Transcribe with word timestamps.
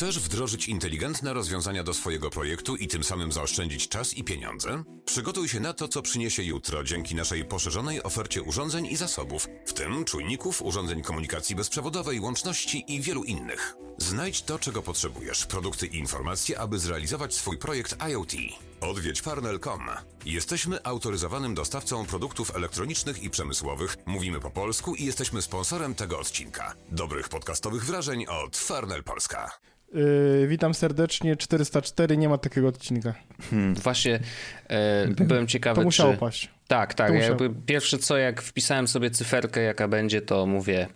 Chcesz 0.00 0.20
wdrożyć 0.20 0.68
inteligentne 0.68 1.34
rozwiązania 1.34 1.84
do 1.84 1.94
swojego 1.94 2.30
projektu 2.30 2.76
i 2.76 2.88
tym 2.88 3.04
samym 3.04 3.32
zaoszczędzić 3.32 3.88
czas 3.88 4.14
i 4.14 4.24
pieniądze? 4.24 4.84
Przygotuj 5.04 5.48
się 5.48 5.60
na 5.60 5.72
to, 5.72 5.88
co 5.88 6.02
przyniesie 6.02 6.42
jutro 6.42 6.84
dzięki 6.84 7.14
naszej 7.14 7.44
poszerzonej 7.44 8.02
ofercie 8.02 8.42
urządzeń 8.42 8.86
i 8.86 8.96
zasobów, 8.96 9.48
w 9.66 9.72
tym 9.72 10.04
czujników, 10.04 10.62
urządzeń 10.62 11.02
komunikacji 11.02 11.56
bezprzewodowej, 11.56 12.20
łączności 12.20 12.84
i 12.88 13.00
wielu 13.00 13.24
innych. 13.24 13.76
Znajdź 13.98 14.42
to, 14.42 14.58
czego 14.58 14.82
potrzebujesz, 14.82 15.46
produkty 15.46 15.86
i 15.86 15.96
informacje, 15.96 16.60
aby 16.60 16.78
zrealizować 16.78 17.34
swój 17.34 17.58
projekt 17.58 17.96
IoT. 18.10 18.32
Odwiedź 18.80 19.20
farnel.com. 19.20 19.86
Jesteśmy 20.24 20.84
autoryzowanym 20.84 21.54
dostawcą 21.54 22.06
produktów 22.06 22.56
elektronicznych 22.56 23.22
i 23.22 23.30
przemysłowych, 23.30 23.96
mówimy 24.06 24.40
po 24.40 24.50
polsku 24.50 24.94
i 24.94 25.04
jesteśmy 25.04 25.42
sponsorem 25.42 25.94
tego 25.94 26.18
odcinka. 26.18 26.74
Dobrych 26.88 27.28
podcastowych 27.28 27.84
wrażeń 27.84 28.26
od 28.26 28.56
Farnel 28.56 29.04
Polska. 29.04 29.50
Yy, 29.94 30.46
witam 30.48 30.74
serdecznie. 30.74 31.36
404 31.36 32.16
nie 32.16 32.28
ma 32.28 32.38
takiego 32.38 32.68
odcinka. 32.68 33.14
Hmm. 33.50 33.74
Właśnie 33.74 34.20
e, 34.68 35.06
byłem 35.08 35.46
ciekawy, 35.46 35.80
To 35.80 35.84
musiało 35.84 36.12
czy... 36.12 36.18
paść. 36.18 36.50
Tak, 36.68 36.94
tak. 36.94 37.14
Ja 37.14 37.36
pierwsze 37.66 37.98
co, 37.98 38.16
jak 38.16 38.42
wpisałem 38.42 38.88
sobie 38.88 39.10
cyferkę, 39.10 39.60
jaka 39.60 39.88
będzie, 39.88 40.22
to 40.22 40.46
mówię, 40.46 40.88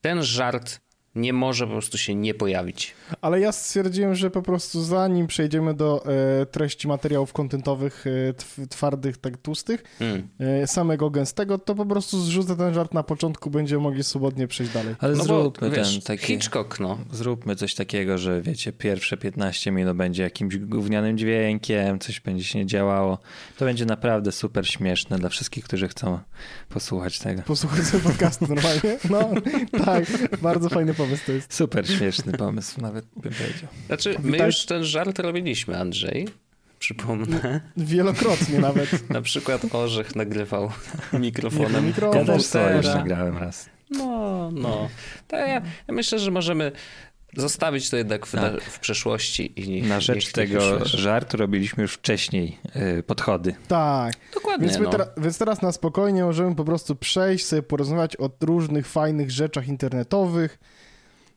ten 0.00 0.22
żart 0.22 0.80
nie 1.14 1.32
może 1.32 1.66
po 1.66 1.72
prostu 1.72 1.98
się 1.98 2.14
nie 2.14 2.34
pojawić. 2.34 2.94
Ale 3.20 3.40
ja 3.40 3.52
stwierdziłem, 3.52 4.14
że 4.14 4.30
po 4.30 4.42
prostu 4.42 4.82
zanim 4.82 5.26
przejdziemy 5.26 5.74
do 5.74 6.04
e, 6.42 6.46
treści 6.46 6.88
materiałów 6.88 7.32
kontentowych 7.32 8.04
e, 8.06 8.32
tw- 8.32 8.68
twardych, 8.68 9.16
tak 9.18 9.36
tłustych, 9.36 9.82
Mm. 10.00 10.28
e, 10.62 10.66
samego 10.66 11.10
gęstego, 11.10 11.58
to 11.58 11.74
po 11.74 11.86
prostu 11.86 12.20
zrzucę 12.20 12.56
ten 12.56 12.74
żart 12.74 12.94
na 12.94 13.02
początku, 13.02 13.50
będziemy 13.50 13.82
mogli 13.82 14.04
swobodnie 14.04 14.48
przejść 14.48 14.72
dalej. 14.72 14.94
Ale 14.98 15.12
No 15.12 15.18
bo 15.18 15.24
zróbmy 15.24 15.70
wiesz, 15.70 15.92
ten 15.92 16.00
taki. 16.02 16.26
Hitchcock, 16.26 16.80
no. 16.80 16.98
Zróbmy 17.12 17.56
coś 17.56 17.74
takiego, 17.74 18.18
że 18.18 18.42
wiecie, 18.42 18.72
pierwsze 18.72 19.16
15 19.16 19.70
minut 19.72 19.96
będzie 19.96 20.22
jakimś 20.22 20.56
gównianym 20.58 21.18
dźwiękiem, 21.18 21.98
coś 21.98 22.20
będzie 22.20 22.44
się 22.44 22.58
nie 22.58 22.66
działało. 22.66 23.18
To 23.58 23.64
będzie 23.64 23.86
naprawdę 23.86 24.32
super 24.32 24.68
śmieszne 24.68 25.18
dla 25.18 25.28
wszystkich, 25.28 25.64
którzy 25.64 25.88
chcą 25.88 26.18
posłuchać 26.68 27.18
tego. 27.18 27.42
Posłuchaj 27.42 27.84
sobie 27.84 28.02
podcastu 28.02 28.46
normalnie. 28.48 28.98
No, 29.10 29.28
tak, 29.84 30.04
bardzo 30.42 30.68
fajny 30.68 30.94
pomysł 31.04 31.22
to 31.26 31.32
jest. 31.32 31.54
Super 31.54 31.88
śmieszny 31.88 32.32
pomysł, 32.32 32.80
nawet 32.80 33.04
bym 33.16 33.32
powiedział. 33.32 33.68
Znaczy, 33.86 34.14
my 34.22 34.38
Witaj- 34.38 34.46
już 34.46 34.66
ten 34.66 34.84
żart 34.84 35.18
robiliśmy, 35.18 35.78
Andrzej. 35.78 36.28
Przypomnę. 36.78 37.60
Wielokrotnie 37.76 38.58
nawet. 38.58 39.10
Na 39.10 39.22
przykład 39.22 39.74
Orzech 39.74 40.16
nagrywał 40.16 40.70
mikrofonem. 41.12 41.86
mikrofon. 41.86 42.18
Ja 42.26 42.32
też 42.34 42.48
to 42.48 42.72
już 42.72 42.86
nagrałem 42.86 43.38
raz. 43.38 43.68
No, 43.90 44.50
no. 44.52 44.88
To 45.28 45.36
ja, 45.36 45.46
ja 45.88 45.94
myślę, 45.94 46.18
że 46.18 46.30
możemy 46.30 46.72
zostawić 47.36 47.90
to 47.90 47.96
jednak 47.96 48.26
w, 48.26 48.32
Tak. 48.32 48.62
w 48.62 48.78
przeszłości 48.78 49.60
i 49.60 49.68
niech, 49.68 49.88
Na 49.88 50.00
rzecz 50.00 50.16
niech 50.24 50.32
tego 50.32 50.84
żartu 50.84 51.36
robiliśmy 51.36 51.82
już 51.82 51.92
wcześniej 51.94 52.58
y, 52.98 53.02
podchody. 53.02 53.54
Tak. 53.68 54.14
Dokładnie, 54.34 54.66
Więc, 54.66 54.78
my 54.78 54.84
no. 54.84 54.90
tera- 54.90 55.08
więc 55.16 55.38
teraz 55.38 55.62
na 55.62 55.72
spokojnie 55.72 56.24
możemy 56.24 56.54
po 56.54 56.64
prostu 56.64 56.96
przejść, 56.96 57.46
sobie 57.46 57.62
porozmawiać 57.62 58.16
o 58.16 58.30
różnych 58.40 58.86
fajnych 58.86 59.30
rzeczach 59.30 59.68
internetowych. 59.68 60.58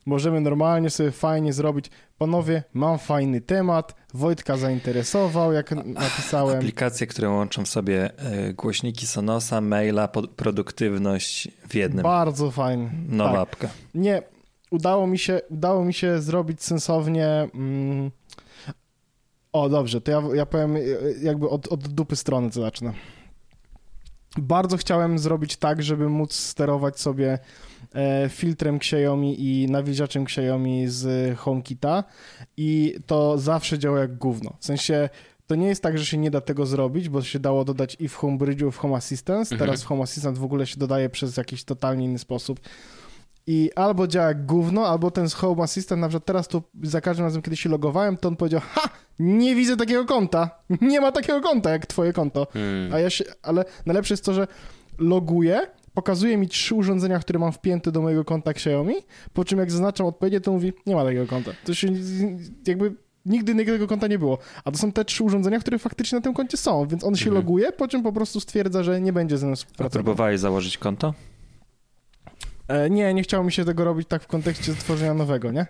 Możemy 0.08 0.42
normalnie 0.42 0.90
sobie 0.90 1.12
fajnie 1.12 1.54
zrobić. 1.54 1.90
Panowie, 2.18 2.64
mam 2.74 3.00
fajny 3.00 3.42
temat. 3.42 3.96
Wojtka 4.14 4.58
zainteresował, 4.58 5.54
jak 5.54 5.72
napisałem. 5.86 6.58
Aplikacje, 6.58 7.08
które 7.08 7.30
łączą 7.30 7.66
sobie 7.66 8.12
y, 8.50 8.54
głośniki 8.54 9.08
Sonosa, 9.08 9.62
maila, 9.62 10.08
produktywność 10.36 11.48
w 11.70 11.76
jednym. 11.76 12.04
Bardzo 12.04 12.52
fajny. 12.52 12.90
Nowa 13.10 13.32
Tak. 13.32 13.42
apka. 13.42 13.70
Nie, 13.96 14.22
udało 14.72 15.08
mi 15.08 15.20
się, 15.20 15.42
udało 15.50 15.86
mi 15.86 15.94
się 15.94 16.22
zrobić 16.22 16.64
sensownie. 16.64 17.28
Mm... 17.54 18.12
O, 19.52 19.70
dobrze, 19.70 20.02
to 20.02 20.12
ja, 20.12 20.22
ja 20.34 20.46
powiem 20.46 20.76
y, 20.76 21.16
jakby 21.22 21.50
od, 21.50 21.68
od 21.68 21.88
dupy 21.88 22.16
strony, 22.16 22.50
co 22.50 22.62
zacznę. 22.62 22.94
Bardzo 24.38 24.78
chciałem 24.78 25.20
zrobić 25.20 25.58
tak, 25.58 25.84
żeby 25.84 26.10
móc 26.10 26.34
sterować 26.34 27.00
sobie 27.00 27.34
e, 27.34 27.40
filtrem 28.30 28.76
Xiaomi 28.76 29.42
i 29.42 29.68
nawilżaczem 29.72 30.24
Xiaomi 30.24 30.88
z 30.88 31.38
HomeKita 31.38 32.04
i 32.58 32.96
to 33.06 33.38
zawsze 33.38 33.80
działa 33.80 34.00
jak 34.00 34.18
gówno. 34.18 34.54
W 34.60 34.66
sensie 34.66 35.10
to 35.48 35.56
nie 35.56 35.68
jest 35.68 35.84
tak, 35.84 35.98
że 35.98 36.06
się 36.06 36.18
nie 36.18 36.32
da 36.32 36.42
tego 36.42 36.66
zrobić, 36.66 37.10
bo 37.10 37.22
się 37.22 37.40
dało 37.40 37.66
dodać 37.66 37.98
i 38.00 38.08
w 38.08 38.18
HomeBridge'u, 38.18 38.72
w 38.72 38.78
Home 38.78 38.96
Assistant. 38.96 39.52
Mhm. 39.52 39.60
Teraz 39.60 39.84
w 39.84 39.86
Home 39.86 40.04
Assistant 40.04 40.38
w 40.38 40.44
ogóle 40.44 40.68
się 40.68 40.78
dodaje 40.78 41.10
przez 41.10 41.38
jakiś 41.38 41.64
totalnie 41.64 42.06
inny 42.06 42.20
sposób. 42.20 42.60
I 43.48 43.72
albo 43.76 44.08
działa 44.08 44.28
jak 44.28 44.46
gówno, 44.46 44.88
albo 44.88 45.12
ten 45.12 45.30
z 45.30 45.34
Home 45.34 45.64
Assistant, 45.64 46.02
na 46.02 46.08
przykład 46.08 46.26
teraz 46.26 46.48
tu 46.48 46.64
za 46.84 47.02
każdym 47.02 47.26
razem, 47.26 47.42
kiedy 47.42 47.58
się 47.58 47.70
logowałem, 47.70 48.18
to 48.18 48.28
on 48.28 48.36
powiedział, 48.36 48.62
ha, 48.64 48.90
nie 49.20 49.56
widzę 49.56 49.78
takiego 49.78 50.06
konta, 50.06 50.50
nie 50.82 51.02
ma 51.02 51.12
takiego 51.12 51.42
konta 51.42 51.70
jak 51.70 51.86
twoje 51.86 52.14
konto. 52.14 52.48
Hmm. 52.54 52.94
A 52.94 53.00
ja 53.00 53.10
się, 53.10 53.26
ale 53.44 53.66
najlepsze 53.86 54.14
jest 54.14 54.26
to, 54.26 54.34
że 54.34 54.48
loguję, 54.98 55.68
pokazuje 55.98 56.38
mi 56.38 56.48
trzy 56.48 56.76
urządzenia, 56.76 57.20
które 57.20 57.40
mam 57.40 57.52
wpięte 57.52 57.92
do 57.92 58.02
mojego 58.02 58.26
konta 58.26 58.52
Xiaomi, 58.52 58.94
po 59.34 59.46
czym 59.46 59.60
jak 59.60 59.72
zaznaczam 59.72 60.08
odpowiednie, 60.08 60.42
to 60.42 60.52
mówi, 60.52 60.74
nie 60.86 60.96
ma 60.96 61.04
takiego 61.06 61.28
konta. 61.28 61.52
To 61.66 61.74
się 61.74 61.88
jakby 62.68 62.94
nigdy 63.26 63.56
takiego 63.56 63.88
konta 63.88 64.08
nie 64.08 64.20
było. 64.20 64.38
A 64.66 64.72
to 64.72 64.78
są 64.78 64.92
te 64.92 65.06
trzy 65.06 65.24
urządzenia, 65.24 65.60
które 65.60 65.80
faktycznie 65.80 66.16
na 66.16 66.22
tym 66.22 66.34
koncie 66.34 66.58
są, 66.58 66.88
więc 66.88 67.04
on 67.04 67.16
się 67.16 67.26
Mhm. 67.30 67.36
loguje, 67.36 67.72
po 67.72 67.88
czym 67.88 68.04
po 68.04 68.12
prostu 68.14 68.40
stwierdza, 68.40 68.84
że 68.84 69.02
nie 69.02 69.14
będzie 69.14 69.38
ze 69.38 69.46
mną 69.46 69.54
A 69.54 69.56
współpracował. 69.56 70.04
próbowałeś 70.04 70.40
założyć 70.40 70.78
konto? 70.78 71.14
E, 72.68 72.90
nie, 72.90 73.14
nie 73.14 73.24
chciało 73.24 73.44
mi 73.44 73.52
się 73.52 73.66
tego 73.66 73.84
robić 73.84 74.08
tak 74.08 74.24
w 74.24 74.28
kontekście 74.28 74.74
tworzenia 74.74 75.14
nowego, 75.14 75.52
nie? 75.52 75.66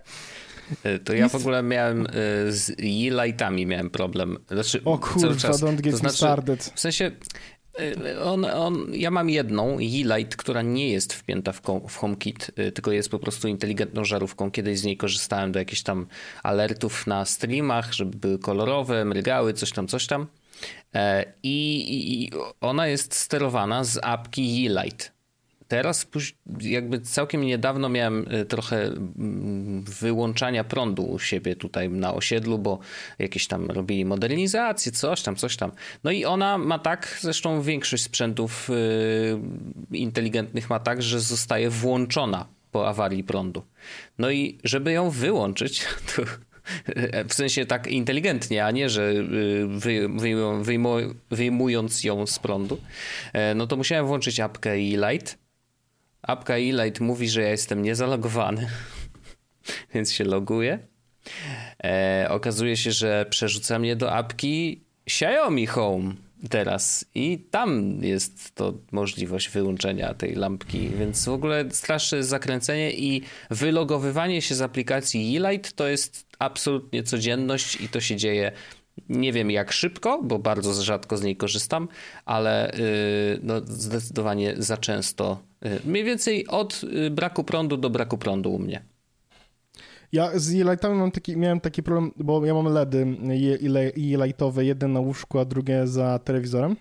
Y, 0.86 0.98
To 0.98 1.12
ja 1.14 1.28
w 1.28 1.34
ogóle 1.34 1.62
miałem 1.62 2.06
y, 2.06 2.08
z 2.52 2.70
e-lightami 2.70 3.66
miałem 3.66 3.90
problem. 3.90 4.36
Znaczy, 4.50 4.80
O 4.84 4.98
cały 4.98 5.12
kurwa, 5.12 5.34
czas. 5.40 5.60
don't 5.62 5.80
get 5.80 5.92
to 5.92 5.98
znaczy, 5.98 6.16
started. 6.16 6.64
W 6.74 6.80
sensie, 6.80 7.10
on, 8.24 8.44
on, 8.44 8.86
ja 8.92 9.10
mam 9.10 9.30
jedną 9.30 9.78
e-light, 9.78 10.36
która 10.36 10.62
nie 10.62 10.90
jest 10.90 11.14
wpięta 11.14 11.52
w, 11.52 11.60
w 11.88 11.96
HomeKit, 11.96 12.50
y, 12.58 12.72
tylko 12.72 12.92
jest 12.92 13.10
po 13.10 13.18
prostu 13.18 13.48
inteligentną 13.48 14.04
żarówką. 14.04 14.50
Kiedyś 14.50 14.78
z 14.78 14.84
niej 14.84 14.96
korzystałem 14.96 15.52
do 15.52 15.58
jakichś 15.58 15.82
tam 15.82 16.06
alertów 16.42 17.06
na 17.06 17.24
streamach, 17.24 17.92
żeby 17.92 18.16
były 18.16 18.38
kolorowe, 18.38 19.04
mrygały, 19.04 19.52
coś 19.52 19.72
tam, 19.72 19.86
coś 19.86 20.06
tam. 20.06 20.26
E, 20.94 21.24
I, 21.42 21.86
i, 22.24 22.30
ona 22.60 22.86
jest 22.86 23.14
sterowana 23.14 23.84
z 23.84 23.98
apki 24.02 24.66
e-light. 24.66 25.17
Teraz 25.68 26.06
jakby 26.60 27.00
całkiem 27.00 27.44
niedawno 27.44 27.88
miałem 27.88 28.34
y, 28.34 28.44
trochę 28.44 28.82
mm, 28.86 29.84
wyłączania 29.84 30.64
prądu 30.64 31.02
u 31.02 31.18
siebie 31.18 31.56
tutaj 31.56 31.90
na 31.90 32.14
osiedlu, 32.14 32.58
bo 32.58 32.78
jakieś 33.18 33.46
tam 33.46 33.70
robili 33.70 34.04
modernizację, 34.04 34.92
coś 34.92 35.22
tam, 35.22 35.36
coś 35.36 35.56
tam. 35.56 35.72
No 36.04 36.10
i 36.10 36.24
ona 36.24 36.58
ma 36.58 36.78
tak, 36.78 37.18
zresztą 37.20 37.62
większość 37.62 38.02
sprzętów 38.02 38.70
y, 38.70 39.96
inteligentnych 39.96 40.70
ma 40.70 40.80
tak, 40.80 41.02
że 41.02 41.20
zostaje 41.20 41.70
włączona 41.70 42.46
po 42.72 42.88
awarii 42.88 43.24
prądu. 43.24 43.62
No 44.18 44.30
i 44.30 44.58
żeby 44.64 44.92
ją 44.92 45.10
wyłączyć, 45.10 45.84
to 46.16 46.22
w 47.28 47.34
sensie 47.34 47.66
tak 47.66 47.86
inteligentnie, 47.86 48.64
a 48.64 48.70
nie, 48.70 48.88
że 48.90 49.10
y, 49.10 49.22
wy, 49.68 50.08
wyjmują- 50.08 50.62
wyjmu- 50.64 51.14
wyjmując 51.30 52.04
ją 52.04 52.26
z 52.26 52.38
prądu, 52.38 52.80
e, 53.32 53.54
no 53.54 53.66
to 53.66 53.76
musiałem 53.76 54.06
włączyć 54.06 54.40
apkę 54.40 54.70
e-light. 54.70 55.38
Apka 56.22 56.54
e-light 56.54 57.00
mówi, 57.00 57.28
że 57.28 57.42
ja 57.42 57.48
jestem 57.48 57.82
niezalogowany, 57.82 58.66
więc 59.94 60.12
się 60.12 60.24
loguję. 60.24 60.78
E, 61.84 62.26
okazuje 62.30 62.76
się, 62.76 62.92
że 62.92 63.26
przerzuca 63.30 63.78
mnie 63.78 63.96
do 63.96 64.12
apki 64.12 64.84
Xiaomi 65.06 65.66
Home 65.66 66.14
teraz 66.50 67.04
i 67.14 67.38
tam 67.50 67.98
jest 68.02 68.54
to 68.54 68.74
możliwość 68.92 69.48
wyłączenia 69.48 70.14
tej 70.14 70.34
lampki, 70.34 70.88
więc 70.88 71.24
w 71.24 71.28
ogóle 71.28 71.64
straszne 71.70 72.22
zakręcenie 72.22 72.92
i 72.92 73.22
wylogowywanie 73.50 74.42
się 74.42 74.54
z 74.54 74.62
aplikacji 74.62 75.36
e-light 75.36 75.72
to 75.72 75.88
jest 75.88 76.26
absolutnie 76.38 77.02
codzienność 77.02 77.80
i 77.80 77.88
to 77.88 78.00
się 78.00 78.16
dzieje 78.16 78.52
nie 79.08 79.32
wiem 79.32 79.50
jak 79.50 79.72
szybko, 79.72 80.22
bo 80.22 80.38
bardzo 80.38 80.82
rzadko 80.82 81.16
z 81.16 81.22
niej 81.22 81.36
korzystam, 81.36 81.88
ale 82.24 82.72
yy, 82.78 83.40
no, 83.42 83.60
zdecydowanie 83.66 84.54
za 84.58 84.76
często. 84.76 85.47
Yy, 85.64 85.80
mniej 85.84 86.04
więcej 86.04 86.46
od 86.46 86.82
yy, 86.82 87.10
braku 87.10 87.44
prądu 87.44 87.76
do 87.76 87.90
braku 87.90 88.18
prądu 88.18 88.50
u 88.54 88.58
mnie. 88.58 88.82
Ja 90.12 90.30
z 90.38 90.50
e-lightami 90.54 90.94
mam 90.98 91.10
taki, 91.10 91.36
miałem 91.36 91.60
taki 91.60 91.82
problem, 91.82 92.12
bo 92.16 92.46
ja 92.46 92.54
mam 92.54 92.66
LEDy 92.66 93.06
e- 93.78 93.92
e-lightowe, 93.96 94.64
jeden 94.64 94.92
na 94.92 95.00
łóżku, 95.00 95.38
a 95.38 95.44
drugie 95.44 95.86
za 95.86 96.18
telewizorem. 96.18 96.76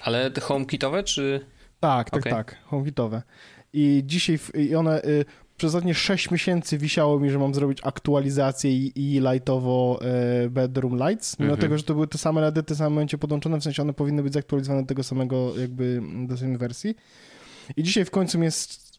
Ale 0.00 0.30
te 0.30 0.40
HomeKitowe 0.40 1.02
czy... 1.02 1.40
Tak, 1.80 2.10
tak, 2.10 2.20
Okej. 2.20 2.32
tak, 2.32 2.56
HomeKitowe. 2.64 3.22
I 3.72 4.02
dzisiaj, 4.06 4.38
w- 4.38 4.54
i 4.56 4.74
one 4.74 5.02
y, 5.04 5.24
przez 5.56 5.68
ostatnie 5.68 5.94
6 5.94 6.30
miesięcy 6.30 6.78
wisiało 6.78 7.20
mi, 7.20 7.30
że 7.30 7.38
mam 7.38 7.54
zrobić 7.54 7.78
aktualizację 7.82 8.70
i, 8.76 9.20
lightowo 9.32 10.00
y, 10.46 10.50
bedroom 10.50 10.96
lights, 11.08 11.38
mimo 11.38 11.52
Mhm. 11.52 11.60
tego, 11.60 11.78
że 11.78 11.84
to 11.84 11.94
były 11.94 12.06
te 12.08 12.18
same 12.18 12.40
LEDy 12.40 12.62
w 12.62 12.66
tym 12.66 12.76
samym 12.76 12.92
momencie 12.92 13.18
podłączone, 13.18 13.60
w 13.60 13.64
sensie 13.64 13.82
one 13.82 13.92
powinny 13.92 14.22
być 14.22 14.32
zaktualizowane 14.32 14.82
do 14.82 14.88
tego 14.88 15.02
samego 15.02 15.58
jakby, 15.58 16.02
do 16.26 16.36
samej 16.36 16.56
wersji. 16.58 16.94
I 17.76 17.82
dzisiaj 17.82 18.04
w 18.04 18.10
końcu 18.10 18.38
mnie 18.38 18.50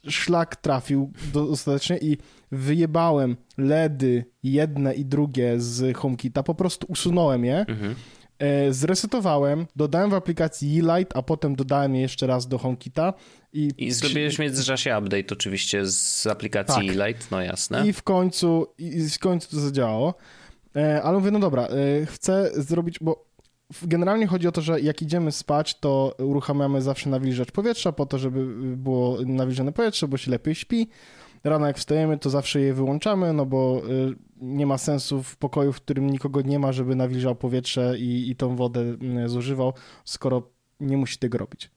szlak 0.09 0.55
trafił 0.55 1.11
do, 1.33 1.43
ostatecznie 1.49 1.97
i 1.97 2.17
wyjebałem 2.51 3.37
LEDy 3.57 4.25
jedne 4.43 4.93
i 4.93 5.05
drugie 5.05 5.53
z 5.59 5.97
HomeKita, 5.97 6.43
po 6.43 6.55
prostu 6.55 6.87
usunąłem 6.89 7.45
je, 7.45 7.65
Mhm. 7.67 7.95
e, 8.39 8.73
zresetowałem, 8.73 9.65
dodałem 9.75 10.09
w 10.09 10.13
aplikacji 10.13 10.79
E-Light, 10.79 11.17
a 11.17 11.21
potem 11.21 11.55
dodałem 11.55 11.95
je 11.95 12.01
jeszcze 12.01 12.27
raz 12.27 12.47
do 12.47 12.57
HomeKita 12.57 13.13
i, 13.53 13.71
I 13.77 13.91
zrobiłeś 13.91 14.35
w 14.35 14.39
międzyczasie 14.39 14.97
update 14.99 15.33
oczywiście 15.33 15.85
z 15.85 16.27
aplikacji 16.27 16.87
Tak. 16.87 17.07
Light, 17.07 17.31
no 17.31 17.41
jasne. 17.41 17.87
i 17.87 17.93
w 17.93 18.03
końcu 18.03 18.67
i 18.77 19.09
w 19.09 19.19
końcu 19.19 19.49
to 19.51 19.59
zadziałało. 19.59 20.13
E, 20.75 21.03
ale 21.03 21.17
mówię, 21.19 21.31
no 21.31 21.39
dobra, 21.39 21.63
e, 21.67 22.05
chcę 22.05 22.51
zrobić, 22.53 22.99
bo 23.01 23.24
generalnie 23.83 24.27
chodzi 24.27 24.47
o 24.47 24.51
to, 24.51 24.61
że 24.61 24.81
jak 24.81 25.01
idziemy 25.01 25.31
spać, 25.31 25.79
to 25.79 26.15
uruchamiamy 26.19 26.81
zawsze 26.81 27.09
nawilżacz 27.09 27.51
powietrza 27.51 27.91
po 27.91 28.05
to, 28.05 28.17
żeby 28.17 28.45
było 28.77 29.17
nawilżone 29.25 29.71
powietrze, 29.71 30.07
bo 30.07 30.17
się 30.17 30.31
lepiej 30.31 30.55
śpi. 30.55 30.87
Rano 31.43 31.67
jak 31.67 31.77
wstajemy, 31.77 32.17
to 32.17 32.29
zawsze 32.29 32.61
je 32.61 32.73
wyłączamy, 32.73 33.33
no 33.33 33.45
bo 33.45 33.81
y, 33.89 34.15
nie 34.41 34.65
ma 34.65 34.77
sensu 34.77 35.23
w 35.23 35.37
pokoju, 35.37 35.73
w 35.73 35.81
którym 35.81 36.09
nikogo 36.09 36.41
nie 36.41 36.59
ma, 36.59 36.71
żeby 36.71 36.95
nawilżał 36.95 37.35
powietrze 37.35 37.95
i, 37.99 38.29
i 38.29 38.35
tą 38.35 38.55
wodę 38.55 38.81
y, 39.25 39.29
zużywał, 39.29 39.73
skoro 40.05 40.49
nie 40.79 40.97
musi 40.97 41.17
tego 41.17 41.37
robić. 41.37 41.71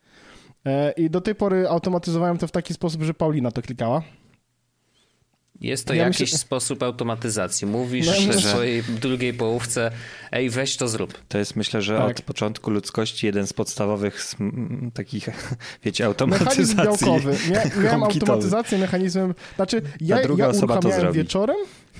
E, 0.66 0.92
I 0.92 1.10
do 1.10 1.20
tej 1.20 1.34
pory 1.34 1.68
automatyzowałem 1.68 2.38
to 2.38 2.46
w 2.46 2.50
taki 2.50 2.74
sposób, 2.74 3.02
że 3.02 3.14
Paulina 3.14 3.50
to 3.50 3.62
klikała. 3.62 4.02
Jest 5.60 5.86
to 5.86 5.94
Ja 5.94 6.04
jakiś 6.04 6.20
myślę- 6.20 6.38
sposób 6.38 6.82
automatyzacji. 6.82 7.66
Mówisz 7.66 8.06
No, 8.06 8.12
ja 8.14 8.18
myślę, 8.20 8.34
w 8.34 8.38
że- 8.38 8.48
swojej 8.48 8.82
drugiej 8.82 9.34
połówce, 9.34 9.90
ej, 10.32 10.50
weź 10.50 10.76
to 10.76 10.88
zrób. 10.88 11.14
To 11.28 11.38
jest 11.38 11.56
myślę, 11.56 11.82
że 11.82 11.98
Tak. 11.98 12.10
od 12.10 12.22
początku 12.22 12.70
ludzkości 12.70 13.26
jeden 13.26 13.46
z 13.46 13.52
podstawowych 13.52 14.20
sm- 14.22 14.90
takich, 14.94 15.28
wiecie, 15.84 16.04
Mechanizm 16.04 16.24
automatyzacji. 16.24 16.76
białkowy. 16.76 17.36
Mia, 17.50 17.82
miałem 17.82 18.02
automatyzację 18.02 18.78
mechanizmem, 18.78 19.34
znaczy 19.56 19.82
ja, 20.00 20.22
druga 20.22 20.44
ja 20.44 20.50
osoba 20.50 20.78
to 20.78 20.92
zrobi. 20.92 21.18
wieczorem, 21.18 21.56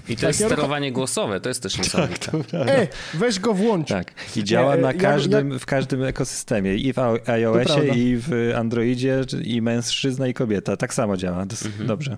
I 0.09 0.17
to 0.17 0.21
Tak, 0.21 0.29
jest 0.29 0.41
ja 0.41 0.47
sterowanie 0.47 0.93
głosowe, 0.93 1.41
to 1.41 1.49
jest 1.49 1.63
też 1.63 1.79
niesamowite. 1.79 2.33
e, 2.53 2.87
weź 3.15 3.41
go 3.41 3.55
włącz. 3.55 3.89
Tak. 3.89 4.13
I 4.37 4.45
działa 4.45 4.77
na 4.77 4.93
ja- 4.93 4.99
każdym, 4.99 5.59
w 5.59 5.67
każdym 5.67 6.05
ekosystemie. 6.05 6.75
I 6.75 6.93
w 6.93 6.99
iOSie, 7.29 7.89
i 7.95 8.17
w 8.17 8.53
Androidzie, 8.57 9.21
i 9.45 9.63
mężczyzna, 9.63 10.29
i 10.29 10.35
kobieta. 10.35 10.77
Tak 10.77 10.95
samo 10.95 11.17
działa. 11.17 11.47
Dos- 11.47 11.67
Mhm. 11.67 11.87
Dobrze. 11.87 12.17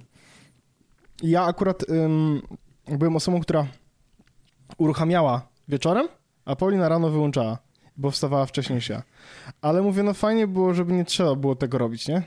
Ja 1.23 1.45
akurat 1.45 1.91
ym, 1.91 2.43
byłem 2.89 3.17
osobą, 3.17 3.41
która 3.41 3.67
uruchamiała 4.79 5.49
wieczorem, 5.69 6.09
a 6.45 6.57
Paulina 6.57 6.89
rano 6.89 7.11
wyłączała, 7.11 7.59
bo 7.97 8.11
wstawała 8.11 8.47
wcześniej 8.47 8.81
ja. 8.91 9.03
Ale 9.61 9.83
mówię, 9.83 10.03
no 10.03 10.15
fajnie 10.15 10.47
było, 10.47 10.75
żeby 10.75 10.93
nie 10.93 11.05
trzeba 11.05 11.35
było 11.35 11.57
tego 11.57 11.79
robić, 11.79 12.09
nie? 12.09 12.23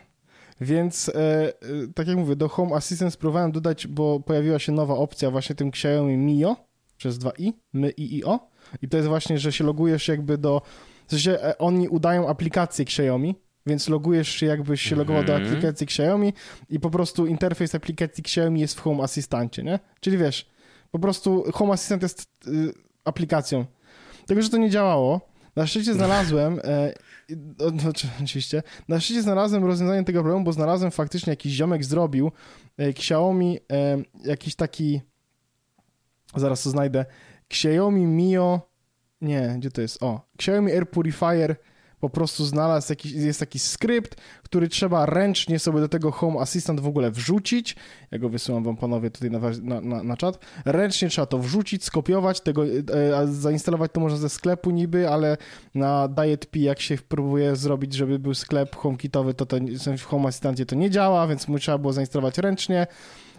Więc 0.61 1.09
e, 1.09 1.13
e, 1.15 1.53
tak 1.95 2.07
jak 2.07 2.17
mówię, 2.17 2.35
do 2.35 2.49
Home 2.49 2.75
Assistant 2.75 3.13
spróbowałem 3.13 3.51
dodać, 3.51 3.87
bo 3.87 4.19
pojawiła 4.19 4.59
się 4.59 4.71
nowa 4.71 4.93
opcja 4.93 5.31
właśnie 5.31 5.55
tym 5.55 5.67
Xiaomi 5.67 6.17
Mio 6.17 6.55
przez 6.97 7.19
2i, 7.19 7.53
my 7.73 7.89
i 7.89 8.17
i 8.17 8.23
o. 8.23 8.39
I 8.81 8.89
to 8.89 8.97
jest 8.97 9.09
właśnie, 9.09 9.37
że 9.37 9.51
się 9.51 9.63
logujesz 9.63 10.07
jakby 10.07 10.37
do... 10.37 10.61
W 11.07 11.11
sensie 11.11 11.41
e, 11.41 11.57
oni 11.57 11.87
udają 11.87 12.27
aplikację 12.27 12.83
Xiaomi, 12.83 13.35
więc 13.65 13.89
logujesz 13.89 14.29
się 14.29 14.45
jakbyś 14.45 14.81
się 14.81 14.95
logował 14.95 15.23
do 15.23 15.33
Mhm. 15.35 15.51
aplikacji 15.53 15.83
Xiaomi 15.85 16.33
i 16.69 16.79
po 16.79 16.89
prostu 16.89 17.25
interfejs 17.27 17.75
aplikacji 17.75 18.21
Xiaomi 18.21 18.61
jest 18.61 18.75
w 18.75 18.79
Home 18.81 19.03
Assistancie, 19.03 19.63
nie? 19.63 19.79
Czyli 19.99 20.17
wiesz, 20.17 20.49
po 20.91 20.99
prostu 20.99 21.43
Home 21.53 21.73
Assistant 21.73 22.03
jest 22.03 22.21
y, 22.47 22.73
aplikacją. 23.05 23.65
Tylko, 24.27 24.41
że 24.43 24.49
to 24.49 24.57
nie 24.57 24.69
działało. 24.69 25.21
Na 25.55 25.67
szczycie 25.67 25.93
znalazłem, 25.99 26.59
e, 26.63 26.93
o, 27.59 27.71
no, 27.85 27.93
czy- 27.93 28.07
oczywiście, 28.23 28.63
na 28.87 28.99
szczycie 28.99 29.21
znalazłem 29.21 29.65
rozwiązanie 29.65 30.03
tego 30.03 30.19
problemu, 30.21 30.45
bo 30.45 30.53
znalazłem 30.53 30.91
faktycznie 30.91 31.31
jakiś 31.31 31.53
ziomek 31.53 31.85
zrobił 31.85 32.31
e, 32.79 32.85
Xiaomi, 32.87 33.59
e, 33.71 33.97
jakiś 34.25 34.55
taki, 34.55 35.01
zaraz 36.35 36.63
to 36.63 36.69
znajdę, 36.69 37.05
Xiaomi 37.49 38.05
Mio, 38.05 38.61
nie, 39.21 39.55
gdzie 39.57 39.71
to 39.71 39.81
jest? 39.81 40.03
O, 40.03 40.21
Xiaomi 40.35 40.71
Air 40.71 40.89
Purifier 40.89 41.55
po 42.03 42.09
prostu 42.09 42.45
znalazł 42.45 42.91
jakiś, 42.91 43.11
jest 43.11 43.39
taki 43.39 43.59
skrypt, 43.59 44.15
który 44.43 44.67
trzeba 44.67 45.05
ręcznie 45.05 45.59
sobie 45.59 45.79
do 45.79 45.89
tego 45.89 46.11
Home 46.11 46.39
Assistant 46.39 46.79
w 46.79 46.87
ogóle 46.87 47.11
wrzucić. 47.11 47.75
Ja 48.11 48.19
go 48.19 48.29
wysyłam 48.29 48.63
wam 48.63 48.77
panowie 48.77 49.11
tutaj 49.11 49.31
na, 49.31 49.39
na, 49.61 49.81
na, 49.81 50.03
na 50.03 50.17
czat. 50.17 50.39
Ręcznie 50.65 51.09
trzeba 51.09 51.25
to 51.25 51.39
wrzucić, 51.39 51.83
skopiować, 51.83 52.41
tego, 52.41 52.65
e, 52.65 53.27
zainstalować 53.27 53.91
to 53.91 53.99
można 53.99 54.17
ze 54.17 54.29
sklepu 54.29 54.71
niby, 54.71 55.09
ale 55.09 55.37
na 55.75 56.07
Diet 56.07 56.45
P 56.45 56.59
jak 56.59 56.79
się 56.81 56.97
próbuje 57.07 57.55
zrobić, 57.55 57.93
żeby 57.93 58.19
był 58.19 58.33
sklep 58.33 58.75
HomeKitowy, 58.75 59.33
to, 59.33 59.45
to 59.45 59.57
w 59.97 60.03
Home 60.03 60.27
Assistancie 60.27 60.65
to 60.65 60.75
nie 60.75 60.89
działa, 60.89 61.27
więc 61.27 61.47
mu 61.47 61.59
trzeba 61.59 61.77
było 61.77 61.93
zainstalować 61.93 62.37
ręcznie 62.37 62.87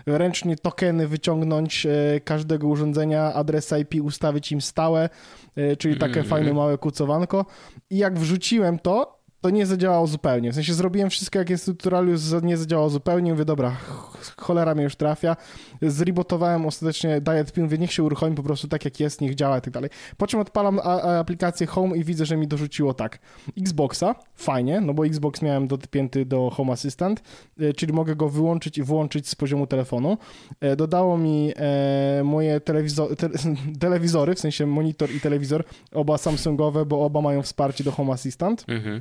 ręcznie 0.07 0.57
tokeny 0.57 1.09
wyciągnąć 1.09 1.87
e, 1.87 2.21
każdego 2.21 2.69
urządzenia, 2.69 3.33
adres 3.35 3.75
IP 3.81 4.03
ustawić 4.05 4.53
im 4.53 4.61
stałe, 4.61 5.09
e, 5.57 5.77
czyli 5.77 5.95
takie 5.99 6.21
Mhm. 6.21 6.27
fajne 6.27 6.53
małe 6.53 6.79
kucowanko. 6.79 7.47
I 7.91 7.99
jak 7.99 8.19
wrzuciłem 8.19 8.79
to, 8.79 9.14
to 9.45 9.51
nie 9.51 9.67
zadziałało 9.67 10.07
zupełnie. 10.07 10.53
W 10.53 10.55
sensie 10.55 10.75
zrobiłem 10.75 11.11
wszystko, 11.11 11.39
jak 11.39 11.51
jest 11.51 11.67
tutorialu, 11.67 12.13
nie 12.43 12.57
zadziałało 12.57 12.91
zupełnie. 12.91 13.33
Mówię, 13.33 13.45
dobra, 13.45 13.71
ch- 13.71 14.35
cholera 14.41 14.75
mnie 14.75 14.85
już 14.85 14.97
trafia. 14.97 15.37
Zrebotowałem 15.83 16.67
ostatecznie 16.67 17.21
Diet 17.21 17.53
P, 17.53 17.61
mówię, 17.61 17.79
niech 17.79 17.93
się 17.93 18.03
uruchomi 18.03 18.37
po 18.37 18.43
prostu 18.43 18.69
tak, 18.69 18.85
jak 18.85 19.01
jest, 19.01 19.21
niech 19.21 19.35
działa 19.35 19.59
i 19.59 19.61
tak 19.61 19.73
dalej. 19.73 19.91
Po 20.17 20.27
czym 20.27 20.41
odpalam 20.41 20.81
aplikację 21.21 21.67
Home 21.67 21.97
i 21.97 22.05
widzę, 22.05 22.27
że 22.27 22.37
mi 22.37 22.49
dorzuciło 22.49 22.95
tak. 22.95 23.19
Xboxa, 23.59 24.15
fajnie, 24.35 24.81
no 24.81 24.95
bo 24.95 25.07
Xbox 25.07 25.43
miałem 25.43 25.69
dopięty 25.69 26.25
do 26.27 26.51
Home 26.51 26.73
Assistant, 26.73 27.23
e, 27.61 27.73
czyli 27.73 27.93
mogę 27.93 28.17
go 28.17 28.29
wyłączyć 28.29 28.79
i 28.79 28.83
włączyć 28.83 29.29
z 29.29 29.35
poziomu 29.35 29.67
telefonu. 29.67 30.19
E, 30.61 30.77
Dodało 30.77 31.19
mi 31.19 31.53
e, 31.57 32.23
moje 32.25 32.61
te, 32.61 32.75
telewizory, 33.81 34.35
w 34.35 34.41
sensie 34.41 34.67
monitor 34.67 35.11
i 35.11 35.21
telewizor, 35.21 35.65
oba 35.93 36.19
Samsungowe, 36.19 36.87
bo 36.87 37.05
oba 37.05 37.21
mają 37.21 37.43
wsparcie 37.43 37.85
do 37.85 37.93
Home 37.93 38.13
Assistant. 38.13 38.65
Mhm. 38.69 39.01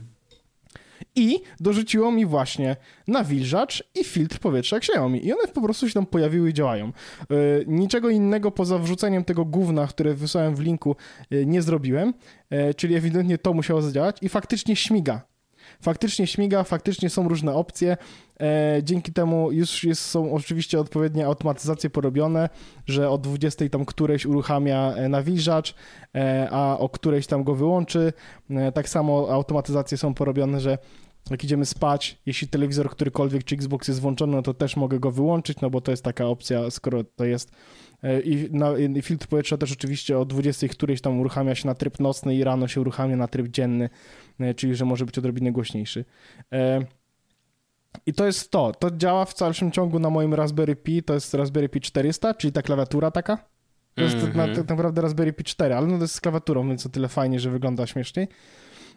I 1.16 1.42
dorzuciło 1.60 2.12
mi 2.12 2.26
właśnie 2.26 2.76
nawilżacz 3.08 3.84
i 3.96 4.04
filtr 4.04 4.40
powietrza 4.40 4.78
Xiaomi. 4.78 5.26
I 5.26 5.34
one 5.34 5.48
po 5.48 5.62
prostu 5.62 5.88
się 5.88 5.94
tam 5.94 6.06
pojawiły 6.06 6.50
i 6.50 6.54
działają. 6.54 6.92
Yy, 7.30 7.66
niczego 7.68 8.10
innego 8.10 8.52
poza 8.52 8.80
wrzuceniem 8.80 9.24
tego 9.24 9.46
gówna, 9.46 9.88
które 9.88 10.14
wysłałem 10.14 10.56
w 10.56 10.60
linku, 10.60 10.96
yy, 11.30 11.46
nie 11.46 11.62
zrobiłem, 11.62 12.14
yy, 12.52 12.74
czyli 12.74 12.96
ewidentnie 12.96 13.38
to 13.38 13.54
musiało 13.54 13.82
zadziałać 13.82 14.18
i 14.22 14.30
faktycznie 14.30 14.76
śmiga. 14.76 15.34
Faktycznie 15.82 16.28
śmiga, 16.28 16.64
faktycznie 16.64 17.10
są 17.10 17.28
różne 17.28 17.54
opcje. 17.54 17.98
E, 18.40 18.80
dzięki 18.84 19.14
temu 19.14 19.52
już 19.52 19.84
jest, 19.84 20.02
są 20.02 20.34
oczywiście 20.34 20.80
odpowiednie 20.80 21.26
automatyzacje 21.26 21.90
porobione, 21.90 22.50
że 22.86 23.10
o 23.10 23.18
20 23.18 23.70
tam 23.70 23.86
któreś 23.86 24.26
uruchamia 24.26 24.94
e, 24.96 25.10
nawilżacz, 25.10 25.76
e, 26.16 26.48
a 26.52 26.78
o 26.78 26.90
którejś 26.90 27.28
tam 27.28 27.44
go 27.44 27.56
wyłączy. 27.56 28.14
E, 28.50 28.72
tak 28.72 28.90
samo 28.90 29.28
automatyzacje 29.30 29.98
są 29.98 30.14
porobione, 30.14 30.60
że 30.60 30.78
jak 31.30 31.44
idziemy 31.44 31.66
spać, 31.66 32.22
jeśli 32.26 32.48
telewizor 32.48 32.90
którykolwiek 32.90 33.44
czy 33.44 33.56
Xbox 33.56 33.88
jest 33.88 34.00
włączony, 34.00 34.36
no 34.36 34.42
to 34.42 34.54
też 34.54 34.76
mogę 34.76 35.00
go 35.00 35.12
wyłączyć, 35.12 35.62
no 35.62 35.70
bo 35.70 35.82
to 35.82 35.92
jest 35.92 36.04
taka 36.04 36.26
opcja, 36.26 36.72
skoro 36.72 37.04
to 37.04 37.26
jest 37.26 37.52
E, 38.04 38.20
I, 38.20 38.52
na, 38.52 38.78
I 38.78 39.02
filtr 39.02 39.28
powietrza 39.28 39.58
też 39.58 39.72
oczywiście 39.72 40.20
o 40.20 40.26
20 40.26 40.68
którejś 40.68 41.02
tam 41.02 41.20
uruchamia 41.20 41.56
się 41.56 41.68
na 41.68 41.76
tryb 41.76 42.00
nocny 42.00 42.36
i 42.36 42.44
rano 42.44 42.68
się 42.68 42.82
uruchamia 42.82 43.16
na 43.16 43.28
tryb 43.28 43.48
dzienny, 43.48 43.90
e, 44.40 44.54
czyli 44.54 44.76
że 44.76 44.86
może 44.86 45.06
być 45.06 45.18
odrobinę 45.18 45.52
głośniejszy. 45.52 46.06
E, 46.54 46.86
I 48.06 48.14
to 48.14 48.26
jest 48.26 48.52
to. 48.52 48.72
To 48.72 48.92
działa 48.92 49.26
w 49.26 49.38
dalszym 49.38 49.72
ciągu 49.72 50.00
na 50.00 50.10
moim 50.10 50.34
Raspberry 50.34 50.76
Pi, 50.76 51.04
to 51.04 51.14
jest 51.14 51.34
Raspberry 51.34 51.70
Pi 51.70 51.82
400, 51.82 52.34
czyli 52.34 52.54
ta 52.54 52.62
klawiatura 52.62 53.12
taka. 53.12 53.38
To 53.96 54.02
jest 54.02 54.16
Mhm. 54.16 54.50
na, 54.50 54.56
tak 54.56 54.70
naprawdę 54.70 55.02
Raspberry 55.02 55.34
Pi 55.34 55.44
4, 55.44 55.76
ale 55.76 55.88
no 55.88 55.98
to 55.98 56.04
jest 56.04 56.16
z 56.16 56.22
klawiaturą, 56.22 56.68
więc 56.68 56.86
o 56.86 56.90
tyle 56.90 57.08
fajnie, 57.08 57.40
że 57.40 57.50
wygląda 57.50 57.88
śmieszniej. 57.88 58.28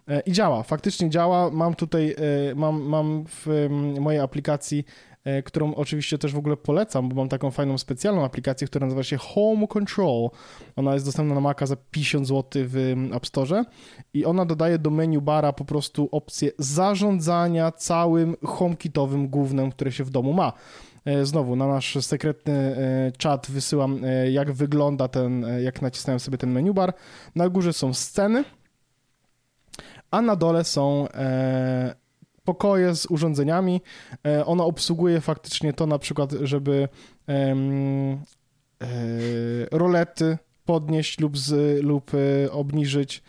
E, 0.08 0.20
I 0.20 0.32
działa, 0.32 0.62
faktycznie 0.62 1.10
działa. 1.10 1.50
Mam 1.50 1.74
tutaj, 1.74 2.14
e, 2.50 2.54
mam, 2.54 2.82
mam 2.82 3.24
w 3.28 3.68
mojej 4.00 4.20
aplikacji, 4.20 4.84
e, 5.24 5.42
którą 5.42 5.74
oczywiście 5.74 6.18
też 6.18 6.32
w 6.32 6.38
ogóle 6.38 6.56
polecam, 6.56 7.08
bo 7.08 7.14
mam 7.14 7.28
taką 7.28 7.50
fajną 7.50 7.78
specjalną 7.78 8.24
aplikację, 8.24 8.66
która 8.66 8.86
nazywa 8.86 9.02
się 9.02 9.16
Home 9.16 9.66
Control. 9.66 10.28
Ona 10.76 10.94
jest 10.94 11.06
dostępna 11.06 11.34
na 11.34 11.40
Maca 11.40 11.66
za 11.66 11.76
50 11.90 12.26
zł 12.26 12.62
w 12.66 12.94
App 13.12 13.26
Store 13.26 13.64
i 14.14 14.24
ona 14.24 14.44
dodaje 14.44 14.78
do 14.78 14.90
menu 14.90 15.20
bara 15.20 15.52
po 15.52 15.64
prostu 15.64 16.08
opcję 16.12 16.50
zarządzania 16.58 17.72
całym 17.72 18.36
HomeKitowym 18.44 19.28
głównym, 19.28 19.70
które 19.70 19.92
się 19.92 20.04
w 20.04 20.10
domu 20.10 20.32
ma. 20.32 20.52
Znowu 21.22 21.56
na 21.56 21.66
nasz 21.66 21.98
sekretny 22.00 22.76
czat 23.18 23.46
wysyłam, 23.50 24.00
jak 24.30 24.52
wygląda 24.52 25.08
ten, 25.08 25.46
jak 25.62 25.82
nacisnąłem 25.82 26.20
sobie 26.20 26.38
ten 26.38 26.50
menu 26.50 26.74
bar. 26.74 26.94
Na 27.34 27.48
górze 27.48 27.72
są 27.72 27.94
sceny, 27.94 28.44
a 30.10 30.22
na 30.22 30.36
dole 30.36 30.64
są 30.64 31.08
e, 31.08 31.94
pokoje 32.44 32.94
z 32.94 33.06
urządzeniami. 33.06 33.80
E, 34.26 34.46
ona 34.46 34.64
obsługuje 34.64 35.20
faktycznie 35.20 35.72
to 35.72 35.86
na 35.86 35.98
przykład, 35.98 36.32
żeby 36.40 36.88
e, 37.28 37.56
rolety 39.70 40.38
podnieść 40.66 41.20
lub, 41.20 41.38
z, 41.38 41.84
lub 41.84 42.10
e, 42.14 42.52
obniżyć. 42.52 43.22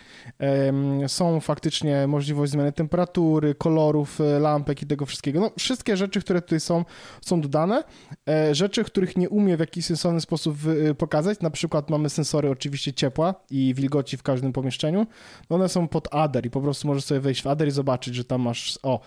Są 1.07 1.39
faktycznie 1.39 2.07
możliwość 2.07 2.51
zmiany 2.51 2.71
temperatury, 2.71 3.55
kolorów 3.55 4.21
e, 4.21 4.39
lampek 4.39 4.81
i 4.81 4.85
tego 4.85 5.05
wszystkiego. 5.05 5.39
No, 5.39 5.51
wszystkie 5.59 5.97
rzeczy, 5.97 6.21
które 6.21 6.41
tutaj 6.41 6.59
są, 6.59 6.85
są 7.21 7.41
dodane. 7.41 7.83
E, 8.29 8.55
rzeczy, 8.55 8.83
których 8.83 9.17
nie 9.17 9.29
umie 9.29 9.57
w 9.57 9.59
jakiś 9.59 9.85
sensowny 9.85 10.21
sposób 10.21 10.57
pokazać. 10.97 11.39
Na 11.39 11.49
przykład 11.49 11.89
mamy 11.89 12.09
sensory 12.09 12.49
oczywiście 12.49 12.93
ciepła 12.93 13.35
i 13.49 13.73
wilgoci 13.73 14.17
w 14.17 14.23
każdym 14.23 14.53
pomieszczeniu. 14.53 15.07
No 15.49 15.55
one 15.55 15.69
są 15.69 15.87
pod 15.87 16.15
ADER 16.15 16.45
i 16.45 16.49
po 16.49 16.61
prostu 16.61 16.87
możesz 16.87 17.03
sobie 17.03 17.19
wejść 17.19 17.43
w 17.43 17.47
ADER 17.47 17.67
i 17.67 17.71
zobaczyć, 17.71 18.15
że 18.15 18.23
tam 18.25 18.41
masz, 18.41 18.79
o, 18.83 18.99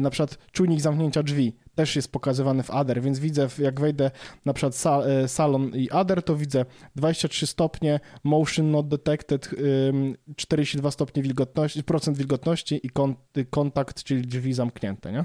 na 0.00 0.10
przykład 0.10 0.38
czujnik 0.52 0.80
zamknięcia 0.80 1.22
drzwi 1.22 1.56
też 1.74 1.96
jest 1.96 2.12
pokazywany 2.12 2.62
w 2.62 2.70
ADER, 2.70 3.02
więc 3.02 3.18
widzę, 3.18 3.48
jak 3.58 3.80
wejdę 3.80 4.10
na 4.44 4.52
przykład 4.52 4.76
salon 5.26 5.70
i 5.74 5.90
ADER, 5.90 6.22
to 6.22 6.36
widzę 6.36 6.64
23 6.96 7.46
stopnie, 7.46 8.00
motion 8.24 8.70
not 8.70 8.88
detected, 8.88 9.50
42 10.36 10.90
stopnie 10.90 11.22
wilgotności, 11.22 11.84
procent 11.84 12.18
wilgotności 12.18 12.80
i 12.86 12.90
kontakt, 13.50 14.02
czyli 14.04 14.22
drzwi 14.22 14.52
zamknięte, 14.52 15.12
nie? 15.12 15.24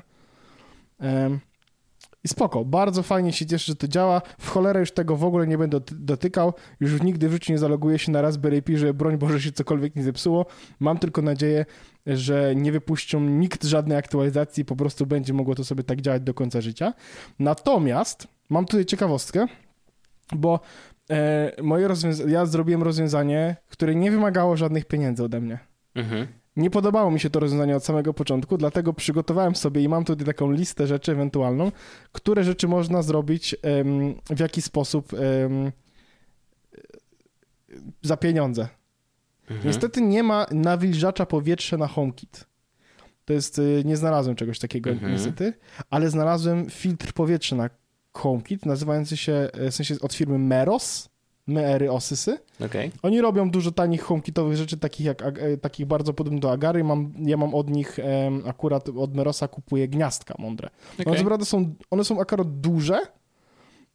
I 2.27 2.29
spoko, 2.29 2.65
bardzo 2.65 3.03
fajnie 3.03 3.34
się 3.34 3.46
cieszę, 3.46 3.65
że 3.65 3.75
to 3.75 3.88
działa. 3.88 4.22
W 4.39 4.50
cholerę 4.50 4.79
już 4.79 4.91
tego 4.91 5.15
w 5.15 5.24
ogóle 5.24 5.48
nie 5.48 5.57
będę 5.57 5.79
dotykał. 5.91 6.53
Już 6.79 7.01
nigdy 7.01 7.29
w 7.29 7.31
życiu 7.31 7.51
nie 7.51 7.57
zaloguję 7.57 8.00
się 8.00 8.12
na 8.12 8.22
Raspberry 8.22 8.62
Pi, 8.62 8.77
że 8.77 8.93
broń 8.93 9.17
Boże 9.17 9.41
się 9.41 9.51
cokolwiek 9.51 9.96
nie 9.96 10.03
zepsuło. 10.03 10.46
Mam 10.79 10.98
tylko 11.00 11.22
nadzieję, 11.22 11.65
że 12.05 12.55
nie 12.55 12.72
wypuszczą 12.72 13.19
nikt 13.19 13.63
żadnej 13.63 13.98
aktualizacji, 13.98 14.65
po 14.65 14.75
prostu 14.75 15.05
będzie 15.05 15.34
mogło 15.34 15.55
to 15.55 15.63
sobie 15.63 15.84
tak 15.84 16.01
działać 16.01 16.22
do 16.22 16.34
końca 16.34 16.62
życia. 16.62 16.93
Natomiast 17.39 18.27
mam 18.50 18.65
tutaj 18.65 18.86
ciekawostkę, 18.86 19.46
bo 20.36 20.60
e, 21.10 21.51
moje 21.62 21.88
rozwiąza- 21.88 22.29
ja 22.29 22.46
zrobiłem 22.46 22.84
rozwiązanie, 22.84 23.55
które 23.69 23.96
nie 23.96 24.12
wymagało 24.12 24.57
żadnych 24.57 24.86
pieniędzy 24.86 25.24
ode 25.24 25.41
mnie. 25.41 25.60
Mhm. 25.96 26.27
Nie 26.57 26.69
podobało 26.69 27.11
mi 27.11 27.19
się 27.19 27.29
to 27.29 27.39
rozwiązanie 27.39 27.75
od 27.75 27.85
samego 27.85 28.13
początku, 28.13 28.57
dlatego 28.57 28.93
przygotowałem 28.93 29.55
sobie 29.55 29.81
i 29.81 29.89
mam 29.89 30.05
tutaj 30.05 30.25
taką 30.25 30.51
listę 30.51 30.87
rzeczy 30.87 31.11
ewentualną, 31.11 31.71
które 32.11 32.43
rzeczy 32.43 32.67
można 32.67 33.01
zrobić 33.01 33.55
w 34.29 34.39
jaki 34.39 34.61
sposób 34.61 35.11
za 38.01 38.17
pieniądze. 38.17 38.67
Mhm. 39.41 39.67
Niestety 39.67 40.01
nie 40.01 40.23
ma 40.23 40.45
nawilżacza 40.51 41.25
powietrza 41.25 41.77
na 41.77 41.87
HomeKit. 41.87 42.45
To 43.25 43.33
jest, 43.33 43.59
y, 43.59 43.81
nie 43.85 43.97
znalazłem 43.97 44.35
czegoś 44.35 44.59
takiego 44.59 44.89
mhm. 44.89 45.11
niestety, 45.11 45.53
ale 45.89 46.09
znalazłem 46.09 46.69
filtr 46.69 47.13
powietrza 47.13 47.55
na 47.55 47.69
HomeKit 48.13 48.65
nazywający 48.65 49.17
się, 49.17 49.49
w 49.71 49.73
sensie 49.73 49.95
od 50.01 50.13
firmy 50.13 50.39
Meros 50.39 51.09
Meery 51.48 51.92
Osysy. 51.92 52.38
Okay. 52.66 52.92
Oni 53.01 53.22
robią 53.22 53.50
dużo 53.50 53.72
tanich 53.72 54.01
homekitowych 54.01 54.58
rzeczy, 54.58 54.77
takich, 54.77 55.06
jak, 55.06 55.22
e, 55.22 55.58
takich 55.58 55.86
bardzo 55.86 56.13
podobnych 56.13 56.42
do 56.42 56.51
Agary. 56.51 56.84
Mam, 56.84 57.13
ja 57.20 57.38
mam 57.38 57.56
od 57.56 57.70
nich, 57.70 57.98
akurat 58.46 58.89
od 58.89 59.16
Merosa 59.16 59.48
kupuję 59.48 59.88
gniazdka 59.88 60.36
mądre. 60.39 60.70
Okay. 60.94 61.06
One, 61.06 61.18
naprawdę 61.18 61.46
są, 61.46 61.74
one 61.89 62.04
są 62.04 62.22
akurat 62.22 62.60
duże, 62.60 63.00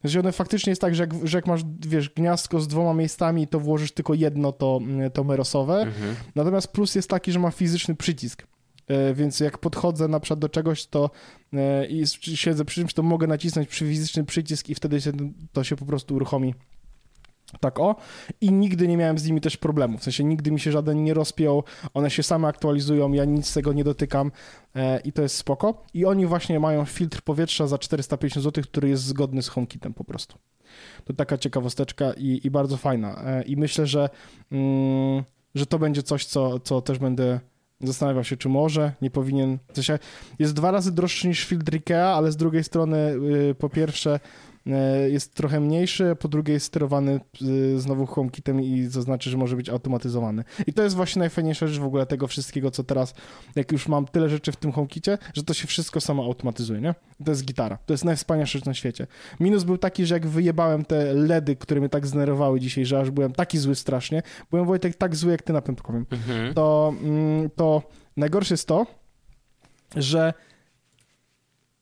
że 0.03 0.19
one 0.19 0.31
faktycznie 0.31 0.71
jest 0.71 0.81
tak, 0.81 0.95
że 0.95 1.03
jak, 1.03 1.27
że 1.27 1.37
jak 1.37 1.47
masz, 1.47 1.61
wiesz, 1.79 2.09
gniazdko 2.09 2.59
z 2.59 2.67
dwoma 2.67 2.93
miejscami, 2.93 3.47
to 3.47 3.59
włożysz 3.59 3.91
tylko 3.91 4.13
jedno, 4.13 4.51
to, 4.51 4.79
to 5.13 5.23
merosowe. 5.23 5.81
Mhm. 5.81 6.15
Natomiast 6.35 6.67
plus 6.67 6.95
jest 6.95 7.09
taki, 7.09 7.31
że 7.31 7.39
ma 7.39 7.51
fizyczny 7.51 7.95
przycisk. 7.95 8.47
E, 8.87 9.13
więc 9.13 9.39
jak 9.39 9.57
podchodzę 9.57 10.07
na 10.07 10.19
przykład 10.19 10.39
do 10.39 10.49
czegoś, 10.49 10.85
to 10.85 11.09
e, 11.53 11.87
i 11.87 12.07
siedzę 12.35 12.65
przy 12.65 12.81
czymś, 12.81 12.93
to 12.93 13.03
mogę 13.03 13.27
nacisnąć 13.27 13.67
przy 13.67 13.85
fizyczny 13.85 14.23
przycisk 14.23 14.69
i 14.69 14.75
wtedy 14.75 15.01
się, 15.01 15.11
to 15.53 15.63
się 15.63 15.75
po 15.75 15.85
prostu 15.85 16.15
uruchomi 16.15 16.55
tak 17.59 17.79
o. 17.79 17.95
I 18.41 18.51
nigdy 18.51 18.87
nie 18.87 18.97
miałem 18.97 19.17
z 19.17 19.25
nimi 19.25 19.41
też 19.41 19.57
problemów. 19.57 20.01
W 20.01 20.03
sensie 20.03 20.23
nigdy 20.23 20.51
mi 20.51 20.59
się 20.59 20.71
żaden 20.71 21.03
nie 21.03 21.13
rozpiął, 21.13 21.63
one 21.93 22.09
się 22.09 22.23
same 22.23 22.47
aktualizują, 22.47 23.11
ja 23.11 23.25
nic 23.25 23.47
z 23.47 23.53
tego 23.53 23.73
nie 23.73 23.83
dotykam 23.83 24.31
e, 24.75 24.99
i 24.99 25.11
to 25.11 25.21
jest 25.21 25.35
spoko. 25.35 25.83
I 25.93 26.05
oni 26.05 26.25
właśnie 26.25 26.59
mają 26.59 26.85
filtr 26.85 27.21
powietrza 27.21 27.67
za 27.67 27.77
450 27.77 28.43
zł, 28.43 28.63
który 28.63 28.89
jest 28.89 29.03
zgodny 29.03 29.41
z 29.41 29.47
HomeKitem 29.47 29.93
po 29.93 30.03
prostu. 30.03 30.37
To 31.05 31.13
taka 31.13 31.37
ciekawosteczka 31.37 32.13
i, 32.13 32.41
i 32.43 32.51
bardzo 32.51 32.77
fajna. 32.77 33.23
E, 33.25 33.43
I 33.43 33.57
myślę, 33.57 33.87
że, 33.87 34.09
mm, 34.51 35.23
że 35.55 35.65
to 35.65 35.79
będzie 35.79 36.03
coś, 36.03 36.25
co, 36.25 36.59
co 36.59 36.81
też 36.81 36.99
będę 36.99 37.39
zastanawiał 37.87 38.23
się, 38.23 38.37
czy 38.37 38.49
może, 38.49 38.93
nie 39.01 39.11
powinien. 39.11 39.59
W 39.71 39.75
sensie 39.75 39.99
jest 40.39 40.53
dwa 40.53 40.71
razy 40.71 40.91
droższy 40.91 41.27
niż 41.27 41.45
filtr 41.45 41.75
IKEA, 41.75 42.15
ale 42.15 42.31
z 42.31 42.37
drugiej 42.37 42.63
strony, 42.63 42.97
y, 43.49 43.55
po 43.55 43.69
pierwsze, 43.69 44.19
jest 45.11 45.33
trochę 45.33 45.59
mniejszy, 45.59 46.15
po 46.19 46.27
drugie 46.27 46.53
jest 46.53 46.65
sterowany 46.65 47.19
e, 47.75 47.79
znowu 47.79 48.05
HomeKitem 48.05 48.61
i 48.61 48.85
zaznaczy, 48.85 49.29
że 49.29 49.37
może 49.37 49.55
być 49.55 49.69
automatyzowany. 49.69 50.43
I 50.67 50.73
to 50.73 50.83
jest 50.83 50.95
właśnie 50.95 51.19
najfajniejsza 51.19 51.67
rzecz 51.67 51.79
w 51.79 51.85
ogóle 51.85 52.05
tego 52.05 52.27
wszystkiego, 52.27 52.71
co 52.71 52.83
teraz, 52.83 53.13
jak 53.55 53.71
już 53.71 53.87
mam 53.87 54.05
tyle 54.05 54.29
rzeczy 54.29 54.51
w 54.51 54.55
tym 54.55 54.71
HomeKicie, 54.71 55.17
że 55.33 55.43
to 55.43 55.53
się 55.53 55.67
wszystko 55.67 56.01
samo 56.01 56.23
automatyzuje, 56.23 56.81
nie? 56.81 56.95
to 57.25 57.31
jest 57.31 57.45
gitara. 57.45 57.77
To 57.85 57.93
jest 57.93 58.05
najwspanialsza 58.05 58.57
rzecz 58.59 58.65
na 58.65 58.73
świecie. 58.73 59.07
Minus 59.39 59.63
był 59.63 59.77
taki, 59.77 60.05
że 60.05 60.15
jak 60.15 60.27
wyjebałem 60.27 60.85
te 60.85 61.13
LEDy, 61.13 61.55
które 61.55 61.79
mnie 61.79 61.89
tak 61.89 62.07
zdenerwowały 62.07 62.59
dzisiaj, 62.59 62.85
że 62.85 62.99
aż 62.99 63.11
byłem 63.11 63.33
taki 63.33 63.57
zły 63.57 63.75
strasznie, 63.75 64.23
byłem 64.51 64.65
Wojtek 64.65 64.95
tak 64.95 65.15
zły 65.15 65.31
jak 65.31 65.41
ty 65.41 65.53
na 65.53 65.61
pępkowym, 65.61 66.05
mhm. 66.11 66.53
to, 66.53 66.93
mm, 67.03 67.49
to 67.55 67.83
najgorsze 68.17 68.53
jest 68.53 68.67
to, 68.67 68.85
że 69.95 70.33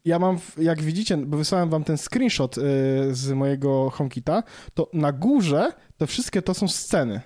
ja 0.05 0.19
mam, 0.19 0.39
jak 0.57 0.81
widzicie, 0.81 1.17
bo 1.17 1.37
wysłałem 1.37 1.69
wam 1.69 1.83
ten 1.83 1.97
screenshot 1.97 2.57
y, 2.57 2.61
z 3.11 3.31
mojego 3.31 3.89
HomeKita, 3.89 4.43
to 4.73 4.89
na 4.93 5.11
górze 5.11 5.71
to 5.97 6.07
wszystkie 6.07 6.41
to 6.41 6.53
są 6.53 6.67
sceny. 6.67 7.21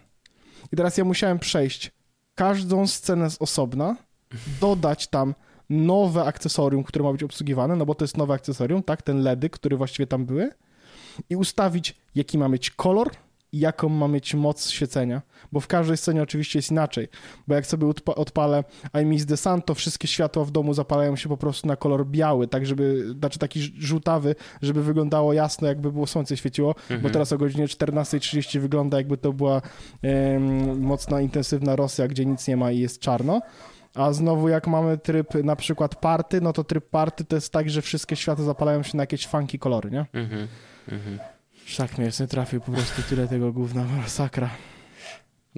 I 0.74 0.76
teraz 0.76 0.98
ja 0.98 1.04
musiałem 1.04 1.40
przejść 1.40 1.92
każdą 2.36 2.88
scenę 2.88 3.30
z 3.30 3.42
osobna, 3.42 3.96
dodać 4.62 5.08
tam 5.08 5.36
nowe 5.70 6.24
akcesorium, 6.24 6.84
które 6.84 7.04
ma 7.04 7.12
być 7.12 7.24
obsługiwane, 7.24 7.76
no 7.76 7.86
bo 7.86 7.96
to 7.96 8.04
jest 8.04 8.18
nowe 8.18 8.34
akcesorium, 8.34 8.84
tak, 8.84 9.02
ten 9.02 9.22
LEDy, 9.22 9.50
które 9.50 9.78
właściwie 9.78 10.08
tam 10.08 10.26
były 10.26 10.52
i 11.30 11.36
ustawić, 11.36 11.96
jaki 12.16 12.38
ma 12.38 12.50
mieć 12.50 12.72
kolor, 12.72 13.12
i 13.56 13.60
jaką 13.60 13.90
ma 13.90 14.08
mieć 14.08 14.34
moc 14.34 14.70
świecenia, 14.70 15.22
bo 15.52 15.60
w 15.60 15.68
każdej 15.68 15.98
scenie 15.98 16.22
oczywiście 16.22 16.60
jest 16.60 16.72
inaczej, 16.72 17.08
bo 17.48 17.56
jak 17.56 17.66
sobie 17.66 17.88
odpalę 18.06 18.64
I 19.02 19.06
Miss 19.06 19.26
the 19.26 19.38
Sun, 19.38 19.62
to 19.62 19.76
wszystkie 19.76 20.08
światła 20.08 20.46
w 20.46 20.52
domu 20.52 20.74
zapalają 20.74 21.16
się 21.16 21.30
po 21.30 21.38
prostu 21.38 21.68
na 21.68 21.76
kolor 21.76 22.06
biały, 22.08 22.48
tak 22.48 22.66
żeby, 22.66 23.14
znaczy 23.20 23.40
taki 23.40 23.62
żółtawy, 23.62 24.36
żeby 24.62 24.84
wyglądało 24.84 25.34
jasno, 25.34 25.68
jakby 25.68 25.92
było 25.92 26.08
słońce 26.08 26.38
świeciło, 26.38 26.70
mhm. 26.70 27.02
bo 27.02 27.10
teraz 27.10 27.34
o 27.34 27.38
godzinie 27.38 27.68
14.30 27.68 28.60
wygląda 28.60 28.98
jakby 28.98 29.18
to 29.18 29.34
była 29.34 29.62
mocna, 30.78 31.22
intensywna 31.22 31.76
Rosja, 31.76 32.08
gdzie 32.08 32.26
nic 32.26 32.48
nie 32.48 32.58
ma 32.58 32.72
i 32.72 32.80
jest 32.80 33.00
czarno. 33.00 33.42
A 33.94 34.14
znowu 34.14 34.50
jak 34.50 34.68
mamy 34.68 34.98
tryb 34.98 35.34
na 35.44 35.56
przykład 35.56 35.96
party, 35.96 36.42
no 36.42 36.54
to 36.54 36.64
tryb 36.64 36.90
party 36.90 37.26
to 37.26 37.36
jest 37.36 37.54
tak, 37.54 37.70
że 37.70 37.82
wszystkie 37.82 38.16
światła 38.16 38.46
zapalają 38.46 38.84
się 38.84 38.98
na 38.98 39.04
jakieś 39.04 39.28
funky 39.28 39.60
kolory, 39.60 39.92
nie? 39.92 40.06
Mhm. 40.14 40.48
Mhm. 40.92 41.20
Szlak 41.66 41.98
mnie 41.98 42.10
nie 42.20 42.28
trafił 42.28 42.62
po 42.62 42.72
prostu 42.72 43.02
tyle 43.10 43.28
tego 43.28 43.52
gówna, 43.52 43.84
masakra. 43.84 44.50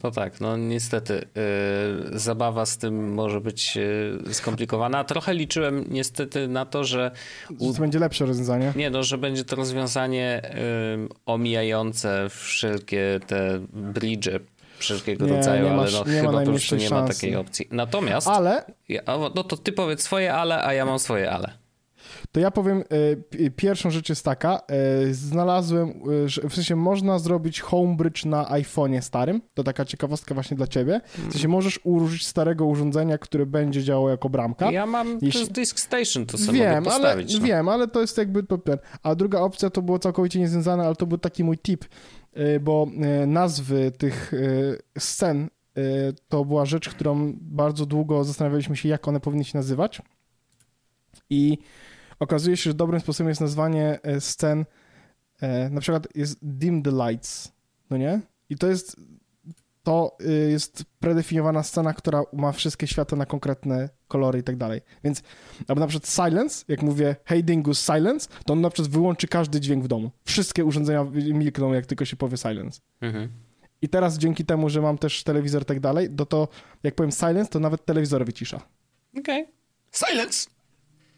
No 0.04 0.12
tak, 0.12 0.42
no 0.42 0.58
niestety 0.58 1.14
yy, 1.14 2.20
zabawa 2.20 2.66
z 2.66 2.78
tym 2.78 3.14
może 3.14 3.42
być 3.42 3.76
yy, 3.76 4.34
skomplikowana. 4.34 5.04
Trochę 5.04 5.34
liczyłem 5.34 5.86
niestety 5.90 6.48
na 6.48 6.66
to, 6.66 6.84
że... 6.84 7.12
U... 7.58 7.68
Że 7.68 7.74
to 7.74 7.80
będzie 7.80 8.00
lepsze 8.00 8.26
rozwiązanie? 8.26 8.74
Nie, 8.76 8.90
no, 8.90 9.04
że 9.04 9.18
będzie 9.18 9.44
to 9.44 9.56
rozwiązanie 9.56 10.42
yy, 11.00 11.08
omijające 11.26 12.28
wszelkie 12.30 13.20
te 13.28 13.60
bridge 13.74 14.30
wszelkiego 14.80 15.26
nie, 15.26 15.34
rodzaju, 15.34 15.70
nie 15.70 15.76
masz, 15.76 15.96
ale 15.96 16.06
no, 16.06 16.22
chyba 16.22 16.40
po 16.40 16.46
prostu 16.46 16.76
nie 16.76 16.90
ma 16.90 17.08
takiej 17.08 17.36
opcji. 17.36 17.68
Natomiast... 17.72 18.28
Ale... 18.28 18.64
Ja, 18.90 19.02
no 19.36 19.44
to 19.44 19.58
ty 19.58 19.72
powiedz 19.72 20.02
swoje 20.02 20.34
ale, 20.34 20.64
a 20.64 20.74
ja 20.74 20.86
mam 20.86 21.00
swoje 21.00 21.32
ale 21.32 21.67
to 22.32 22.40
ja 22.40 22.52
powiem, 22.52 22.84
e, 23.46 23.50
pierwszą 23.50 23.92
rzecz 23.92 24.10
jest 24.10 24.26
taka, 24.26 24.62
e, 24.68 25.14
znalazłem, 25.14 25.90
e, 25.90 26.30
że 26.30 26.42
w 26.50 26.56
sensie 26.56 26.76
można 26.76 27.20
zrobić 27.20 27.62
homebridge 27.62 28.26
na 28.26 28.46
iPhone'ie 28.46 29.02
starym, 29.02 29.42
to 29.54 29.64
taka 29.64 29.86
ciekawostka 29.86 30.34
właśnie 30.34 30.58
dla 30.58 30.68
ciebie, 30.68 31.02
w 31.30 31.32
sensie 31.32 31.48
możesz 31.48 31.80
użyć 31.84 32.28
starego 32.28 32.66
urządzenia, 32.66 33.18
które 33.18 33.46
będzie 33.46 33.84
działało 33.84 34.10
jako 34.10 34.30
bramka. 34.30 34.72
Ja 34.72 34.86
mam 34.86 35.20
Jeśli... 35.22 35.48
Disk 35.48 35.80
Station, 35.80 36.26
to 36.26 36.38
sobie 36.38 36.60
wiem, 36.60 36.84
postawić. 36.84 37.32
Ale, 37.32 37.40
no. 37.40 37.48
Wiem, 37.48 37.70
ale 37.70 37.88
to 37.88 38.02
jest 38.02 38.18
jakby 38.18 38.44
A 39.04 39.16
druga 39.16 39.40
opcja 39.40 39.70
to 39.70 39.82
było 39.82 40.00
całkowicie 40.00 40.40
niezwiązane, 40.40 40.86
ale 40.86 40.96
to 40.96 41.06
był 41.06 41.18
taki 41.18 41.44
mój 41.44 41.58
tip, 41.58 41.86
bo 42.62 42.88
nazwy 43.28 43.92
tych 43.92 44.32
scen 45.00 45.50
to 46.28 46.46
była 46.46 46.66
rzecz, 46.66 46.90
którą 46.90 47.34
bardzo 47.42 47.86
długo 47.86 48.24
zastanawialiśmy 48.24 48.76
się, 48.76 48.90
jak 48.90 49.08
one 49.08 49.20
powinny 49.20 49.44
się 49.44 49.58
nazywać. 49.58 50.02
I 51.30 51.58
okazuje 52.20 52.58
się, 52.58 52.70
że 52.70 52.74
dobrym 52.74 53.00
sposobem 53.00 53.30
jest 53.30 53.42
nazwanie 53.42 54.00
e, 54.04 54.22
scen, 54.22 54.66
e, 55.42 55.70
na 55.70 55.82
przykład 55.82 56.08
jest 56.16 56.38
dim 56.42 56.84
the 56.84 56.92
lights, 56.92 57.52
no 57.90 57.98
nie? 57.98 58.22
I 58.50 58.56
to 58.56 58.68
jest, 58.68 58.98
to 59.88 60.18
y, 60.22 60.52
jest 60.52 60.86
predefiniowana 61.00 61.64
scena, 61.64 61.94
która 61.94 62.24
ma 62.34 62.52
wszystkie 62.52 62.88
światła 62.88 63.18
na 63.18 63.26
konkretne 63.26 63.90
kolory 64.08 64.40
i 64.40 64.44
tak 64.44 64.58
dalej. 64.58 64.82
Więc, 65.04 65.22
albo 65.68 65.80
na 65.80 65.88
przykład 65.88 66.10
silence, 66.10 66.66
jak 66.68 66.82
mówię 66.82 67.16
hey 67.26 67.44
dingus 67.44 67.86
silence, 67.86 68.30
to 68.46 68.54
on 68.54 68.62
na 68.62 68.70
przykład 68.70 68.92
wyłączy 68.92 69.28
każdy 69.28 69.60
dźwięk 69.60 69.84
w 69.84 69.88
domu. 69.88 70.12
Wszystkie 70.26 70.66
urządzenia 70.66 71.04
milkną, 71.14 71.74
jak 71.74 71.86
tylko 71.86 72.06
się 72.06 72.16
powie 72.16 72.38
silence. 72.38 72.82
Mhm. 73.02 73.30
I 73.82 73.90
teraz 73.90 74.18
dzięki 74.18 74.46
temu, 74.46 74.70
że 74.70 74.82
mam 74.82 74.98
też 74.98 75.24
telewizor 75.24 75.62
i 75.62 75.66
tak 75.66 75.80
dalej, 75.80 76.10
to 76.18 76.26
to 76.26 76.48
jak 76.84 76.96
powiem 76.96 77.12
silence, 77.12 77.52
to 77.52 77.60
nawet 77.60 77.86
telewizor 77.86 78.26
wycisza. 78.26 78.58
Okej. 79.20 79.44
Okay. 79.44 79.54
Silence! 79.92 80.57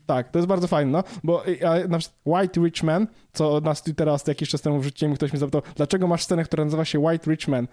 Tak, 0.10 0.32
to 0.32 0.40
jest 0.40 0.48
bardzo 0.48 0.68
fajne, 0.68 0.92
no, 0.92 1.04
bo 1.24 1.44
ja, 1.60 1.88
na 1.88 1.98
przykład 1.98 2.20
White 2.26 2.62
Rich 2.62 2.84
Man, 2.84 3.08
co 3.34 3.62
na 3.62 3.76
Twittera 3.76 4.18
jakiś 4.28 4.50
czas 4.50 4.62
temu 4.62 4.80
wrzuciłem, 4.80 5.16
ktoś 5.16 5.34
mi 5.34 5.40
zapytał, 5.40 5.62
dlaczego 5.76 6.08
masz 6.08 6.24
scenę, 6.24 6.44
która 6.44 6.66
nazywa 6.66 6.86
się 6.86 7.00
White 7.00 7.32
Rich 7.32 7.48
Man? 7.48 7.68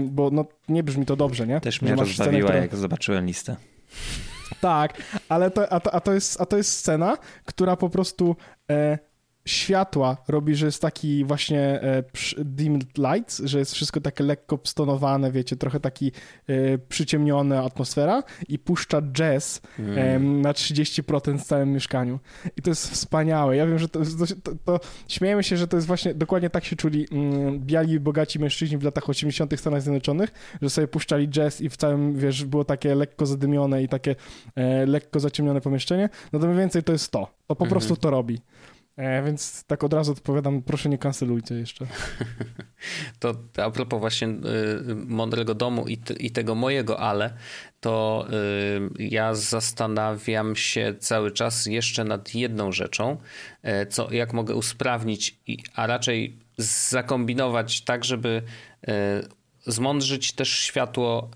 Bo 0.00 0.30
no, 0.30 0.44
nie 0.68 0.82
brzmi 0.82 1.06
to 1.06 1.16
dobrze, 1.16 1.46
nie? 1.46 1.60
Też 1.60 1.82
mnie 1.82 1.90
rozbawiła, 1.90 2.14
scenę, 2.14 2.38
która... 2.38 2.54
jak 2.54 2.76
zobaczyłem 2.76 3.26
listę. 3.26 3.56
Tak, 4.60 5.02
ale 5.28 5.50
to, 5.50 5.72
a, 5.72 5.80
to, 5.80 5.94
a, 5.94 6.00
to 6.00 6.12
jest, 6.12 6.40
a 6.40 6.46
to 6.46 6.56
jest 6.56 6.78
scena, 6.78 7.18
która 7.44 7.76
po 7.76 7.90
prostu 7.90 8.36
e, 8.70 8.98
światła 9.50 10.16
robi, 10.28 10.54
że 10.54 10.66
jest 10.66 10.82
taki 10.82 11.24
właśnie 11.24 11.60
e, 11.60 12.02
dimmed 12.38 12.98
lights, 12.98 13.42
że 13.44 13.58
jest 13.58 13.74
wszystko 13.74 14.00
takie 14.00 14.24
lekko 14.24 14.58
stonowane, 14.64 15.32
wiecie, 15.32 15.56
trochę 15.56 15.80
taki 15.80 16.12
e, 16.46 16.78
przyciemniona 16.78 17.62
atmosfera 17.64 18.22
i 18.48 18.58
puszcza 18.58 19.02
jazz 19.02 19.60
mm. 19.78 19.98
e, 19.98 20.18
na 20.18 20.52
30% 20.52 21.38
w 21.38 21.44
całym 21.44 21.72
mieszkaniu. 21.72 22.18
I 22.56 22.62
to 22.62 22.70
jest 22.70 22.90
wspaniałe. 22.90 23.56
Ja 23.56 23.66
wiem, 23.66 23.78
że 23.78 23.88
to, 23.88 24.00
to, 24.42 24.52
to 24.64 24.80
śmiejemy 25.08 25.42
się, 25.42 25.56
że 25.56 25.68
to 25.68 25.76
jest 25.76 25.86
właśnie, 25.86 26.14
dokładnie 26.14 26.50
tak 26.50 26.64
się 26.64 26.76
czuli 26.76 27.06
mm, 27.12 27.60
biali, 27.60 28.00
bogaci 28.00 28.38
mężczyźni 28.38 28.78
w 28.78 28.82
latach 28.82 29.08
80. 29.08 29.54
w 29.54 29.60
Stanach 29.60 29.82
Zjednoczonych, 29.82 30.30
że 30.62 30.70
sobie 30.70 30.88
puszczali 30.88 31.28
jazz 31.28 31.60
i 31.60 31.68
w 31.68 31.76
całym, 31.76 32.16
wiesz, 32.16 32.44
było 32.44 32.64
takie 32.64 32.94
lekko 32.94 33.26
zadymione 33.26 33.82
i 33.82 33.88
takie 33.88 34.16
e, 34.56 34.86
lekko 34.86 35.20
zaciemnione 35.20 35.60
pomieszczenie. 35.60 36.08
No 36.32 36.38
to 36.38 36.46
mniej 36.46 36.58
więcej 36.58 36.82
to 36.82 36.92
jest 36.92 37.10
to. 37.10 37.40
To 37.46 37.56
po 37.56 37.64
mm 37.64 37.68
-hmm. 37.68 37.72
prostu 37.72 37.96
to 37.96 38.10
robi. 38.10 38.40
E, 39.00 39.22
więc 39.22 39.64
tak 39.64 39.84
od 39.84 39.92
razu 39.92 40.12
odpowiadam, 40.12 40.62
proszę 40.62 40.88
nie 40.88 40.98
kancelujcie 40.98 41.54
jeszcze. 41.54 41.86
to 43.20 43.34
a 43.56 43.70
propos 43.70 44.00
właśnie 44.00 44.28
y, 44.28 44.94
mądrego 44.94 45.54
domu 45.54 45.88
i, 45.88 45.98
i 46.18 46.30
tego 46.30 46.54
mojego 46.54 47.00
ale, 47.00 47.34
to 47.80 48.26
y, 48.98 49.04
ja 49.04 49.34
zastanawiam 49.34 50.56
się 50.56 50.94
cały 50.98 51.30
czas 51.30 51.66
jeszcze 51.66 52.04
nad 52.04 52.34
jedną 52.34 52.72
rzeczą, 52.72 53.16
y, 53.82 53.86
co, 53.86 54.12
jak 54.12 54.32
mogę 54.32 54.54
usprawnić, 54.54 55.38
a 55.74 55.86
raczej 55.86 56.38
zakombinować 56.56 57.80
tak, 57.80 58.04
żeby 58.04 58.42
y, 58.88 58.92
zmądrzyć 59.66 60.32
też 60.32 60.58
światło 60.58 61.30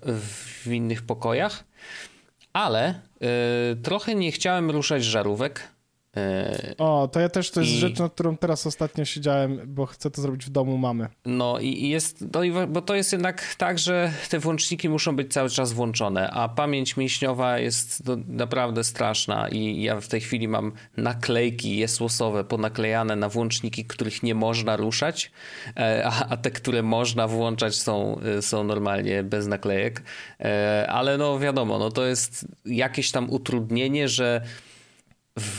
w 0.63 0.67
innych 0.67 1.01
pokojach, 1.01 1.63
ale 2.53 3.01
trochę 3.83 4.15
nie 4.15 4.31
chciałem 4.31 4.71
ruszać 4.71 5.03
żarówek, 5.03 5.74
E, 5.74 5.74
o, 6.77 7.09
to 7.11 7.19
ja 7.19 7.29
też, 7.29 7.51
to 7.51 7.59
jest 7.59 7.73
I... 7.73 7.77
rzecz, 7.77 7.99
nad 7.99 8.13
którą 8.13 8.37
teraz 8.37 8.67
ostatnio 8.67 9.05
siedziałem, 9.05 9.61
bo 9.67 9.85
chcę 9.85 10.11
to 10.11 10.21
zrobić 10.21 10.45
w 10.45 10.49
domu 10.49 10.77
mamy. 10.77 11.07
No 11.25 11.59
i 11.59 11.89
jest, 11.89 12.25
no 12.33 12.43
i, 12.43 12.51
bo 12.67 12.81
to 12.81 12.95
jest 12.95 13.11
jednak 13.11 13.55
tak, 13.57 13.79
że 13.79 14.11
te 14.29 14.39
włączniki 14.39 14.89
muszą 14.89 15.15
być 15.15 15.33
cały 15.33 15.49
czas 15.49 15.73
włączone, 15.73 16.29
a 16.31 16.49
pamięć 16.49 16.97
mięśniowa 16.97 17.59
jest 17.59 18.03
naprawdę 18.27 18.83
straszna 18.83 19.49
i 19.49 19.81
ja 19.81 20.01
w 20.01 20.07
tej 20.07 20.21
chwili 20.21 20.47
mam 20.47 20.71
naklejki 20.97 21.77
jesłosowe 21.77 22.43
ponaklejane 22.43 23.15
na 23.15 23.29
włączniki, 23.29 23.85
których 23.85 24.23
nie 24.23 24.35
można 24.35 24.75
ruszać, 24.75 25.31
e, 25.77 26.05
a, 26.05 26.27
a 26.29 26.37
te, 26.37 26.51
które 26.51 26.83
można 26.83 27.27
włączać 27.27 27.75
są, 27.75 28.19
e, 28.37 28.41
są 28.41 28.63
normalnie 28.63 29.23
bez 29.23 29.47
naklejek, 29.47 30.03
ale 30.87 31.17
no 31.17 31.39
wiadomo, 31.39 31.79
no 31.79 31.91
to 31.91 32.05
jest 32.05 32.47
jakieś 32.65 33.11
tam 33.11 33.29
utrudnienie, 33.29 34.09
że 34.09 34.41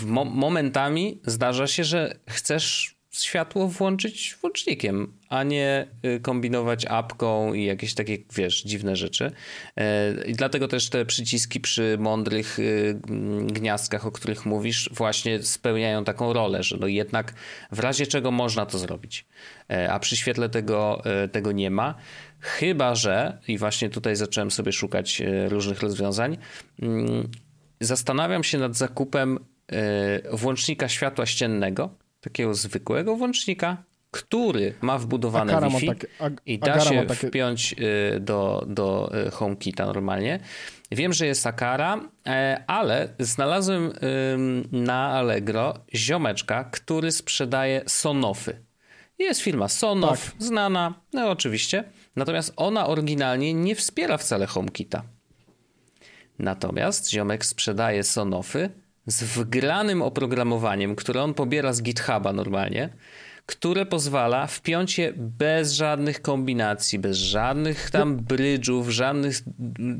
mo 0.07 0.25
momentami 0.25 1.21
zdarza 1.25 1.67
się, 1.67 1.85
że 1.85 2.19
chcesz 2.29 2.97
światło 3.21 3.69
włączyć 3.69 4.37
włącznikiem, 4.41 5.13
a 5.29 5.43
nie 5.43 5.87
y, 6.05 6.21
kombinować 6.21 6.87
apką 6.87 7.55
i 7.55 7.65
jakieś 7.65 7.95
takie, 7.95 8.19
wiesz, 8.35 8.63
dziwne 8.63 8.97
rzeczy. 8.97 9.33
E, 9.77 10.15
I 10.27 10.33
dlatego 10.33 10.69
też 10.69 10.91
te 10.91 11.05
przyciski 11.05 11.61
przy 11.61 11.97
mądrych 12.01 12.59
y, 12.59 13.01
gniazdkach, 13.47 14.07
o 14.07 14.13
których 14.13 14.47
mówisz, 14.47 14.91
właśnie 14.93 15.43
spełniają 15.43 16.05
taką 16.05 16.33
rolę, 16.33 16.63
że 16.63 16.77
no 16.81 16.87
jednak 16.87 17.35
w 17.73 17.79
razie 17.79 18.07
czego 18.07 18.31
można 18.31 18.67
to 18.67 18.79
zrobić, 18.79 19.27
e, 19.71 19.93
a 19.93 19.99
przy 19.99 20.17
świetle 20.17 20.49
tego, 20.49 21.03
e, 21.05 21.29
tego 21.29 21.53
nie 21.53 21.71
ma. 21.71 21.95
Chyba, 22.41 22.95
że, 22.95 23.39
i 23.49 23.59
właśnie 23.59 23.91
tutaj 23.91 24.17
zacząłem 24.17 24.51
sobie 24.51 24.73
szukać 24.73 25.23
różnych 25.49 25.81
rozwiązań, 25.81 26.39
mm, 26.83 27.29
zastanawiam 27.81 28.45
się 28.45 28.59
nad 28.59 28.77
zakupem 28.77 29.39
włącznika 30.33 30.89
światła 30.89 31.27
ściennego, 31.27 31.91
takiego 32.21 32.55
zwykłego 32.55 33.17
włącznika, 33.17 33.83
który 34.11 34.75
ma 34.81 34.99
wbudowane 34.99 35.53
Akara 35.57 35.69
Wi-Fi 35.69 35.91
i 36.47 36.59
da 36.59 36.81
się 36.81 37.07
takie... 37.07 37.29
wpiąć 37.29 37.75
e, 37.79 38.21
do, 38.21 38.65
do 38.69 39.11
e, 39.27 39.31
HomeKita 39.31 39.87
normalnie. 39.87 40.41
Wiem, 40.91 41.13
że 41.13 41.27
jest 41.27 41.47
Akara, 41.47 42.01
ale 42.67 43.09
znalazłem 43.19 43.93
na 44.73 45.09
Allegro 45.09 45.75
ziomeczka, 45.95 46.65
który 46.65 47.13
sprzedaje 47.13 47.83
Sonofy. 47.87 48.63
Jest 49.19 49.41
firma 49.41 49.69
Sonof, 49.69 50.33
tak. 50.33 50.43
znana, 50.43 50.95
no 51.13 51.31
oczywiście. 51.31 51.85
Natomiast 52.17 52.53
ona 52.57 52.87
oryginalnie 52.87 53.55
nie 53.55 53.75
wspiera 53.75 54.17
wcale 54.19 54.47
HomeKita. 54.47 55.03
Natomiast 56.39 57.11
ziomek 57.11 57.45
sprzedaje 57.47 58.05
Sonofy 58.05 58.71
z 59.07 59.23
wgranym 59.23 60.03
oprogramowaniem, 60.03 60.97
które 60.97 61.23
on 61.23 61.35
pobiera 61.35 61.73
z 61.73 61.83
GitHuba 61.83 62.33
normalnie, 62.33 62.89
które 63.47 63.87
pozwala 63.87 64.47
wpiąć 64.47 64.99
je 64.99 65.13
bez 65.17 65.73
żadnych 65.73 66.23
kombinacji, 66.23 66.99
bez 66.99 67.17
żadnych 67.17 67.91
tam 67.91 68.17
brydżów, 68.17 68.91
żadnych 68.91 69.43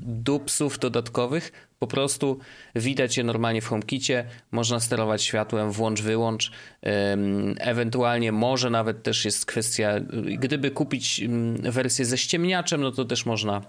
dupsów 0.03 0.79
dodatkowych. 0.79 1.53
Po 1.79 1.87
prostu 1.87 2.39
widać 2.75 3.17
je 3.17 3.25
normalnie 3.25 3.61
w 3.61 3.67
HomeKicie, 3.67 4.25
można 4.51 4.81
sterować 4.81 5.23
światłem 5.23 5.73
włącz, 5.73 6.03
wyłącz. 6.03 6.53
Ewentualnie 7.59 8.33
może 8.33 8.71
nawet 8.71 9.03
też 9.03 9.25
jest 9.25 9.47
kwestia, 9.47 10.01
gdyby 10.39 10.71
kupić 10.71 11.21
wersję 11.63 12.05
ze 12.05 12.19
ściemniaczem, 12.19 12.81
no 12.81 12.93
to 12.93 13.05
też 13.05 13.27
można 13.27 13.63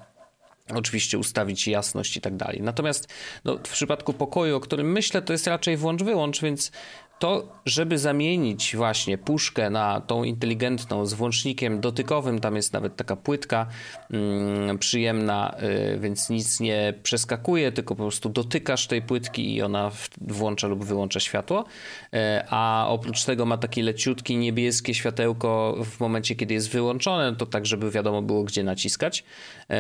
oczywiście 0.75 1.17
ustawić 1.17 1.67
jasność 1.67 2.17
i 2.17 2.21
tak 2.21 2.36
dalej. 2.36 2.62
Natomiast 2.62 3.08
no, 3.45 3.58
w 3.58 3.71
przypadku 3.71 4.13
pokoju, 4.13 4.56
o 4.56 4.60
którym 4.60 4.91
myślę, 4.91 5.21
to 5.21 5.34
jest 5.34 5.47
raczej 5.47 5.77
włącz-wyłącz, 5.77 6.41
więc 6.41 6.71
to, 7.19 7.47
żeby 7.65 7.97
zamienić 7.97 8.75
właśnie 8.75 9.17
puszkę 9.17 9.69
na 9.69 10.01
tą 10.01 10.23
inteligentną 10.23 11.06
z 11.06 11.13
włącznikiem 11.13 11.80
dotykowym, 11.80 12.39
tam 12.39 12.56
jest 12.56 12.73
nawet 12.73 12.95
taka 12.95 13.15
płytka 13.15 13.67
mm, 14.12 14.77
przyjemna, 14.77 15.56
y, 15.95 15.99
więc 15.99 16.30
nic 16.30 16.60
nie 16.60 16.93
przeskakuje, 17.03 17.71
tylko 17.71 17.95
po 17.95 18.03
prostu 18.03 18.30
dotykasz 18.30 18.88
tej 18.88 19.01
płytki 19.01 19.56
i 19.56 19.62
ona 19.62 19.91
włącza 20.21 20.67
lub 20.67 20.86
wyłącza 20.86 21.19
światło. 21.19 21.65
Y, 22.13 22.17
a 22.49 22.86
oprócz 22.89 23.23
tego 23.23 23.45
ma 23.45 23.58
takie 23.58 23.84
leciutkie 23.84 24.36
niebieskie 24.36 24.93
światełko 24.93 25.77
w 25.86 25.99
momencie, 25.99 26.36
kiedy 26.36 26.53
jest 26.53 26.69
wyłączone, 26.69 27.36
to 27.36 27.45
tak, 27.45 27.65
żeby 27.65 27.91
wiadomo 27.91 28.21
było, 28.21 28.43
gdzie 28.43 28.63
naciskać. 28.63 29.23
Y, 29.71 29.75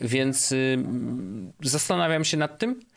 więc 0.00 0.54
zastanawiam 1.62 2.24
się 2.24 2.36
nad 2.36 2.58
tym, 2.58 2.80
Y, 2.80 2.91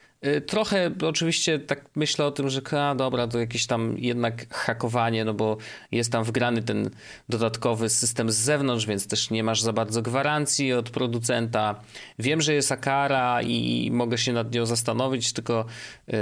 trochę 0.46 0.92
oczywiście 1.02 1.60
tak 1.60 1.86
myślę 1.96 2.26
o 2.26 2.32
tym, 2.32 2.50
że 2.50 2.62
a, 2.72 2.96
dobra, 2.96 3.28
to 3.28 3.40
jakieś 3.40 3.68
tam 3.68 3.96
jednak 3.98 4.54
hakowanie, 4.54 5.26
no 5.26 5.34
bo 5.34 5.58
jest 5.92 6.12
tam 6.12 6.24
wgrany 6.24 6.64
ten 6.64 6.90
dodatkowy 7.30 7.90
system 7.90 8.32
z 8.32 8.36
zewnątrz, 8.36 8.86
więc 8.86 9.08
też 9.08 9.30
nie 9.30 9.44
masz 9.44 9.62
za 9.62 9.74
bardzo 9.74 10.02
gwarancji 10.02 10.74
od 10.74 10.90
producenta. 10.90 11.82
Wiem, 12.20 12.42
że 12.42 12.54
jest 12.54 12.72
Akara 12.72 13.42
i 13.42 13.90
mogę 13.92 14.18
się 14.18 14.34
nad 14.34 14.54
nią 14.54 14.66
zastanowić, 14.66 15.34
tylko 15.34 15.66
yy, 16.08 16.16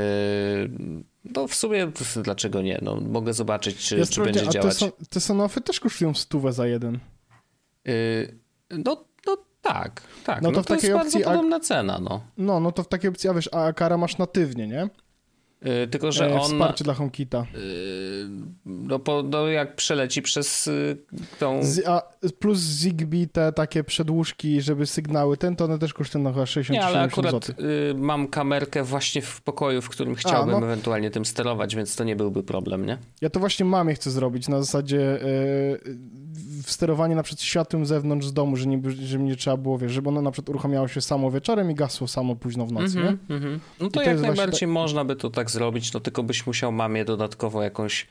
no 1.26 1.48
w 1.48 1.56
sumie 1.56 1.92
dlaczego 2.24 2.62
nie? 2.62 2.80
No, 2.82 2.96
mogę 2.96 3.34
zobaczyć, 3.34 3.78
czy, 3.78 3.98
ja 3.98 4.06
czy 4.06 4.22
będzie 4.22 4.50
działać. 4.50 4.80
Te, 4.80 4.92
te 5.10 5.20
Sonofy 5.20 5.62
też 5.62 5.80
kosztują 5.80 6.14
stówę 6.14 6.54
za 6.54 6.68
jeden. 6.68 7.00
Yy, 7.86 7.94
no 8.70 9.06
tak, 9.64 10.02
tak. 10.26 10.42
No 10.42 10.50
to, 10.50 10.56
no 10.56 10.64
w 10.64 10.66
to 10.66 10.76
takiej 10.76 10.90
jest 10.90 11.06
opcji, 11.06 11.24
podobna 11.24 11.60
cena, 11.60 12.00
no. 12.00 12.22
No, 12.38 12.60
no 12.60 12.72
to 12.72 12.84
w 12.84 12.88
takiej 12.88 13.10
opcji, 13.10 13.30
a 13.30 13.34
wiesz, 13.34 13.50
a 13.52 13.66
Akara 13.66 13.98
masz 13.98 14.18
natywnie, 14.18 14.68
nie? 14.68 14.90
Yy, 15.64 15.88
tylko, 15.88 16.12
że 16.12 16.32
e, 16.32 16.42
on... 16.42 16.52
Wsparcie 16.52 16.84
dla 16.84 16.94
HomeKita. 16.94 17.46
Yy, 17.54 18.30
no, 18.66 19.00
po, 19.00 19.24
no 19.24 19.48
jak 19.48 19.76
przeleci 19.76 20.22
przez 20.22 20.68
y, 20.68 20.98
tą... 21.40 21.64
Z, 21.64 21.88
a 21.88 22.02
plus 22.40 22.60
Zigbee, 22.60 23.28
te 23.28 23.52
takie 23.52 23.84
przedłużki, 23.84 24.62
żeby 24.62 24.86
sygnały 24.86 25.38
ten, 25.38 25.56
to 25.56 25.66
one 25.66 25.80
też 25.80 25.94
kosztują 25.94 26.34
chyba 26.34 26.46
60 26.46 26.80
Nie, 26.80 26.86
ale 26.86 27.02
akurat 27.02 27.50
y, 27.50 27.54
mam 27.96 28.28
kamerkę 28.28 28.84
właśnie 28.84 29.22
w 29.22 29.42
pokoju, 29.42 29.82
w 29.82 29.90
którym 29.90 30.16
chciałbym 30.16 30.56
a, 30.56 30.60
no. 30.60 30.66
ewentualnie 30.66 31.12
tym 31.12 31.26
sterować, 31.26 31.76
więc 31.76 31.96
to 31.96 32.04
nie 32.04 32.16
byłby 32.16 32.44
problem, 32.44 32.86
nie? 32.86 32.98
Ja 33.22 33.30
to 33.30 33.40
właśnie 33.40 33.66
mamie 33.66 33.96
chcę 33.96 34.12
zrobić, 34.12 34.48
na 34.48 34.60
zasadzie 34.60 35.20
y, 36.68 36.72
sterowanie 36.72 37.16
na 37.16 37.24
przykład 37.24 37.42
światłem 37.42 37.86
z 37.86 37.90
zewnątrz 37.90 38.28
z 38.28 38.34
domu, 38.34 38.56
że 38.56 38.68
nie, 38.68 38.82
żeby 38.92 39.24
nie 39.24 39.36
trzeba 39.36 39.58
było, 39.58 39.78
wiesz, 39.78 39.92
żeby 39.92 40.10
ono 40.10 40.22
na 40.22 40.32
przykład 40.32 40.50
uruchamiało 40.50 40.88
się 40.88 41.02
samo 41.02 41.32
wieczorem 41.32 41.72
i 41.72 41.76
gasło 41.76 42.08
samo 42.08 42.36
późno 42.36 42.66
w 42.66 42.72
nocy, 42.72 43.00
mm 43.00 43.16
-hmm, 43.16 43.30
nie? 43.30 43.36
Mm 43.36 43.44
-hmm. 43.44 43.60
No 43.80 43.90
to, 43.90 44.00
to 44.00 44.02
jak 44.02 44.20
najbardziej 44.20 44.60
tak... 44.60 44.70
można 44.70 45.06
by 45.06 45.16
to 45.16 45.30
tak 45.30 45.52
zrobić, 45.52 45.94
no 45.94 46.00
tylko 46.00 46.24
byś 46.24 46.48
musiał 46.48 46.72
mamie 46.72 47.06
dodatkowo 47.06 47.64
jakąś 47.64 48.08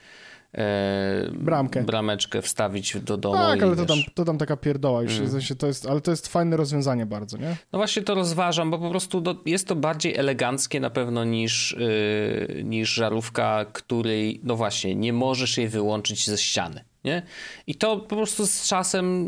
e, 0.55 1.31
Bramkę. 1.33 1.83
brameczkę 1.83 2.43
wstawić 2.43 2.97
do 3.01 3.17
domu. 3.17 3.35
Tak, 3.35 3.63
ale 3.63 3.77
to 3.77 3.85
tam, 3.87 3.99
to 4.15 4.25
tam 4.25 4.39
taka 4.39 4.57
pierdoła 4.57 5.03
już, 5.03 5.13
Mm. 5.17 5.27
w 5.29 5.31
sensie 5.33 5.55
to 5.55 5.67
jest, 5.67 5.87
ale 5.87 6.01
to 6.01 6.11
jest 6.11 6.29
fajne 6.29 6.57
rozwiązanie 6.57 7.07
bardzo, 7.07 7.37
nie? 7.39 7.57
No 7.73 7.79
właśnie 7.79 8.03
to 8.03 8.15
rozważam, 8.15 8.71
bo 8.71 8.79
po 8.79 8.91
prostu 8.91 9.21
do, 9.21 9.37
jest 9.47 9.69
to 9.69 9.77
bardziej 9.77 10.17
eleganckie 10.17 10.81
na 10.81 10.91
pewno 10.91 11.25
niż, 11.25 11.77
yy, 11.79 12.65
niż 12.65 12.95
żarówka, 12.95 13.65
której, 13.73 14.41
no 14.45 14.57
właśnie, 14.57 14.95
nie 14.95 15.13
możesz 15.13 15.59
jej 15.59 15.69
wyłączyć 15.69 16.27
ze 16.27 16.39
ściany. 16.39 16.85
Nie? 17.05 17.23
I 17.67 17.75
to 17.75 17.97
po 17.97 18.17
prostu 18.17 18.47
z 18.47 18.67
czasem 18.67 19.27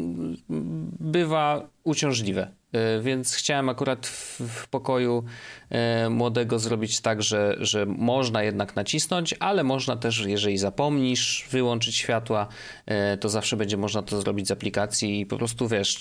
bywa 1.00 1.68
uciążliwe. 1.84 2.50
Yy, 2.74 3.02
Więc 3.02 3.34
chciałem 3.34 3.68
akurat 3.68 4.06
w, 4.06 4.40
w 4.40 4.68
pokoju 4.68 5.24
yy, 5.70 6.10
młodego 6.10 6.58
zrobić 6.58 7.00
tak, 7.00 7.22
że, 7.22 7.56
że 7.60 7.86
można 7.86 8.42
jednak 8.42 8.76
nacisnąć, 8.76 9.34
ale 9.40 9.64
można 9.64 9.96
też, 9.96 10.24
jeżeli 10.26 10.58
zapomnisz 10.58 11.46
wyłączyć 11.50 11.96
światła, 11.96 12.48
yy, 12.86 12.94
to 13.20 13.28
zawsze 13.28 13.56
będzie 13.56 13.76
można 13.76 14.02
to 14.02 14.20
zrobić 14.20 14.48
z 14.48 14.50
aplikacji 14.50 15.20
i 15.20 15.26
po 15.26 15.36
prostu 15.36 15.68
wiesz, 15.68 15.98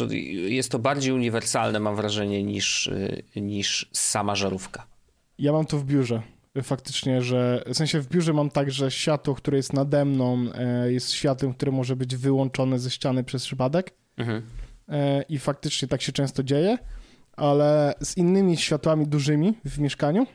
jest 0.48 0.72
to 0.72 0.80
bardziej 0.80 1.14
uniwersalne, 1.14 1.80
mam 1.80 1.96
wrażenie, 1.96 2.44
niż, 2.44 2.92
niż 3.36 3.90
sama 3.92 4.36
żarówka. 4.36 4.88
Ja 5.40 5.52
mam 5.52 5.66
to 5.66 5.78
w 5.78 5.86
biurze. 5.86 6.22
Faktycznie, 6.64 7.22
że 7.22 7.64
w 7.68 7.78
sensie 7.78 8.00
w 8.00 8.08
biurze 8.08 8.34
mam 8.34 8.50
tak, 8.50 8.72
że 8.72 8.92
światło, 8.92 9.36
które 9.36 9.58
jest 9.58 9.74
nade 9.74 10.06
mną, 10.06 10.46
e, 10.56 10.92
jest 10.92 11.12
światłem, 11.12 11.54
które 11.54 11.72
może 11.72 11.96
być 11.96 12.16
wyłączone 12.16 12.80
ze 12.80 12.92
ściany 12.92 13.24
przez 13.24 13.46
przypadek. 13.46 13.94
Mhm. 14.18 14.42
E, 14.90 15.22
I 15.30 15.40
faktycznie 15.40 15.88
tak 15.88 16.02
się 16.02 16.12
często 16.12 16.44
dzieje, 16.44 16.78
ale 17.38 17.94
z 18.02 18.18
innymi 18.18 18.58
światłami 18.58 19.08
dużymi 19.08 19.54
w 19.66 19.80
mieszkaniu 19.80 20.28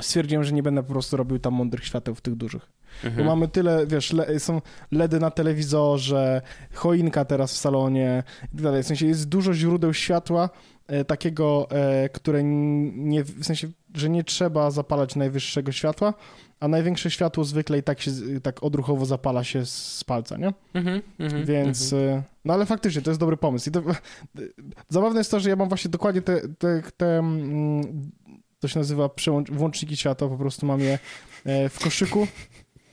stwierdziłem, 0.00 0.44
że 0.44 0.52
nie 0.52 0.62
będę 0.62 0.82
po 0.82 0.92
prostu 0.92 1.16
robił 1.16 1.38
tam 1.38 1.54
mądrych 1.54 1.84
świateł 1.84 2.14
w 2.14 2.20
tych 2.20 2.34
dużych. 2.34 2.72
Bo 3.02 3.08
Mhm. 3.08 3.26
mamy 3.26 3.48
tyle, 3.48 3.86
wiesz, 3.86 4.12
le, 4.12 4.40
są 4.40 4.60
LEDy 4.92 5.20
na 5.20 5.30
telewizorze, 5.30 6.42
choinka 6.74 7.24
teraz 7.24 7.52
w 7.52 7.56
salonie 7.56 8.22
i 8.44 8.48
tak 8.48 8.62
dalej. 8.62 8.82
W 8.82 8.86
sensie 8.86 9.06
jest 9.06 9.28
dużo 9.28 9.54
źródeł 9.54 9.94
światła 9.94 10.50
e, 10.86 11.04
takiego, 11.04 11.66
e, 11.70 12.08
które 12.08 12.44
nie, 12.44 13.24
w 13.24 13.44
sensie, 13.44 13.68
że 13.96 14.08
nie 14.08 14.24
trzeba 14.24 14.70
zapalać 14.70 15.16
najwyższego 15.16 15.72
światła, 15.72 16.14
a 16.60 16.68
największe 16.68 17.10
światło 17.10 17.44
zwykle 17.44 17.78
i 17.78 17.82
tak 17.82 18.00
się, 18.00 18.10
tak 18.42 18.62
odruchowo 18.62 19.06
zapala 19.06 19.44
się 19.44 19.66
z 19.66 20.04
palca, 20.04 20.36
nie? 20.36 20.52
Mhm, 20.74 21.02
mhm, 21.18 21.44
Więc, 21.44 21.92
mhm. 21.92 22.18
e, 22.18 22.22
no 22.44 22.54
ale 22.54 22.66
faktycznie 22.66 23.02
to 23.02 23.10
jest 23.10 23.20
dobry 23.20 23.36
pomysł. 23.36 23.68
I 23.68 23.72
to, 23.72 23.82
zabawne 24.88 25.20
jest 25.20 25.30
to, 25.30 25.40
że 25.40 25.50
ja 25.50 25.56
mam 25.56 25.68
właśnie 25.68 25.90
dokładnie 25.90 26.22
te, 26.22 26.48
te, 26.48 26.82
te 26.96 27.18
mm, 27.18 28.10
to 28.60 28.68
się 28.68 28.78
nazywa 28.78 29.08
przełącz, 29.08 29.50
włączniki 29.50 29.96
światła, 29.96 30.28
po 30.28 30.36
prostu 30.36 30.66
mam 30.66 30.80
je 30.80 30.98
e, 31.44 31.68
w 31.68 31.80
koszyku. 31.80 32.26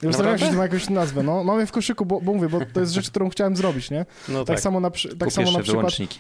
Już 0.02 0.12
zastanawiam 0.12 0.40
się, 0.40 0.46
czy 0.46 0.52
to 0.52 0.58
ma 0.58 0.64
jakąś 0.64 0.90
nazwę. 0.90 1.24
No, 1.24 1.44
mam 1.44 1.60
je 1.60 1.66
w 1.66 1.72
koszyku, 1.72 2.06
bo, 2.06 2.22
bo 2.22 2.34
mówię, 2.34 2.50
bo 2.50 2.60
to 2.74 2.80
jest 2.80 2.94
rzecz, 2.94 3.10
którą 3.10 3.30
chciałem 3.30 3.56
zrobić, 3.56 3.92
nie? 3.92 4.06
No 4.30 4.40
Tak, 4.40 4.48
tak, 4.48 4.60
samo 4.60 4.80
na, 4.80 4.90
przy- 4.90 5.18
tak 5.18 5.32
samo 5.32 5.52
na 5.52 5.60
przykład... 5.60 5.82
wyłączniki. 5.82 6.20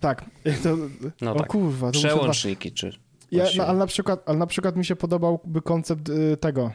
Tak. 0.00 0.24
To, 0.62 0.76
no 1.20 1.32
o 1.32 1.38
tak. 1.38 1.46
kurwa, 1.46 1.92
to 1.92 1.98
dwa- 1.98 2.08
Przełączniki, 2.08 2.72
czy... 2.72 2.92
Ja, 3.36 3.44
no, 3.56 3.66
ale, 3.66 3.78
na 3.78 3.86
przykład, 3.86 4.22
ale 4.26 4.38
na 4.38 4.46
przykład 4.46 4.76
mi 4.76 4.84
się 4.84 4.96
podobałby 4.96 5.62
koncept 5.62 6.08
y, 6.08 6.36
tego, 6.36 6.72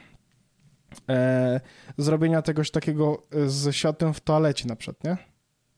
e, 1.10 1.62
zrobienia 1.98 2.42
tegoś 2.42 2.72
takiego 2.72 3.22
e, 3.32 3.50
z 3.50 3.76
światłem 3.76 4.14
w 4.14 4.20
toalecie 4.20 4.68
na 4.68 4.76
przykład, 4.76 5.04
nie? 5.04 5.18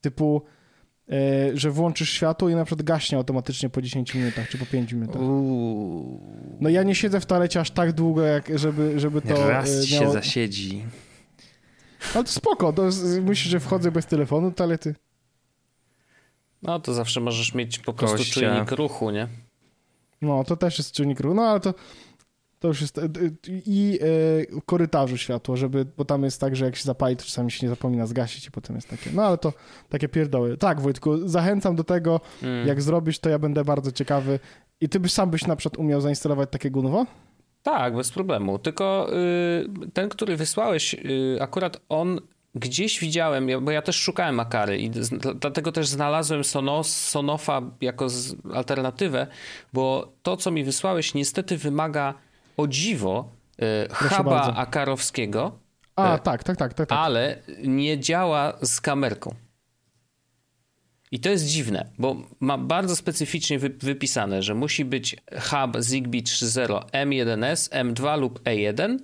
Typu, 0.02 0.42
e, 1.10 1.16
że 1.58 1.72
włączysz 1.72 2.10
światło 2.10 2.50
i 2.50 2.56
na 2.56 2.66
przykład 2.66 2.86
gaśnie 2.86 3.18
automatycznie 3.18 3.70
po 3.70 3.82
10 3.82 4.16
minutach 4.16 4.50
czy 4.50 4.58
po 4.58 4.66
5 4.66 4.94
minutach. 4.94 5.22
Uuu, 5.22 6.22
No 6.62 6.70
ja 6.70 6.84
nie 6.84 6.96
siedzę 6.96 7.20
w 7.20 7.26
toalecie 7.26 7.60
aż 7.60 7.72
tak 7.72 7.92
długo, 7.92 8.22
jak 8.22 8.60
żeby, 8.60 9.00
żeby 9.00 9.22
to 9.22 9.50
raz 9.50 9.70
e, 9.70 9.88
się 9.88 10.00
miało... 10.00 10.14
zasiedzi. 10.14 10.86
Ale 12.16 12.24
to 12.24 12.32
spoko, 12.32 12.74
to 12.74 12.84
myślisz, 13.22 13.52
że 13.52 13.60
wchodzę 13.60 13.92
bez 13.92 14.06
telefonu 14.06 14.50
do 14.50 14.56
toalety? 14.56 14.96
No 16.62 16.80
to 16.80 16.94
zawsze 16.94 17.20
możesz 17.20 17.54
mieć 17.54 17.80
po 17.80 17.94
prostu 17.94 18.18
Kościa. 18.18 18.34
czujnik 18.34 18.72
ruchu, 18.72 19.12
nie? 19.12 19.28
No, 20.24 20.44
to 20.44 20.58
też 20.58 20.78
jest 20.78 20.92
czynnik 20.92 21.20
ruchu, 21.20 21.36
no 21.36 21.42
ale 21.42 21.60
to, 21.60 21.74
to 22.60 22.68
już 22.68 22.82
jest... 22.82 22.98
e, 22.98 23.02
I 23.66 24.00
e, 24.02 24.62
korytarzu 24.66 25.18
światło, 25.18 25.58
żeby, 25.58 25.86
bo 25.98 26.06
tam 26.06 26.24
jest 26.24 26.42
tak, 26.42 26.56
że 26.56 26.66
jak 26.66 26.76
się 26.76 26.84
zapali, 26.84 27.16
to 27.18 27.24
czasami 27.24 27.52
się 27.52 27.66
nie 27.66 27.70
zapomina 27.70 28.06
zgasić 28.08 28.48
i 28.48 28.52
potem 28.52 28.76
jest 28.76 28.90
takie... 28.90 29.10
No 29.14 29.24
ale 29.24 29.38
to 29.38 29.54
takie 29.90 30.10
pierdoły. 30.10 30.58
Tak, 30.58 30.82
Wojtku, 30.82 31.28
zachęcam 31.28 31.76
do 31.76 31.84
tego, 31.84 32.20
Mm. 32.44 32.68
jak 32.68 32.82
zrobisz, 32.82 33.20
to 33.20 33.30
ja 33.30 33.40
będę 33.40 33.66
bardzo 33.66 33.92
ciekawy. 33.92 34.40
I 34.82 34.90
ty 34.90 35.00
byś 35.00 35.12
sam 35.12 35.30
byś 35.32 35.48
na 35.48 35.56
przykład 35.56 35.80
umiał 35.80 36.02
zainstalować 36.02 36.50
takie 36.52 36.72
Gunwo? 36.72 37.06
Tak, 37.64 37.96
bez 37.96 38.12
problemu. 38.12 38.60
Tylko 38.60 39.10
y, 39.14 39.92
ten, 39.94 40.10
który 40.10 40.38
wysłałeś, 40.38 40.94
y, 40.94 41.38
akurat 41.42 41.82
on 41.90 42.20
gdzieś 42.56 43.00
widziałem, 43.00 43.48
bo 43.62 43.72
ja 43.72 43.82
też 43.82 43.96
szukałem 43.96 44.40
Akary 44.40 44.78
i 44.78 44.90
dlatego 45.36 45.72
też 45.72 45.88
znalazłem 45.88 46.44
Sonos, 46.44 46.96
Sonofa 46.96 47.62
jako 47.82 48.08
alternatywę, 48.54 49.28
bo 49.74 50.14
to, 50.24 50.38
co 50.38 50.52
mi 50.52 50.64
wysłałeś, 50.64 51.14
niestety 51.14 51.58
wymaga 51.58 52.14
o 52.58 52.68
dziwo 52.68 53.30
y, 53.62 53.94
huba 53.94 54.54
akarowskiego, 54.56 55.60
A, 55.96 56.16
E, 56.16 56.20
tak, 56.20 56.44
tak, 56.44 56.58
tak, 56.58 56.74
tak. 56.74 56.90
tak. 56.90 57.00
ale 57.00 57.38
nie 57.64 58.00
działa 58.00 58.54
z 58.62 58.82
kamerką. 58.82 59.36
I 61.12 61.20
to 61.20 61.30
jest 61.30 61.46
dziwne, 61.46 61.86
bo 62.00 62.16
ma 62.40 62.58
bardzo 62.58 62.96
specyficznie 62.96 63.60
wy, 63.60 63.70
wypisane, 63.70 64.44
że 64.44 64.56
musi 64.56 64.86
być 64.86 65.16
hub 65.42 65.82
Zigbee 65.82 66.24
3.0 66.24 66.86
M1S, 66.92 67.70
M2 67.70 68.20
lub 68.20 68.44
E1, 68.44 68.80
em, 68.82 68.98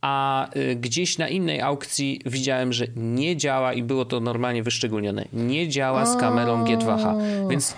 a 0.00 0.48
y, 0.56 0.76
gdzieś 0.76 1.18
na 1.18 1.28
innej 1.28 1.60
aukcji 1.60 2.20
widziałem, 2.26 2.72
że 2.72 2.86
nie 2.96 3.36
działa 3.36 3.72
i 3.72 3.82
było 3.82 4.04
to 4.04 4.20
normalnie 4.20 4.62
wyszczególnione. 4.62 5.24
Nie 5.32 5.68
działa 5.68 6.06
z 6.06 6.16
kamerą 6.16 6.64
G2H, 6.64 7.20
więc 7.50 7.74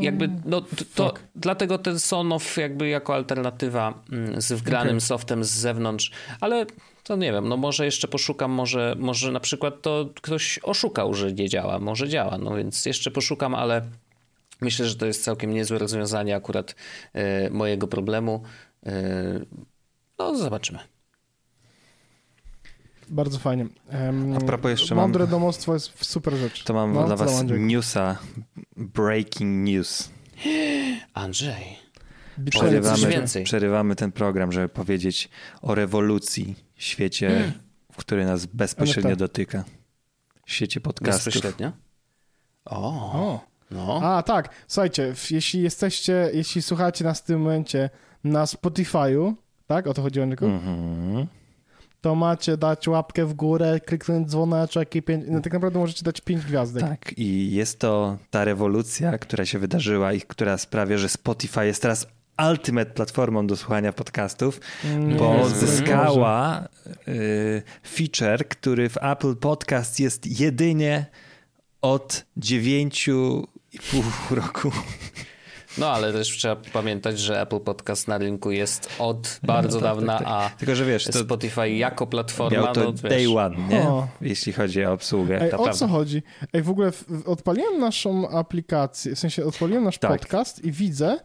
jakby 0.00 0.30
no 0.44 0.62
to 0.94 1.14
dlatego 1.34 1.78
ten 1.78 1.98
Sonoff 1.98 2.56
jakby 2.56 2.88
jako 2.88 3.14
alternatywa 3.14 4.02
mm, 4.12 4.40
z 4.40 4.52
wgranym 4.52 4.96
Okej. 4.96 5.00
softem 5.00 5.44
z 5.44 5.50
zewnątrz, 5.50 6.10
ale 6.40 6.66
to 7.04 7.16
nie 7.16 7.32
wiem, 7.32 7.48
no 7.48 7.56
może 7.56 7.84
jeszcze 7.84 8.08
poszukam, 8.08 8.50
może, 8.50 8.96
może 8.98 9.32
na 9.32 9.40
przykład 9.40 9.82
to 9.82 10.08
ktoś 10.22 10.58
oszukał, 10.62 11.14
że 11.14 11.32
nie 11.32 11.48
działa, 11.48 11.78
może 11.78 12.08
działa, 12.08 12.38
no 12.38 12.56
więc 12.56 12.86
jeszcze 12.86 13.10
poszukam, 13.10 13.54
ale 13.54 13.82
myślę, 14.60 14.86
że 14.86 14.96
to 14.96 15.06
jest 15.06 15.24
całkiem 15.24 15.54
niezłe 15.54 15.78
rozwiązanie 15.78 16.36
akurat 16.36 16.74
e, 17.12 17.50
mojego 17.50 17.88
problemu. 17.88 18.42
E, 18.86 19.40
no 20.18 20.36
zobaczymy. 20.38 20.78
Bardzo 23.08 23.38
fajnie. 23.38 23.66
Um, 24.08 24.36
A 24.36 24.40
propos 24.40 24.70
jeszcze 24.70 24.94
mam- 24.94 25.04
Mądre 25.04 25.26
domostwo 25.26 25.74
jest 25.74 26.04
super 26.04 26.34
rzecz. 26.34 26.64
To 26.64 26.74
mam 26.74 26.92
No, 26.92 27.06
dla 27.06 27.16
was 27.16 27.40
Andrzej? 27.40 27.60
newsa. 27.60 28.18
Breaking 28.76 29.68
news. 29.68 30.10
Andrzej. 31.14 31.78
Przerywamy, 32.50 33.06
więcej. 33.08 33.44
przerywamy 33.44 33.96
ten 33.96 34.12
program, 34.12 34.52
żeby 34.52 34.68
powiedzieć 34.68 35.28
o 35.62 35.74
rewolucji 35.74 36.54
w 36.74 36.82
świecie, 36.82 37.52
w 37.92 37.96
który 37.96 38.24
nas 38.24 38.46
bezpośrednio 38.46 39.10
NFT. 39.10 39.18
dotyka. 39.18 39.64
W 40.46 40.52
świecie 40.52 40.80
podcastów. 40.80 41.24
Bezpośrednio? 41.24 41.72
O, 42.64 43.12
O. 43.12 43.40
no. 43.70 44.00
A, 44.16 44.22
tak. 44.22 44.48
Słuchajcie, 44.68 45.14
jeśli 45.30 45.62
jesteście, 45.62 46.30
jeśli 46.34 46.62
słuchacie 46.62 47.04
nas 47.04 47.20
w 47.20 47.24
tym 47.24 47.40
momencie 47.40 47.90
na 48.24 48.44
Spotify'u, 48.44 49.34
tak? 49.66 49.86
O 49.86 49.94
to 49.94 50.02
chodziło, 50.02 50.22
Andrzejku? 50.22 50.46
Mhm. 50.46 51.26
To 52.00 52.14
macie 52.14 52.56
dać 52.56 52.88
łapkę 52.88 53.26
w 53.26 53.34
górę, 53.34 53.80
kliknąć 53.80 54.28
dzwoneczek 54.28 54.96
i 54.96 55.02
pięć... 55.02 55.24
No 55.28 55.40
tak 55.40 55.52
naprawdę 55.52 55.78
możecie 55.78 56.04
dać 56.04 56.20
pięć 56.20 56.44
gwiazdek. 56.44 56.82
Tak, 56.82 57.18
i 57.18 57.52
jest 57.52 57.78
to 57.78 58.18
ta 58.30 58.44
rewolucja, 58.44 59.18
która 59.18 59.46
się 59.46 59.58
wydarzyła 59.58 60.12
i 60.12 60.20
która 60.20 60.58
sprawia, 60.58 60.98
że 60.98 61.08
Spotify 61.08 61.66
jest 61.66 61.82
teraz 61.82 62.06
ultimate 62.50 62.90
platformą 62.90 63.46
do 63.46 63.56
słuchania 63.56 63.92
podcastów, 63.92 64.60
Nie, 64.98 65.14
bo 65.14 65.36
Jezu, 65.36 65.66
zyskała 65.66 66.68
y, 67.08 67.62
feature, 67.88 68.48
który 68.48 68.88
w 68.88 68.96
Apple 68.96 69.36
Podcast 69.36 70.00
jest 70.00 70.40
jedynie 70.40 71.06
od 71.82 72.24
9,5 72.38 74.02
roku. 74.30 74.72
No 75.78 75.90
ale 75.90 76.12
też 76.12 76.28
trzeba 76.28 76.56
pamiętać, 76.72 77.18
że 77.18 77.40
Apple 77.40 77.60
Podcast 77.60 78.08
na 78.08 78.18
rynku 78.18 78.50
jest 78.50 78.88
od 78.98 79.40
bardzo 79.42 79.80
tak, 79.80 79.82
dawna, 79.82 80.18
tak, 80.18 80.26
a 80.30 80.50
Tylko, 80.58 80.74
że 80.74 80.84
wiesz, 80.84 81.04
to 81.04 81.12
Spotify 81.12 81.70
jako 81.70 82.06
platforma, 82.06 82.72
to 82.72 82.84
no 82.84 82.92
day 82.92 83.18
wiesz, 83.18 83.28
one, 83.28 83.56
nie? 83.68 83.82
O. 83.82 84.08
Jeśli 84.20 84.52
chodzi 84.52 84.84
o 84.84 84.92
obsługę. 84.92 85.42
Ej, 85.42 85.50
to 85.50 85.56
o 85.56 85.62
prawda. 85.62 85.78
co 85.78 85.88
chodzi? 85.88 86.22
Ej, 86.52 86.62
w 86.62 86.70
ogóle 86.70 86.92
odpaliłem 87.26 87.78
naszą 87.78 88.28
aplikację, 88.28 89.14
w 89.14 89.18
sensie 89.18 89.44
odpaliłem 89.44 89.84
nasz 89.84 89.98
Tak. 89.98 90.10
podcast 90.10 90.64
i 90.64 90.72
widzę, 90.72 91.18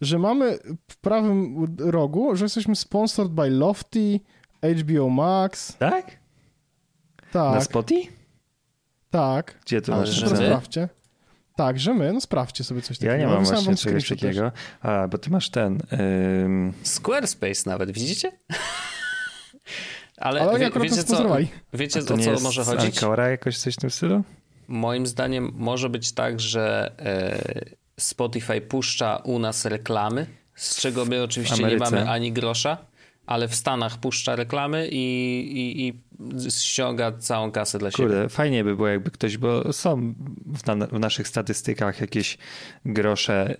że 0.00 0.18
mamy 0.18 0.58
w 0.90 0.96
prawym 0.96 1.66
rogu, 1.78 2.36
że 2.36 2.44
jesteśmy 2.44 2.76
sponsored 2.76 3.32
by 3.32 3.50
Lofty, 3.50 4.20
HBO 4.62 5.08
Max. 5.08 5.76
Tak? 5.76 6.18
Tak, 7.32 7.54
Na 7.54 7.60
Spotify? 7.60 8.12
tak. 9.10 9.58
Gdzie 9.66 9.80
Ale 9.88 9.96
masz 9.96 10.24
sprawdźcie. 10.28 10.88
Tak, 11.58 11.78
że 11.78 11.94
my, 11.94 12.12
no 12.12 12.20
sprawdźcie 12.20 12.64
sobie 12.64 12.82
coś 12.82 12.98
takiego. 12.98 13.12
Ja 13.12 13.18
nie 13.18 13.26
mam 13.26 13.40
Wysłałem 13.40 13.64
właśnie 13.64 13.90
czegoś 13.90 14.08
takiego. 14.08 14.52
A, 14.82 15.08
bo 15.08 15.18
ty 15.18 15.30
masz 15.30 15.50
ten... 15.50 15.78
ym, 16.44 16.72
Squarespace 16.82 17.70
nawet, 17.70 17.90
widzicie? 17.90 18.32
Ale, 20.16 20.40
Ale 20.40 20.50
oni 20.50 20.64
wie, 20.64 20.70
wiecie, 20.80 21.04
co, 21.04 21.36
wiecie 21.72 22.00
o 22.00 22.02
co 22.02 22.16
jest 22.16 22.42
może 22.42 22.64
chodzić? 22.64 22.96
Ancora 22.96 23.28
jakoś 23.28 23.58
coś 23.58 23.74
w 23.74 23.76
tym 23.76 23.90
stylu? 23.90 24.22
Moim 24.68 25.06
zdaniem 25.06 25.52
może 25.54 25.88
być 25.88 26.12
tak, 26.12 26.40
że 26.40 26.92
e, 26.98 28.00
Spotify 28.00 28.60
puszcza 28.60 29.16
u 29.16 29.38
nas 29.38 29.64
reklamy, 29.64 30.26
z 30.54 30.80
czego 30.80 31.04
my 31.04 31.22
oczywiście 31.22 31.64
nie 31.64 31.76
mamy 31.76 32.10
ani 32.10 32.32
grosza, 32.32 32.78
ale 33.26 33.48
w 33.48 33.54
Stanach 33.54 33.98
puszcza 33.98 34.36
reklamy 34.36 34.88
i, 34.88 34.98
i, 35.52 35.88
i 35.88 36.02
ściąga 36.50 37.12
całą 37.12 37.50
kasę 37.50 37.78
dla 37.78 37.90
siebie. 37.90 38.08
Kurde, 38.08 38.28
fajnie 38.28 38.64
by 38.64 38.76
było, 38.76 38.88
jakby 38.88 39.10
ktoś, 39.10 39.36
bo 39.38 39.72
są 39.72 40.14
w, 40.46 40.66
na, 40.66 40.86
w 40.86 41.00
naszych 41.00 41.28
statystykach 41.28 42.00
jakieś 42.00 42.38
grosze 42.84 43.56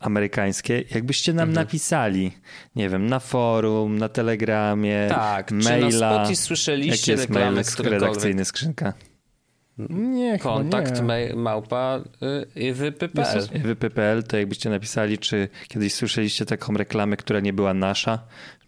amerykańskie. 0.00 0.84
Jakbyście 0.94 1.32
nam 1.32 1.48
Mhm. 1.48 1.66
napisali, 1.66 2.32
nie 2.76 2.88
wiem, 2.88 3.06
na 3.06 3.20
forum, 3.20 3.98
na 3.98 4.08
telegramie, 4.08 5.06
Tak, 5.08 5.48
czy 5.48 5.54
na 5.54 5.70
maila. 5.70 5.90
Spotify 5.90 6.14
Jaki 6.22 6.36
słyszeliście 6.36 7.12
jest 7.12 7.28
mail 7.28 7.62
redakcyjny 7.84 8.44
skrzynka? 8.44 8.92
Nie, 9.90 10.38
Kontakt 10.38 10.96
nie. 10.96 11.02
ma- 11.02 11.36
małpa 11.42 12.00
y, 12.56 12.74
wypy.pl. 12.74 13.48
wypy.pl, 13.62 14.22
to 14.22 14.36
jakbyście 14.36 14.70
napisali, 14.70 15.18
czy 15.18 15.48
kiedyś 15.68 15.94
słyszeliście 15.94 16.46
taką 16.46 16.74
reklamę, 16.74 17.16
która 17.16 17.40
nie 17.40 17.52
była 17.52 17.74
nasza, 17.74 18.18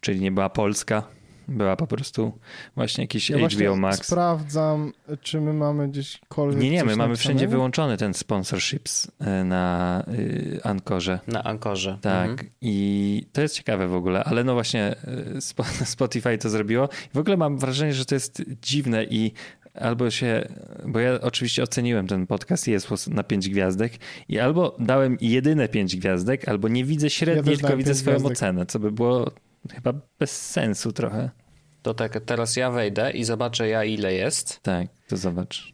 czyli 0.01 0.21
nie 0.21 0.33
była 0.33 0.51
polska, 0.51 1.03
była 1.49 1.77
po 1.77 1.87
prostu 1.87 2.39
właśnie 2.77 3.05
jakiś 3.05 3.31
Ja 3.31 3.37
HBO 3.37 3.47
właśnie 3.49 3.77
Max. 3.77 4.07
sprawdzam, 4.07 4.93
czy 5.21 5.41
my 5.41 5.53
mamy 5.53 5.89
gdzieśkolwiek 5.89 6.63
Nie, 6.63 6.71
nie, 6.71 6.79
my 6.85 6.85
mamy 6.85 6.97
napisane. 6.97 7.17
wszędzie 7.17 7.49
wyłączony 7.49 7.97
ten 7.97 8.15
sponsorships 8.15 9.05
y, 9.41 9.45
na 9.45 10.05
y, 10.19 10.61
Ankorze. 10.65 11.21
Na 11.27 11.45
Ankorze. 11.45 11.99
Tak, 12.01 12.31
Mhm. 12.31 12.49
i 12.61 13.27
to 13.33 13.41
jest 13.43 13.55
ciekawe 13.57 13.89
w 13.89 13.95
ogóle, 13.95 14.25
ale 14.25 14.45
no 14.45 14.55
właśnie 14.55 14.95
Spo- 15.39 15.85
Spotify 15.95 16.39
to 16.39 16.49
zrobiło. 16.49 16.89
W 17.15 17.19
ogóle 17.19 17.37
mam 17.37 17.59
wrażenie, 17.59 17.93
że 17.93 18.05
to 18.05 18.15
jest 18.15 18.43
dziwne 18.63 19.05
i 19.05 19.33
albo 19.75 20.11
się, 20.11 20.49
bo 20.87 21.01
ja 21.01 21.21
oczywiście 21.21 21.63
oceniłem 21.63 22.07
ten 22.07 22.27
podcast 22.27 22.69
i 22.69 22.71
jest 22.71 23.09
na 23.09 23.23
5 23.23 23.49
gwiazdek 23.49 23.93
i 24.29 24.39
albo 24.39 24.77
dałem 24.79 25.17
jedyne 25.21 25.69
5 25.69 25.97
gwiazdek, 25.97 26.49
albo 26.49 26.69
nie 26.69 26.85
widzę 26.85 27.11
średniej, 27.11 27.45
też 27.45 27.59
tylko 27.59 27.77
widzę 27.77 27.95
swoją 27.95 28.17
gwiazdek. 28.17 28.37
ocenę, 28.39 28.67
co 28.67 28.79
by 28.79 28.93
było 28.93 29.31
chyba 29.75 29.93
bez 30.19 30.51
sensu 30.51 30.93
trochę. 30.93 31.31
To 31.83 31.95
tak, 31.95 32.21
teraz 32.27 32.57
ja 32.57 32.71
wejdę 32.71 33.11
i 33.11 33.25
zobaczę 33.25 33.69
ja 33.69 33.85
ile 33.85 34.15
jest. 34.15 34.61
Tak, 34.63 34.87
to 35.09 35.17
zobacz. 35.17 35.73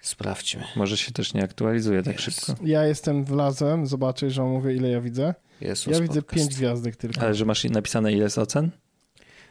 Sprawdźmy. 0.00 0.64
Może 0.76 0.96
się 0.96 1.12
też 1.12 1.34
nie 1.34 1.42
aktualizuje 1.42 2.02
tak 2.02 2.26
Jest. 2.26 2.46
szybko. 2.46 2.62
Ja 2.64 2.84
jestem 2.86 3.24
wlazłem, 3.24 3.86
zobaczę, 3.86 4.30
że 4.30 4.42
mówię 4.42 4.74
ile 4.74 4.88
ja 4.88 5.00
widzę. 5.00 5.34
Jezus 5.60 5.94
Ja 5.94 6.00
widzę 6.00 6.22
podcast. 6.22 6.34
pięć 6.48 6.54
gwiazdek 6.58 6.96
tylko. 6.96 7.20
Ale 7.20 7.34
że 7.34 7.44
masz 7.44 7.64
napisane 7.64 8.12
ile 8.12 8.24
jest 8.24 8.38
ocen? 8.38 8.70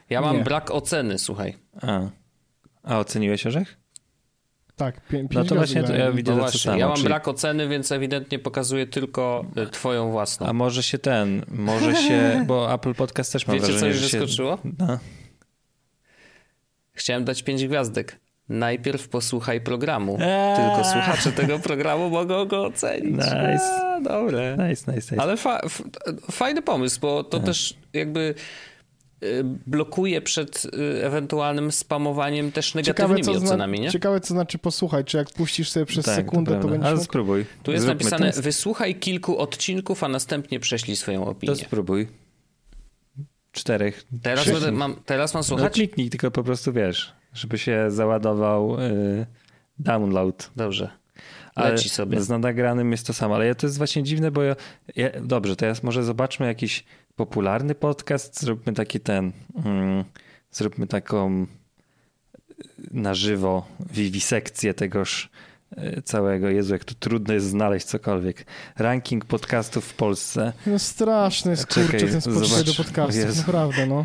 Ja 0.10 0.22
mam 0.22 0.38
Nie. 0.38 0.44
brak 0.44 0.72
oceny, 0.72 1.20
słuchaj. 1.20 1.58
A, 1.82 2.10
A 2.84 3.00
oceniłeś 3.00 3.46
orzech? 3.48 3.78
Tak, 4.78 4.96
pię- 4.96 5.12
pięć 5.12 5.32
No 5.32 5.44
to 5.46 5.56
właśnie 5.56 5.84
to 5.84 5.92
ja 5.92 5.98
dałem. 5.98 6.16
widzę 6.16 6.32
No 6.32 6.38
to 6.38 6.44
właśnie, 6.44 6.60
samo. 6.60 6.78
ja 6.78 6.88
mam 6.88 6.96
czyli- 6.96 7.08
brak 7.08 7.28
oceny, 7.28 7.68
więc 7.68 7.92
ewidentnie 7.92 8.40
pokazuję 8.40 8.88
tylko 8.88 9.46
y, 9.58 9.68
twoją 9.68 10.12
własną. 10.12 10.48
A 10.48 10.54
może 10.54 10.84
się 10.84 10.98
ten, 10.98 11.46
może 11.48 11.96
się, 11.96 12.44
bo 12.48 12.74
Apple 12.74 12.94
Podcast 12.94 13.34
też 13.34 13.48
ma 13.48 13.54
Wiecie, 13.54 13.66
co 13.66 13.72
wrażenie, 13.72 13.92
już 13.92 14.02
że 14.02 14.10
się... 14.10 14.20
zaskoczyło? 14.20 14.58
No. 14.80 15.00
Chciałem 16.94 17.26
dać 17.26 17.44
pięć 17.44 17.68
gwiazdek. 17.68 18.20
Najpierw 18.50 19.10
posłuchaj 19.10 19.62
programu. 19.62 20.18
Eee. 20.22 20.56
Tylko 20.58 20.84
słuchacze 20.92 21.32
tego 21.32 21.60
programu 21.60 22.10
mogą 22.10 22.46
go 22.46 22.66
ocenić. 22.66 23.16
Nice. 23.16 23.62
A, 23.64 24.02
dobre. 24.02 24.52
Nice, 24.58 24.92
nice, 24.92 25.12
nice. 25.12 25.22
Ale 25.22 25.38
fa 25.38 25.60
f- 25.60 25.84
fajny 26.32 26.62
pomysł, 26.62 27.00
bo 27.00 27.24
to 27.24 27.40
też 27.40 27.74
jakby 27.94 28.34
blokuje 29.68 30.22
przed 30.22 30.66
y, 30.66 31.06
ewentualnym 31.06 31.72
spamowaniem 31.72 32.52
też 32.52 32.72
Ciekawe 32.72 33.14
negatywnymi 33.14 33.40
zna- 33.40 33.48
ocenami, 33.48 33.80
nie? 33.80 33.92
ciekawe, 33.92 34.20
co 34.22 34.28
znaczy 34.34 34.58
posłuchaj, 34.58 35.06
czy 35.06 35.18
jak 35.18 35.30
puścisz 35.30 35.70
sobie 35.70 35.86
przez 35.86 36.06
Tak, 36.06 36.16
sekundę, 36.16 36.52
to, 36.52 36.58
prawda. 36.58 36.70
będziesz 36.70 36.86
Ale 36.88 36.96
mógł... 36.96 37.06
spróbuj. 37.06 37.46
Tu 37.64 37.72
jest 37.72 37.86
Zróbmy 37.86 38.04
napisane, 38.04 38.26
test. 38.28 38.42
wysłuchaj 38.42 38.96
kilku 38.96 39.38
odcinków, 39.38 40.04
a 40.04 40.08
następnie 40.08 40.60
prześlij 40.60 40.96
swoją 40.96 41.24
To 41.26 41.32
opinię. 41.32 41.56
spróbuj. 41.56 42.08
Czterech. 43.52 44.06
Teraz, 44.22 44.46
będę, 44.52 44.72
mam, 44.72 44.96
teraz 45.06 45.34
mam 45.34 45.40
No 45.40 45.44
słuchać? 45.44 45.74
kliknij, 45.74 46.10
tylko 46.10 46.32
po 46.32 46.44
prostu 46.44 46.74
wiesz, 46.74 47.14
żeby 47.34 47.58
się 47.58 47.86
załadował 47.92 48.82
y, 48.82 49.26
download. 49.80 50.52
Dobrze. 50.56 50.90
Ale 51.56 51.72
Leci 51.72 51.90
sobie. 51.90 52.22
Z 52.22 52.30
nagranym 52.30 52.92
jest 52.92 53.08
to 53.08 53.14
samo, 53.14 53.36
ale 53.36 53.46
ja, 53.48 53.56
to 53.56 53.68
jest 53.68 53.78
właśnie 53.78 54.04
dziwne, 54.04 54.32
bo 54.32 54.44
ja, 54.44 54.56
ja, 54.96 55.10
dobrze, 55.22 55.56
teraz 55.56 55.84
może 55.84 56.04
zobaczmy 56.04 56.46
jakiś 56.46 56.84
popularny 57.18 57.76
podcast, 57.76 58.42
zróbmy 58.42 58.74
taki 58.74 59.00
ten, 59.00 59.32
mm, 59.66 60.04
zróbmy 60.52 60.88
taką 60.88 61.44
y, 61.44 61.48
na 62.92 63.14
żywo 63.14 63.68
wiwisekcję 63.94 64.74
tegoż 64.74 65.30
y, 65.78 66.02
całego. 66.02 66.50
Jezu, 66.50 66.74
jak 66.74 66.84
tu 66.86 66.96
trudno 66.96 67.34
jest 67.34 67.46
znaleźć 67.50 67.86
cokolwiek. 67.86 68.46
Ranking 68.78 69.26
podcastów 69.26 69.86
w 69.86 69.94
Polsce. 69.94 70.54
No 70.68 70.80
straszny 70.80 71.52
jest, 71.52 71.68
Czekaj, 71.68 72.00
kurczę, 72.00 72.08
ten 72.08 72.22
zobacz. 72.22 72.66
do 72.66 72.84
podcastów, 72.84 73.16
Jezu. 73.16 73.38
naprawdę, 73.38 73.86
no. 73.88 74.04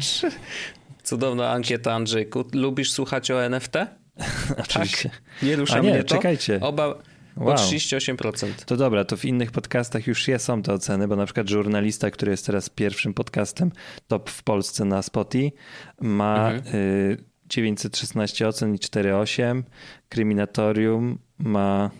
Cudowna 1.04 1.50
ankieta, 1.50 1.92
Andrzejku. 1.92 2.44
Lubisz 2.52 2.92
słuchać 2.92 3.30
o 3.30 3.44
NFT? 3.44 3.74
Oczywiście. 4.64 5.10
Nie 5.42 5.56
rusza 5.56 5.74
A 5.74 5.78
nie, 5.78 5.90
mnie 5.90 6.04
to? 6.04 6.14
czekajcie. 6.14 6.60
Oba 6.60 6.94
o 7.36 7.44
Wow. 7.44 7.54
38%. 7.56 8.64
To 8.66 8.76
dobra, 8.76 9.04
to 9.04 9.16
w 9.16 9.24
innych 9.24 9.50
podcastach 9.50 10.06
już 10.06 10.28
je 10.28 10.38
są 10.38 10.62
te 10.62 10.72
oceny, 10.72 11.08
bo 11.08 11.16
na 11.16 11.24
przykład 11.24 11.48
Żurnalista, 11.48 12.10
który 12.10 12.30
jest 12.30 12.46
teraz 12.46 12.68
pierwszym 12.70 13.14
podcastem 13.14 13.72
top 14.08 14.30
w 14.30 14.42
Polsce 14.42 14.84
na 14.84 15.02
Spotify, 15.02 15.56
ma 16.00 16.50
Mhm. 16.52 16.76
y, 16.76 17.24
916 17.48 18.48
ocen 18.48 18.74
i 18.74 18.78
4,8. 18.78 19.62
Kryminatorium 20.08 21.18
ma 21.38 21.90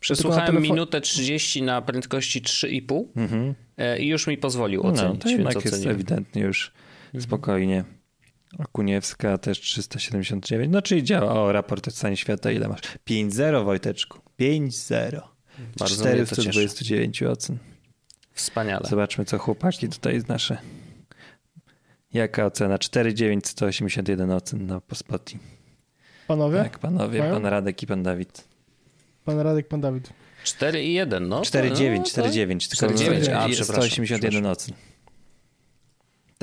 Przesłuchałem 0.00 0.62
minutę 0.62 1.00
30 1.00 1.62
na 1.62 1.82
prędkości 1.82 2.42
3,5 2.42 3.04
Mhm. 3.16 3.54
e, 3.76 3.98
i 3.98 4.08
już 4.08 4.26
mi 4.26 4.38
pozwolił 4.38 4.82
No, 4.82 4.88
ocenić, 4.88 5.22
to 5.22 5.28
więc 5.28 5.38
jednak 5.38 5.64
jest 5.64 5.86
ewidentnie 5.86 6.42
już 6.42 6.72
Mhm. 7.06 7.22
spokojnie. 7.24 7.84
Okuniewska 8.58 9.38
też 9.38 9.60
379. 9.60 10.72
No 10.72 10.82
czyli 10.82 11.02
działa. 11.04 11.32
O, 11.32 11.52
raport 11.52 11.88
o 11.88 11.90
stanie 11.90 12.16
świata 12.16 12.50
ile 12.50 12.68
masz? 12.68 12.80
5-0 13.10 13.64
Wojteczku. 13.64 14.18
5-0. 14.40 15.20
Bardzo 15.78 16.04
mnie 16.04 16.14
to 16.26 16.36
cieszy. 16.36 16.50
429 16.50 17.22
ocen. 17.22 17.58
Wspaniale. 18.32 18.88
Zobaczmy 18.88 19.24
co 19.24 19.38
chłopaki 19.38 19.88
tutaj 19.88 20.22
nasze. 20.28 20.58
Jaka 22.12 22.46
ocena? 22.46 22.78
4,981 22.78 24.30
ocen 24.30 24.66
na 24.66 24.80
Spotify. 24.94 25.38
Panowie? 26.26 26.58
Tak, 26.58 26.78
panowie, 26.78 27.18
Mają? 27.18 27.34
pan 27.34 27.46
Radek 27.46 27.82
i 27.82 27.86
pan 27.86 28.02
Dawid. 28.02 28.44
Pan 29.24 29.38
Radek, 29.40 29.68
pan 29.68 29.80
Dawid. 29.80 30.10
4 30.44 30.82
i 30.84 30.92
1, 30.92 31.28
no. 31.28 31.40
to- 31.40 31.44
4,9, 31.44 31.96
no, 31.98 32.02
4,9. 32.04 32.78
Tylko 32.78 32.94
4,9, 32.94 33.34
a, 33.36 33.48
jest 33.48 33.60
przepraszam, 33.60 33.90
181 33.90 34.46
ocen. 34.46 34.74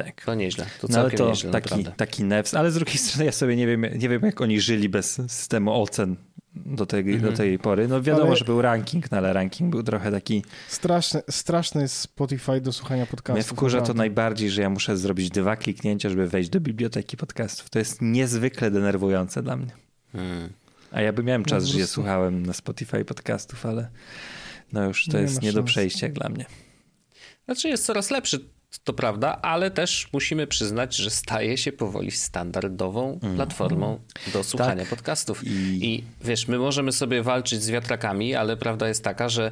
Tak. 0.06 0.26
To 0.26 0.36
nieźle, 0.36 0.66
to 0.82 0.88
No 0.90 1.00
ale 1.00 1.12
to 1.12 1.30
nieźle, 1.30 1.52
taki, 1.52 1.70
naprawdę. 1.70 1.92
taki 1.98 2.24
nefs, 2.24 2.54
ale 2.54 2.72
z 2.72 2.76
drugiej 2.76 2.98
strony 3.04 3.26
ja 3.26 3.32
sobie 3.32 3.56
nie 3.56 3.68
wiem, 3.68 3.86
nie 3.98 4.10
wiem 4.10 4.22
jak 4.24 4.42
oni 4.42 4.62
żyli 4.62 4.90
bez 4.90 5.12
systemu 5.28 5.82
ocen 5.82 6.16
do 6.56 6.86
tej, 6.86 7.00
Mhm. 7.00 7.22
do 7.22 7.32
tej 7.38 7.60
pory. 7.60 7.88
No 7.88 8.02
wiadomo, 8.02 8.28
Ale- 8.28 8.36
że 8.38 8.46
był 8.46 8.62
ranking, 8.62 9.12
no 9.12 9.18
ale 9.18 9.34
ranking 9.34 9.72
był 9.72 9.84
trochę 9.84 10.12
taki, 10.12 10.44
Straszny, 10.68 11.22
straszny 11.30 11.82
jest 11.82 11.96
Spotify 11.96 12.62
do 12.62 12.74
słuchania 12.74 13.06
podcastów. 13.06 13.36
mnie 13.36 13.44
wkurza 13.44 13.82
to 13.82 13.94
najbardziej, 13.94 14.50
że 14.50 14.62
ja 14.62 14.70
muszę 14.70 14.98
zrobić 14.98 15.30
dwa 15.30 15.56
kliknięcia, 15.56 16.10
żeby 16.10 16.28
wejść 16.28 16.50
do 16.50 16.60
biblioteki 16.60 17.18
podcastów. 17.18 17.70
To 17.70 17.80
jest 17.80 18.02
niezwykle 18.02 18.72
denerwujące 18.72 19.44
dla 19.44 19.56
mnie. 19.58 19.72
Hmm. 20.12 20.50
A 20.92 21.02
ja 21.02 21.14
by 21.14 21.24
miałem 21.24 21.46
czas, 21.46 21.64
po 21.64 21.68
że 21.70 21.74
je 21.78 21.80
prostu. 21.84 21.94
słuchałem 21.96 22.46
na 22.46 22.54
Spotify 22.54 23.06
podcastów, 23.06 23.66
ale 23.66 23.90
no 24.74 24.84
już 24.86 25.06
to 25.06 25.18
Nie 25.18 25.24
jest 25.24 25.42
nie 25.42 25.54
do 25.54 25.64
przejścia 25.64 26.10
dla 26.10 26.30
mnie. 26.30 26.46
Znaczy 27.46 27.70
jest 27.70 27.86
coraz 27.86 28.12
lepszy, 28.12 28.50
to 28.84 28.93
prawda, 28.93 29.39
ale 29.41 29.71
też 29.71 30.08
musimy 30.13 30.47
przyznać, 30.47 30.95
że 30.95 31.10
staje 31.10 31.58
się 31.58 31.71
powoli 31.71 32.12
standardową 32.12 33.19
platformą 33.36 33.99
do 34.34 34.43
słuchania 34.43 34.71
Mhm. 34.71 34.89
Tak. 34.89 34.97
podcastów. 34.97 35.43
I- 35.43 35.86
I... 35.95 36.03
wiesz, 36.23 36.47
my 36.47 36.58
możemy 36.60 36.91
sobie 36.91 37.23
walczyć 37.23 37.63
z 37.63 37.69
wiatrakami, 37.69 38.36
ale 38.36 38.58
prawda 38.58 38.88
jest 38.88 39.03
taka, 39.03 39.30
że 39.30 39.51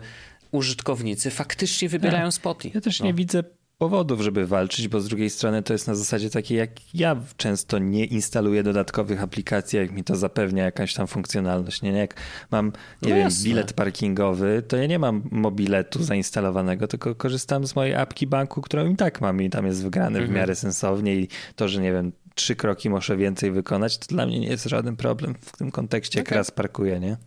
użytkownicy 0.51 1.32
faktycznie 1.32 1.89
wybierają 1.89 2.32
Spotify. 2.32 2.69
Tak. 2.69 2.75
Ja 2.75 2.82
też 2.82 2.99
No. 2.99 3.06
nie 3.06 3.13
widzę 3.13 3.43
powodów, 3.78 4.22
żeby 4.22 4.48
walczyć, 4.48 4.88
bo 4.88 5.00
z 5.00 5.08
drugiej 5.08 5.30
strony 5.30 5.64
to 5.64 5.74
jest 5.74 5.88
na 5.88 5.96
zasadzie 5.96 6.30
takiej, 6.30 6.58
jak 6.58 6.70
ja 6.96 7.16
często 7.38 7.80
nie 7.80 8.06
instaluję 8.06 8.64
dodatkowych 8.64 9.24
aplikacji, 9.24 9.80
jak 9.80 9.92
mi 9.92 10.04
to 10.04 10.16
zapewnia 10.16 10.64
jakaś 10.64 10.94
tam 10.94 11.08
funkcjonalność. 11.08 11.82
Nie, 11.82 11.92
nie 11.92 12.00
jak 12.00 12.16
mam, 12.52 12.66
nie 12.66 12.72
No 13.02 13.16
wiem, 13.16 13.18
jasne. 13.18 13.44
bilet 13.46 13.74
parkingowy, 13.74 14.64
to 14.68 14.78
ja 14.78 14.86
nie 14.88 15.00
mam 15.00 15.24
mobiletu 15.32 16.04
zainstalowanego, 16.04 16.88
tylko 16.88 17.16
korzystam 17.16 17.68
z 17.68 17.76
mojej 17.76 17.96
apki 17.96 18.28
banku, 18.28 18.62
którą 18.62 18.90
i 18.90 18.96
tak 18.96 19.22
mam 19.22 19.42
i 19.42 19.50
tam 19.50 19.66
jest 19.66 19.84
wgrany 19.86 20.20
Mhm. 20.20 20.28
w 20.28 20.36
miarę 20.36 20.56
sensownie 20.56 21.16
i 21.16 21.28
to, 21.56 21.68
że 21.68 21.82
nie 21.82 21.92
wiem, 21.92 22.12
trzy 22.36 22.56
kroki 22.56 22.90
muszę 22.90 23.18
więcej 23.18 23.52
wykonać, 23.52 23.98
to 23.98 24.06
dla 24.08 24.26
mnie 24.26 24.40
nie 24.40 24.48
jest 24.48 24.64
żaden 24.66 24.96
problem 24.96 25.36
w 25.42 25.58
tym 25.58 25.72
kontekście, 25.72 26.20
jak 26.20 26.28
Okej. 26.28 26.38
raz 26.38 26.52
parkuję, 26.52 27.00
nie? 27.00 27.18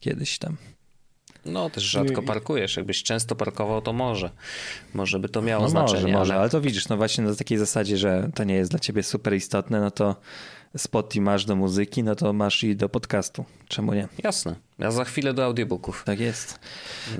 Kiedyś 0.00 0.38
tam. 0.38 0.56
No, 1.44 1.70
też 1.70 1.84
rzadko 1.84 2.22
parkujesz. 2.22 2.76
Jakbyś 2.76 3.02
często 3.02 3.36
parkował, 3.36 3.82
to 3.82 3.92
może. 3.92 4.30
Może 4.94 5.18
by 5.18 5.28
to 5.28 5.42
miało 5.42 5.62
No 5.62 5.68
znaczenie. 5.68 6.02
może, 6.02 6.12
może, 6.18 6.32
ale... 6.32 6.40
ale 6.40 6.50
to 6.50 6.60
widzisz, 6.60 6.88
no 6.88 6.96
właśnie 6.96 7.24
na 7.24 7.34
takiej 7.34 7.58
zasadzie, 7.58 7.96
że 7.96 8.30
to 8.34 8.44
nie 8.44 8.54
jest 8.54 8.70
dla 8.70 8.78
ciebie 8.80 9.02
super 9.02 9.34
istotne, 9.34 9.80
no 9.80 9.90
to 9.90 10.16
Spotify 10.76 11.20
masz 11.20 11.44
do 11.44 11.56
muzyki, 11.56 12.02
no 12.02 12.14
to 12.14 12.32
masz 12.32 12.64
i 12.64 12.76
do 12.76 12.88
podcastu. 12.88 13.44
Czemu 13.68 13.94
nie? 13.94 14.08
Jasne. 14.22 14.54
Ja 14.78 14.90
za 14.90 15.04
chwilę 15.04 15.34
do 15.34 15.44
audiobooków. 15.44 16.02
Tak 16.06 16.20
jest. 16.20 16.58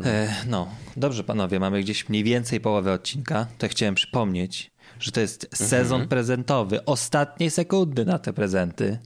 E, 0.05 0.35
no, 0.47 0.69
dobrze 0.97 1.25
panowie, 1.25 1.61
mamy 1.61 1.81
gdzieś 1.83 2.09
mniej 2.09 2.25
więcej 2.25 2.61
połowę 2.61 2.93
odcinka. 2.93 3.47
To 3.59 3.69
chciałem 3.69 3.95
przypomnieć, 3.95 4.71
że 5.01 5.13
to 5.13 5.21
jest 5.21 5.49
sezon 5.55 6.09
prezentowy. 6.09 6.85
Ostatnie 6.85 7.51
sekundy 7.51 8.05
na 8.05 8.19
te 8.19 8.33
prezenty. 8.33 8.99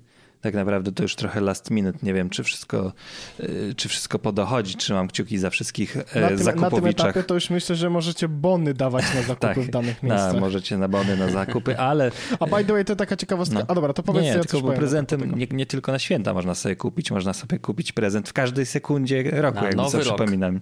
Tak 0.44 0.54
naprawdę 0.54 0.92
to 0.92 1.02
już 1.02 1.16
trochę 1.16 1.40
last 1.40 1.70
minute. 1.70 1.98
Nie 2.02 2.14
wiem, 2.14 2.30
czy 2.30 2.42
wszystko, 2.42 2.92
e, 3.40 3.74
czy 3.76 3.88
wszystko 3.88 4.18
podochodzi. 4.18 4.74
Trzymam 4.74 5.08
kciuki 5.08 5.38
za 5.38 5.50
wszystkich 5.50 5.96
Na 5.96 6.02
e, 6.02 6.06
tym, 6.06 6.22
na 6.22 6.28
tym 6.28 6.38
zakupowiczach. 6.38 7.06
etapie 7.06 7.22
to 7.22 7.34
już 7.34 7.50
myślę, 7.50 7.76
że 7.76 7.90
możecie 7.90 8.28
bony 8.28 8.74
dawać 8.74 9.04
na 9.14 9.22
zakupy 9.22 9.46
tak, 9.54 9.60
w 9.60 9.70
danych 9.70 10.02
na, 10.02 10.08
miejscach. 10.08 10.40
możecie 10.40 10.78
na 10.78 10.88
bony 10.88 11.16
na 11.16 11.28
zakupy, 11.28 11.78
ale 11.90 12.10
A 12.40 12.46
by 12.46 12.64
the 12.64 12.72
way, 12.72 12.84
to 12.84 12.96
taka 12.96 13.16
ciekawostka. 13.16 13.58
No. 13.58 13.64
A 13.68 13.74
dobra, 13.74 13.92
to 13.92 14.02
powiedz, 14.02 14.22
nie, 14.22 14.28
ja 14.28 14.40
tylko 14.40 14.60
powiem. 14.60 14.78
prezentem 14.78 15.38
nie, 15.38 15.46
nie 15.50 15.66
tylko 15.66 15.92
na 15.92 15.98
święta 15.98 16.34
można 16.34 16.54
sobie 16.54 16.76
kupić, 16.76 17.10
można 17.10 17.32
sobie 17.32 17.58
kupić 17.58 17.92
prezent 17.92 18.28
w 18.28 18.32
każdej 18.32 18.66
sekundzie 18.66 19.22
roku, 19.30 19.60
Na 19.60 19.66
jak 19.66 19.76
nowy 19.76 19.98
rok. 19.98 20.06
przypominam. 20.06 20.60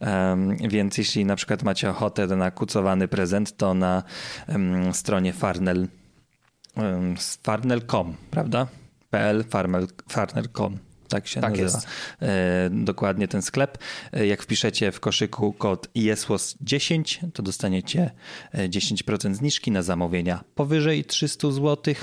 Um, 0.00 0.56
więc 0.56 0.98
jeśli 0.98 1.24
na 1.24 1.36
przykład 1.36 1.62
macie 1.62 1.90
ochotę 1.90 2.26
na 2.26 2.50
kucowany 2.50 3.08
prezent, 3.08 3.56
to 3.56 3.74
na 3.74 4.02
um, 4.48 4.94
stronie 4.94 5.32
farnel 5.32 5.88
um, 6.76 7.14
farnel.com, 7.42 8.14
prawda? 8.30 8.66
Pl 9.12 9.44
farnel, 9.44 9.86
farnel.com. 10.08 10.78
Tak 11.08 11.26
się 11.26 11.40
Tak 11.40 11.58
nazywa. 11.58 11.82
E, 12.22 12.70
dokładnie 12.70 13.28
ten 13.28 13.42
sklep. 13.42 13.78
E, 14.12 14.26
jak 14.26 14.42
wpiszecie 14.42 14.92
w 14.92 15.00
koszyku 15.00 15.52
kod 15.52 15.88
ISWOS10, 15.94 17.30
to 17.32 17.42
dostaniecie 17.42 18.10
e, 18.52 18.68
10% 18.68 19.34
zniżki 19.34 19.70
na 19.70 19.82
zamówienia 19.82 20.44
powyżej 20.54 21.04
300 21.04 21.50
zł 21.50 21.94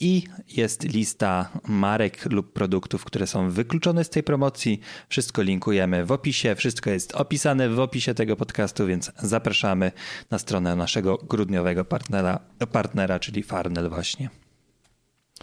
i 0.00 0.24
jest 0.48 0.84
lista 0.84 1.48
marek 1.68 2.32
lub 2.32 2.52
produktów, 2.52 3.04
które 3.04 3.26
są 3.26 3.50
wykluczone 3.50 4.04
z 4.04 4.10
tej 4.10 4.22
promocji. 4.22 4.80
Wszystko 5.08 5.42
linkujemy 5.42 6.04
w 6.04 6.12
opisie, 6.12 6.54
wszystko 6.54 6.90
jest 6.90 7.14
opisane 7.14 7.68
w 7.68 7.80
opisie 7.80 8.14
tego 8.14 8.36
podcastu, 8.36 8.86
więc 8.86 9.12
zapraszamy 9.22 9.92
na 10.30 10.38
stronę 10.38 10.76
naszego 10.76 11.18
grudniowego 11.18 11.84
partnera, 11.84 12.40
partnera 12.72 13.18
czyli 13.18 13.42
Farnel 13.42 13.88
właśnie. 13.88 14.39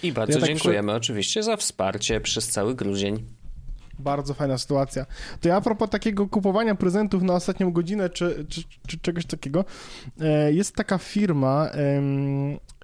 I 0.04 0.12
bardzo 0.12 0.34
Ja 0.34 0.40
tak 0.40 0.50
dziękujemy 0.50 0.94
oczywiście 0.94 1.44
za 1.44 1.58
wsparcie 1.58 2.22
przez 2.22 2.48
cały 2.48 2.76
grudzień. 2.76 3.26
Bardzo 4.00 4.34
fajna 4.34 4.58
sytuacja. 4.58 5.06
To 5.42 5.50
ja 5.50 5.56
a 5.56 5.62
propos 5.62 5.90
takiego 5.90 6.28
kupowania 6.28 6.76
prezentów 6.76 7.24
na 7.24 7.34
ostatnią 7.34 7.72
godzinę, 7.72 8.10
czy, 8.10 8.46
czy, 8.50 8.64
czy 8.88 9.00
czegoś 9.00 9.26
takiego, 9.26 9.66
e, 10.22 10.54
jest 10.54 10.76
taka 10.76 10.98
firma, 10.98 11.70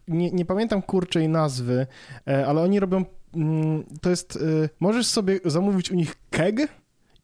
nie, 0.08 0.32
nie 0.32 0.46
pamiętam 0.46 0.82
kurczej 0.82 1.30
nazwy, 1.30 1.88
e, 2.28 2.48
ale 2.48 2.62
oni 2.62 2.80
robią, 2.80 3.06
mm, 3.36 3.84
to 4.02 4.10
jest, 4.10 4.36
e, 4.36 4.70
możesz 4.80 5.08
sobie 5.08 5.40
zamówić 5.46 5.92
u 5.92 5.96
nich 5.96 6.16
keg 6.30 6.56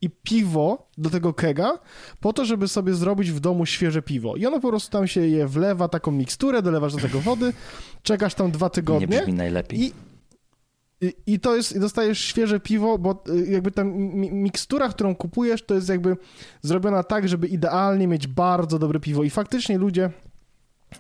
i 0.02 0.10
piwo 0.10 0.90
do 0.98 1.10
tego 1.10 1.34
kega, 1.34 1.80
po 2.20 2.34
to, 2.34 2.46
żeby 2.46 2.68
sobie 2.68 2.94
zrobić 2.94 3.32
w 3.32 3.40
domu 3.40 3.66
świeże 3.66 4.02
piwo. 4.02 4.36
I 4.36 4.46
ono 4.46 4.60
po 4.60 4.70
prostu 4.70 4.92
tam 4.92 5.08
się 5.08 5.28
je 5.28 5.48
wlewa, 5.48 5.88
taką 5.88 6.12
miksturę, 6.12 6.62
dolewasz 6.62 6.94
do 6.96 7.00
tego 7.02 7.20
wody, 7.20 7.54
czekasz 8.04 8.34
tam 8.36 8.52
dwa 8.52 8.66
Nie 8.66 8.70
tygodnie 8.70 9.08
brzmi 9.22 9.34
najlepiej. 9.34 9.80
i, 9.82 9.94
i, 11.02 11.14
I 11.26 11.40
to 11.40 11.56
jest, 11.56 11.76
i 11.76 11.80
dostajesz 11.80 12.20
świeże 12.20 12.60
piwo, 12.60 12.98
bo 12.98 13.24
y, 13.30 13.46
jakby 13.52 13.72
ta 13.72 13.84
mi- 13.84 14.32
mikstura, 14.32 14.90
którą 14.90 15.16
kupujesz, 15.16 15.64
to 15.66 15.76
jest 15.76 15.90
jakby 15.90 16.18
zrobiona 16.62 17.04
tak, 17.04 17.30
żeby 17.30 17.48
idealnie 17.48 18.08
mieć 18.08 18.28
bardzo 18.28 18.80
dobre 18.80 19.00
piwo. 19.00 19.24
I 19.24 19.30
faktycznie 19.30 19.78
ludzie 19.78 20.10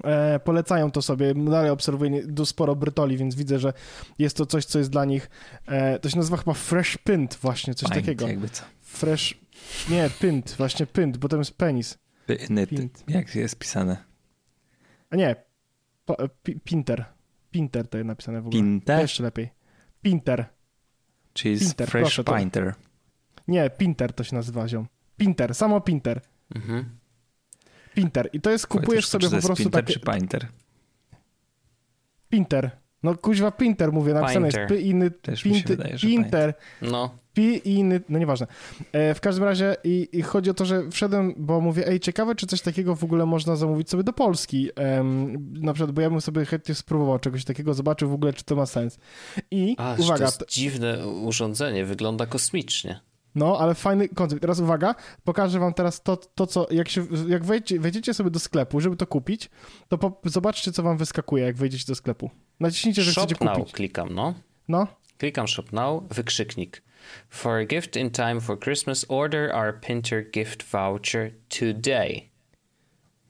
e, 0.04 0.40
polecają 0.40 0.92
to 0.92 1.02
sobie. 1.02 1.34
Dalej 1.34 1.70
obserwuję 1.72 2.10
nie- 2.12 2.46
sporo 2.46 2.76
Brytoli, 2.76 3.18
więc 3.18 3.36
widzę, 3.36 3.60
że 3.60 3.74
jest 4.20 4.38
to 4.38 4.46
coś, 4.46 4.66
co 4.66 4.80
jest 4.80 4.92
dla 4.92 5.06
nich. 5.06 5.30
E, 5.68 6.00
to 6.00 6.10
się 6.10 6.18
nazywa 6.18 6.38
chyba 6.38 6.54
Fresh 6.54 6.98
Pint, 6.98 7.38
właśnie, 7.42 7.74
coś 7.76 7.90
Pint, 7.90 8.02
takiego. 8.06 8.28
Jakby 8.28 8.50
co. 8.50 8.64
Fresh. 8.90 9.38
Nie, 9.90 10.10
Pint, 10.22 10.56
właśnie 10.58 10.86
Pint, 10.86 11.18
bo 11.18 11.28
tam 11.30 11.40
jest 11.40 11.58
penis. 11.58 11.98
Pyny, 12.26 12.68
Pint. 12.68 13.04
jak 13.08 13.36
jest 13.36 13.60
pisane? 13.60 13.98
A 15.10 15.16
nie, 15.16 15.36
po, 16.06 16.18
pi, 16.44 16.60
Pinter. 16.60 17.06
Pinter 17.52 17.88
to 17.88 17.98
jest 17.98 18.08
napisane 18.08 18.42
w 18.42 18.48
ogóle. 18.48 18.62
Pinte? 18.64 19.02
Jeszcze 19.02 19.24
lepiej. 19.24 19.50
Pinter. 20.02 20.46
Czyli 21.34 21.52
jest 21.54 21.66
Pinter, 21.66 21.88
Fresh 21.90 22.02
proszę, 22.04 22.24
to- 22.24 22.38
Pinter. 22.38 22.74
Nie, 23.48 23.70
Pinter 23.70 24.14
to 24.14 24.24
się 24.24 24.36
nazywa 24.36 24.68
ziom. 24.68 24.88
Pinter, 25.18 25.56
samo 25.56 25.82
Pinter. 25.82 26.22
Mhm. 26.56 26.98
Pinter. 27.96 28.30
I 28.34 28.42
to 28.42 28.50
jest, 28.52 28.68
kupujesz 28.68 29.08
sobie 29.08 29.26
po 29.30 29.32
prostu 29.42 29.56
Pinter 29.56 29.86
takie... 29.86 29.94
czy 29.94 30.00
Pinter? 30.00 30.48
Pinter. 32.30 32.72
No 33.04 33.16
kuźwa 33.16 33.52
Pinter 33.52 33.92
mówię, 33.94 34.14
napisane 34.14 34.48
Pinter. 34.48 34.62
jest 34.62 34.74
P 34.74 34.82
inny, 34.82 35.12
Też 35.12 35.46
mi 35.46 35.52
się 35.52 35.58
Pinter, 35.60 35.78
wydaje, 35.78 35.98
że 35.98 36.08
Pinter, 36.08 36.54
No, 36.82 37.18
P 37.34 37.42
inny, 37.42 38.02
no 38.10 38.20
nieważne. 38.20 38.48
E, 38.92 39.14
w 39.14 39.22
każdym 39.22 39.44
razie 39.44 39.76
i, 39.84 40.10
i 40.12 40.22
chodzi 40.22 40.50
o 40.50 40.54
to, 40.54 40.66
że 40.66 40.90
wszedłem, 40.90 41.34
bo 41.38 41.62
mówię, 41.62 41.88
ej, 41.88 42.00
ciekawe, 42.00 42.36
czy 42.36 42.48
coś 42.48 42.62
takiego 42.62 42.96
w 42.96 43.04
ogóle 43.04 43.26
można 43.26 43.56
zamówić 43.56 43.90
sobie 43.90 44.04
do 44.04 44.14
Polski. 44.14 44.70
Na 45.54 45.74
przykład, 45.74 45.92
bo 45.92 46.02
ja 46.02 46.10
bym 46.10 46.22
sobie 46.22 46.46
chętnie 46.46 46.76
spróbował 46.76 47.20
czegoś 47.20 47.46
takiego, 47.46 47.74
zobaczył 47.74 48.10
w 48.10 48.14
ogóle, 48.14 48.34
czy 48.34 48.44
to 48.44 48.56
ma 48.56 48.66
sens. 48.66 49.00
I 49.52 49.76
a 49.78 49.96
to 49.96 50.04
uwaga, 50.04 50.26
jest 50.26 50.46
dziwne 50.50 51.08
urządzenie, 51.08 51.86
wygląda 51.86 52.26
kosmicznie. 52.26 53.00
No, 53.36 53.58
ale 53.60 53.76
fajny 53.76 54.10
koncept. 54.10 54.42
Teraz 54.42 54.60
uwaga, 54.60 54.96
pokażę 55.24 55.60
wam 55.60 55.74
teraz 55.74 56.04
to, 56.04 56.18
to 56.18 56.48
co, 56.48 56.68
jak, 56.72 56.90
się, 56.90 57.06
jak 57.28 57.46
wejdzie, 57.46 57.80
wejdziecie 57.80 58.14
sobie 58.14 58.30
do 58.30 58.40
sklepu, 58.40 58.80
żeby 58.80 58.96
to 58.96 59.08
kupić, 59.08 59.50
to 59.88 59.98
po, 59.98 60.22
zobaczcie, 60.26 60.72
co 60.72 60.84
wam 60.84 60.98
wyskakuje, 60.98 61.44
jak 61.44 61.58
wejdziecie 61.58 61.86
do 61.88 61.96
sklepu. 61.96 62.30
Naciśnijcie, 62.60 63.02
że 63.02 63.12
Shop 63.14 63.26
chcecie 63.26 63.46
now 63.46 63.58
kupić. 63.58 63.74
klikam, 63.74 64.10
no. 64.16 64.34
No, 64.68 64.88
Klikam 65.18 65.48
Shop 65.48 65.64
Now, 65.72 66.04
wykrzyknik. 66.12 66.82
For 67.30 67.58
a 67.60 67.66
gift 67.66 67.96
in 67.96 68.10
time 68.12 68.42
for 68.42 68.60
Christmas, 68.60 69.06
order 69.08 69.52
our 69.56 69.80
Pinter 69.82 70.32
gift 70.32 70.64
voucher 70.64 71.32
today. 71.60 72.22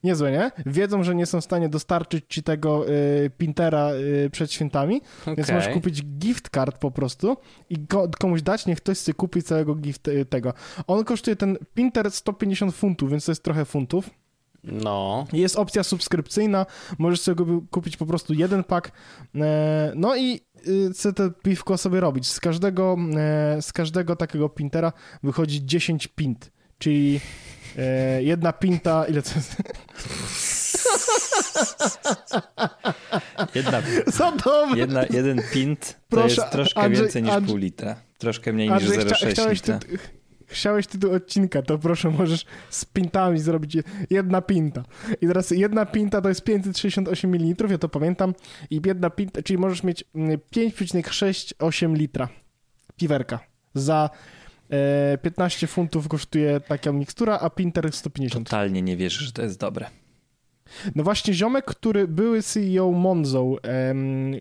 niezłe, 0.03 0.31
nie? 0.31 0.51
Wiedzą, 0.65 1.03
że 1.03 1.15
nie 1.15 1.25
są 1.25 1.41
w 1.41 1.43
stanie 1.43 1.69
dostarczyć 1.69 2.25
ci 2.29 2.43
tego 2.43 2.89
y, 2.89 3.31
Pintera 3.37 3.91
y, 3.93 4.29
przed 4.29 4.51
świętami, 4.51 5.01
więc 5.27 5.39
Okej. 5.39 5.55
możesz 5.55 5.73
kupić 5.73 6.03
gift 6.03 6.49
card 6.49 6.77
po 6.77 6.91
prostu 6.91 7.37
i 7.69 7.87
ko, 7.87 8.07
komuś 8.19 8.41
dać, 8.41 8.65
niech 8.65 8.77
ktoś 8.77 8.97
sobie 8.97 9.13
kupi 9.15 9.43
całego 9.43 9.75
gift 9.75 10.07
y, 10.07 10.25
tego. 10.25 10.53
On 10.87 11.03
kosztuje 11.03 11.35
ten 11.35 11.57
Pinter 11.73 12.11
150 12.11 12.75
funtów, 12.75 13.09
więc 13.11 13.25
to 13.25 13.31
jest 13.31 13.43
trochę 13.43 13.65
funtów. 13.65 14.09
No, 14.63 15.25
Jest 15.33 15.55
opcja 15.55 15.83
subskrypcyjna, 15.83 16.65
możesz 16.97 17.21
sobie 17.21 17.43
kupi- 17.43 17.61
kupić 17.71 17.97
po 17.97 18.05
prostu 18.05 18.33
jeden 18.33 18.63
pak. 18.63 18.91
E, 19.35 19.91
No 19.95 20.15
i 20.15 20.41
y, 20.67 20.89
chcę 20.93 21.13
to 21.13 21.29
piwko 21.31 21.77
sobie 21.77 21.99
robić. 21.99 22.27
Z 22.27 22.39
każdego, 22.39 22.97
e, 23.17 23.61
z 23.61 23.73
każdego 23.73 24.15
takiego 24.15 24.49
pintera 24.49 24.93
wychodzi 25.23 25.65
10 25.65 26.07
pint, 26.07 26.51
czyli 26.77 27.19
e, 27.77 28.23
jedna 28.23 28.53
pinta, 28.53 29.05
ile 29.05 29.21
to 29.21 29.29
jest? 29.35 29.55
Jedna, 33.55 33.81
Za 34.07 34.31
dobre! 34.31 34.77
jedna, 34.79 35.03
jeden 35.09 35.41
pint 35.53 35.87
to 36.09 36.17
Proszę, 36.17 36.27
jest 36.41 36.51
troszkę 36.51 36.81
Andrzej- 36.81 37.01
więcej 37.01 37.23
niż 37.23 37.31
Andrzej- 37.31 37.47
pół 37.47 37.57
litra. 37.57 37.95
Troszkę 38.17 38.53
mniej 38.53 38.69
niż 38.69 38.77
Andrzej, 38.83 38.97
chcia, 38.99 39.15
0,6 39.15 39.31
chciałeś, 39.31 39.59
litra. 39.59 39.79
tytu, 39.79 39.97
chciałeś 40.49 40.87
tytuł 40.87 41.13
odcinka, 41.13 41.61
to 41.61 41.77
proszę, 41.77 42.09
możesz 42.09 42.45
z 42.69 42.85
pintami 42.85 43.39
zrobić 43.39 43.77
jedna 44.09 44.41
pinta. 44.41 44.83
I 45.21 45.27
teraz 45.27 45.51
jedna 45.51 45.85
pinta 45.85 46.21
to 46.21 46.29
jest 46.29 46.43
568 46.43 47.35
ml, 47.35 47.71
ja 47.71 47.77
to 47.77 47.89
pamiętam. 47.89 48.33
I 48.69 48.81
jedna 48.85 49.09
pinta, 49.09 49.41
czyli 49.41 49.57
możesz 49.57 49.83
mieć 49.83 50.03
mm, 50.15 50.37
5,68 50.55 51.97
litra 51.97 52.29
piwerka. 52.97 53.39
Za 53.73 54.09
e, 54.69 55.17
15 55.17 55.67
funtów 55.67 56.07
kosztuje 56.07 56.59
taka 56.59 56.91
mikstura, 56.91 57.39
a 57.39 57.49
pinter 57.49 57.91
150. 57.91 58.47
Totalnie 58.47 58.81
nie 58.81 58.97
wierzę, 58.97 59.25
że 59.25 59.31
to 59.31 59.41
jest 59.41 59.59
dobre. 59.59 59.85
No 60.95 61.03
właśnie 61.03 61.33
ziomek, 61.33 61.65
który 61.65 62.07
były 62.07 62.41
CEO 62.41 62.91
Monzo 62.91 63.55
em, 63.63 64.33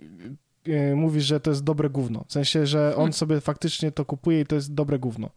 e, 0.66 0.94
mówi, 0.94 1.20
że 1.20 1.40
to 1.40 1.50
jest 1.50 1.64
dobre 1.64 1.90
gówno. 1.90 2.24
W 2.28 2.32
sensie, 2.32 2.66
że 2.66 2.96
on 2.96 3.12
sobie 3.12 3.40
faktycznie 3.40 3.92
to 3.92 4.04
kupuje 4.04 4.40
i 4.40 4.46
to 4.46 4.54
jest 4.54 4.74
dobre 4.74 4.98
gówno. 4.98 5.30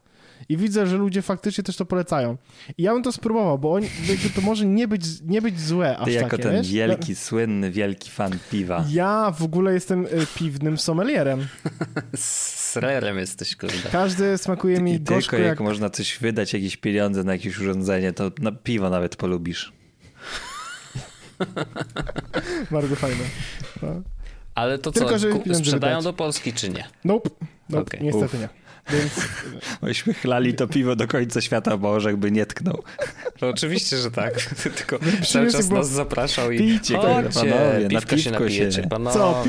I 0.50 0.58
widzę, 0.58 0.88
że 0.88 0.98
ludzie 0.98 1.22
faktycznie 1.22 1.64
też 1.64 1.76
to 1.76 1.86
polecają. 1.86 2.38
I 2.78 2.84
ja 2.84 2.94
bym 2.94 3.04
to 3.04 3.12
spróbował, 3.12 3.60
bo 3.60 3.74
oni, 3.74 3.88
jakby 4.10 4.30
to 4.30 4.42
może 4.42 4.66
nie 4.66 4.88
być, 4.88 5.06
nie 5.22 5.42
być 5.42 5.60
złe 5.62 5.98
aż 5.98 6.06
Ty 6.06 6.12
jako 6.12 6.30
takie, 6.30 6.44
ten 6.44 6.54
wiesz? 6.54 6.72
wielki, 6.72 7.16
słynny, 7.16 7.72
wielki 7.72 8.10
fan 8.12 8.32
piwa. 8.52 8.86
Ja 8.89 9.32
w 9.32 9.44
ogóle 9.44 9.74
jestem 9.74 10.06
e, 10.06 10.10
piwnym 10.36 10.78
sommelierem. 10.78 11.48
z 12.16 12.76
rerem 12.76 13.18
jesteś, 13.18 13.56
kurde. 13.56 13.89
Każdy 13.92 14.38
smakuje 14.38 14.82
mi 14.82 14.92
I 14.94 14.98
tylko 14.98 15.14
gorzko 15.14 15.38
jak... 15.38 15.46
jak... 15.46 15.60
można 15.60 15.89
coś 15.89 16.18
wydać, 16.20 16.54
jakieś 16.54 16.78
pieniądze 16.78 17.24
na 17.24 17.32
jakieś 17.34 17.60
urządzenie, 17.60 18.14
to 18.14 18.32
na 18.39 18.52
piwo 18.52 18.89
nawet 18.89 19.16
polubisz. 19.16 19.74
Bardzo 22.72 22.96
fajne. 22.96 23.24
No. 23.82 24.02
Ale 24.56 24.78
to 24.78 24.92
Tylko, 24.92 25.20
co, 25.20 25.56
sprzedają 25.56 25.98
wydać. 25.98 26.04
do 26.04 26.14
Polski 26.14 26.54
czy 26.54 26.70
nie? 26.70 26.84
Nope. 27.06 27.30
Nope. 27.70 27.82
Okej. 27.82 28.04
Niestety 28.04 28.26
Uf. 28.26 28.42
nie. 28.42 28.50
Więc 28.90 29.12
Myśmy 29.82 30.14
chlali 30.14 30.54
to 30.54 30.68
piwo 30.68 30.96
do 30.96 31.08
końca 31.08 31.42
świata, 31.42 31.78
bo 31.78 31.92
orzech 31.92 32.18
by 32.18 32.32
nie 32.32 32.46
tknął. 32.46 32.84
No 33.42 33.48
oczywiście, 33.48 33.98
że 33.98 34.12
tak. 34.12 34.34
Tylko 34.78 35.00
cały 35.00 35.12
przyniósł 35.22 35.58
czas 35.58 35.68
było- 35.68 35.80
nas 35.80 35.90
zapraszał 35.90 36.52
i 36.52 36.58
Pijcie, 36.58 36.96
chodźcie, 36.98 37.40
panowie, 37.40 37.80
na 37.84 37.90
piwka 37.90 38.18
się 38.18 38.24
piwko 38.24 38.40
napijecie, 38.44 38.84
się. 38.84 38.90
panowie. 38.90 39.14
co, 39.14 39.44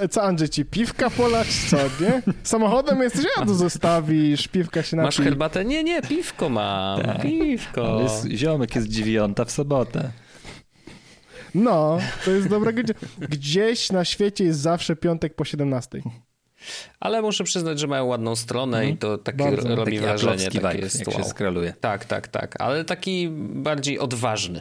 pi, 0.00 0.08
co 0.08 0.22
Andrzej 0.22 0.48
ci 0.48 0.64
piwka 0.64 1.10
polać, 1.10 1.48
co, 1.70 1.76
nie? 1.76 2.22
Samochodem 2.42 3.02
jesteś, 3.02 3.24
ja 3.38 3.44
tu 3.46 3.54
zostawisz, 3.54 4.48
piwka 4.48 4.82
się 4.82 4.96
Masz 4.96 5.18
napij. 5.18 5.30
herbatę? 5.30 5.64
Nie, 5.64 5.84
nie, 5.84 6.02
piwko 6.02 6.48
mam, 6.48 7.02
Tak. 7.02 7.22
piwko. 7.22 8.00
Jest, 8.02 8.26
ziomek 8.40 8.74
jest 8.76 8.88
dziewiąta 8.88 9.44
w 9.44 9.50
sobotę. 9.50 10.10
No, 11.54 11.98
to 12.24 12.30
jest 12.30 12.48
dobra 12.48 12.72
godzina. 12.72 12.98
Gdzieś 13.18 13.92
na 13.92 14.04
świecie 14.04 14.44
jest 14.44 14.60
zawsze 14.60 14.96
piątek 14.96 15.34
po 15.34 15.44
17. 15.44 16.00
Ale 17.00 17.22
muszę 17.22 17.44
przyznać, 17.44 17.78
że 17.78 17.86
mają 17.86 18.04
ładną 18.04 18.36
stronę 18.36 18.88
i 18.88 18.96
to 18.96 19.18
takie 19.18 19.38
Bardzo. 19.38 19.68
robi 19.76 19.92
Taki 19.92 19.98
wrażenie. 19.98 20.50
Takie 20.50 20.78
jest 20.78 20.98
jak 20.98 21.10
się 21.10 21.20
wow. 21.20 21.28
skroluje. 21.28 21.74
Tak, 21.80 22.04
tak, 22.04 22.28
tak, 22.28 22.60
ale 22.60 22.84
taki 22.84 23.28
bardziej 23.38 23.98
odważny. 23.98 24.60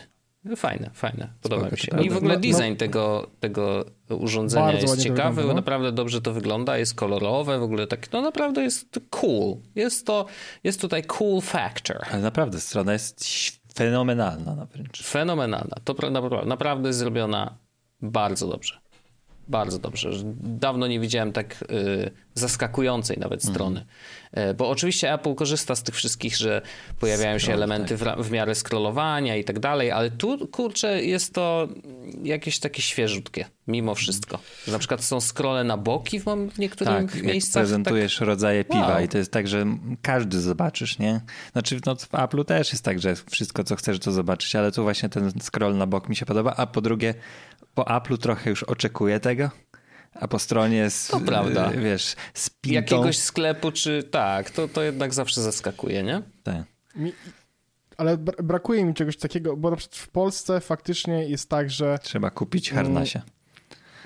Fajne, 0.55 0.89
fajne, 0.93 1.29
podoba 1.41 1.61
Spoko, 1.61 1.75
mi 1.75 1.81
się. 1.81 2.07
I 2.07 2.09
w 2.09 2.17
ogóle 2.17 2.33
No, 2.33 2.39
no- 2.43 2.57
design 2.57 2.75
tego, 2.75 3.27
tego 3.39 3.85
urządzenia 4.09 4.71
jest 4.71 5.03
ciekawy, 5.03 5.35
wygląda, 5.35 5.53
no. 5.53 5.53
naprawdę 5.53 5.91
dobrze 5.91 6.21
to 6.21 6.33
wygląda, 6.33 6.77
jest 6.77 6.95
kolorowe, 6.95 7.59
w 7.59 7.63
ogóle 7.63 7.87
tak, 7.87 8.11
no 8.11 8.21
naprawdę 8.21 8.63
jest 8.63 8.99
cool. 9.09 9.55
Jest 9.75 10.05
to, 10.05 10.25
jest 10.63 10.81
tutaj 10.81 11.03
cool 11.03 11.41
factor. 11.41 11.97
Ale 12.11 12.21
naprawdę, 12.21 12.59
strona 12.59 12.93
jest 12.93 13.25
fenomenalna 13.75 14.55
na 14.55 14.65
wręcz. 14.65 15.03
Fenomenalna. 15.03 15.77
To 15.83 15.93
pra- 15.93 16.11
naprawdę, 16.11 16.49
naprawdę 16.49 16.89
jest 16.89 16.99
zrobiona 16.99 17.57
bardzo 18.01 18.47
dobrze. 18.47 18.79
Bardzo 19.47 19.79
dobrze. 19.79 20.09
Dawno 20.43 20.87
nie 20.87 20.99
widziałem 20.99 21.31
tak 21.31 21.63
y, 21.71 22.11
zaskakującej 22.36 23.17
nawet 23.17 23.43
strony. 23.43 23.86
E, 24.31 24.53
Bo 24.53 24.69
oczywiście 24.69 25.13
Apple 25.13 25.36
korzysta 25.36 25.75
z 25.75 25.83
tych 25.83 25.95
wszystkich, 25.95 26.38
że 26.38 26.61
pojawiają 26.99 27.38
się 27.38 27.43
Scroll, 27.45 27.55
elementy 27.57 27.97
w, 27.97 28.01
ra- 28.01 28.15
w 28.15 28.31
miarę 28.31 28.55
scrollowania 28.55 29.36
i 29.36 29.43
tak 29.43 29.59
dalej, 29.59 29.91
ale 29.91 30.11
tu, 30.11 30.47
kurczę, 30.47 31.03
jest 31.03 31.33
to 31.33 31.67
jakieś 32.23 32.59
takie 32.59 32.81
świeżutkie, 32.81 33.45
mimo 33.67 33.95
wszystko. 33.95 34.39
Na 34.67 34.79
przykład 34.79 35.03
są 35.03 35.21
scrolle 35.21 35.63
na 35.63 35.77
boki 35.77 36.19
w, 36.19 36.25
w 36.53 36.59
niektórych 36.59 36.93
Tak, 36.93 37.15
jak 37.15 37.23
miejscach. 37.25 37.61
prezentujesz 37.63 38.19
rodzaje 38.19 38.63
piwa 38.63 38.88
Wow. 38.88 39.03
i 39.03 39.07
to 39.07 39.17
jest 39.17 39.31
tak, 39.31 39.47
że 39.47 39.65
każdy 40.01 40.41
zobaczysz, 40.41 40.99
nie? 40.99 41.21
Znaczy 41.51 41.79
no, 41.86 41.95
w 41.95 42.09
Apple'u 42.11 42.45
też 42.45 42.71
jest 42.71 42.83
tak, 42.83 42.99
że 42.99 43.15
wszystko 43.31 43.63
co 43.63 43.75
chcesz 43.75 43.99
to 43.99 44.11
zobaczyć, 44.11 44.55
ale 44.55 44.71
tu 44.71 44.83
właśnie 44.83 45.09
ten 45.09 45.31
scroll 45.41 45.77
na 45.77 45.88
bok 45.88 46.09
mi 46.09 46.15
się 46.15 46.25
podoba, 46.25 46.53
a 46.57 46.67
po 46.67 46.81
drugie 46.81 47.13
po 47.75 47.83
Apple'u 47.83 48.17
trochę 48.17 48.49
już 48.49 48.63
oczekuję 48.63 49.19
tego, 49.19 49.49
a 50.20 50.28
po 50.28 50.39
stronie 50.39 50.89
z, 50.89 51.07
To 51.07 51.20
prawda. 51.20 51.72
y, 51.72 51.78
wiesz, 51.82 52.16
z 52.34 52.49
pintą. 52.49 52.76
Jakiegoś 52.76 53.18
sklepu, 53.18 53.72
czy 53.72 54.03
tak, 54.03 54.49
to, 54.49 54.68
to 54.68 54.82
jednak 54.82 55.13
zawsze 55.13 55.41
zaskakuje, 55.41 56.03
nie? 56.03 56.22
Tak. 56.43 56.63
Mi, 56.95 57.13
ale 57.97 58.18
bra- 58.18 58.43
brakuje 58.43 58.86
mi 58.86 58.93
czegoś 58.93 59.18
takiego, 59.18 59.57
bo 59.57 59.70
na 59.70 59.76
przykład 59.76 59.97
w 59.99 60.07
Polsce 60.07 60.59
faktycznie 60.61 61.26
jest 61.26 61.49
tak, 61.49 61.70
że 61.72 61.99
Trzeba 62.01 62.30
kupić 62.30 62.72
harnasia. 62.72 63.22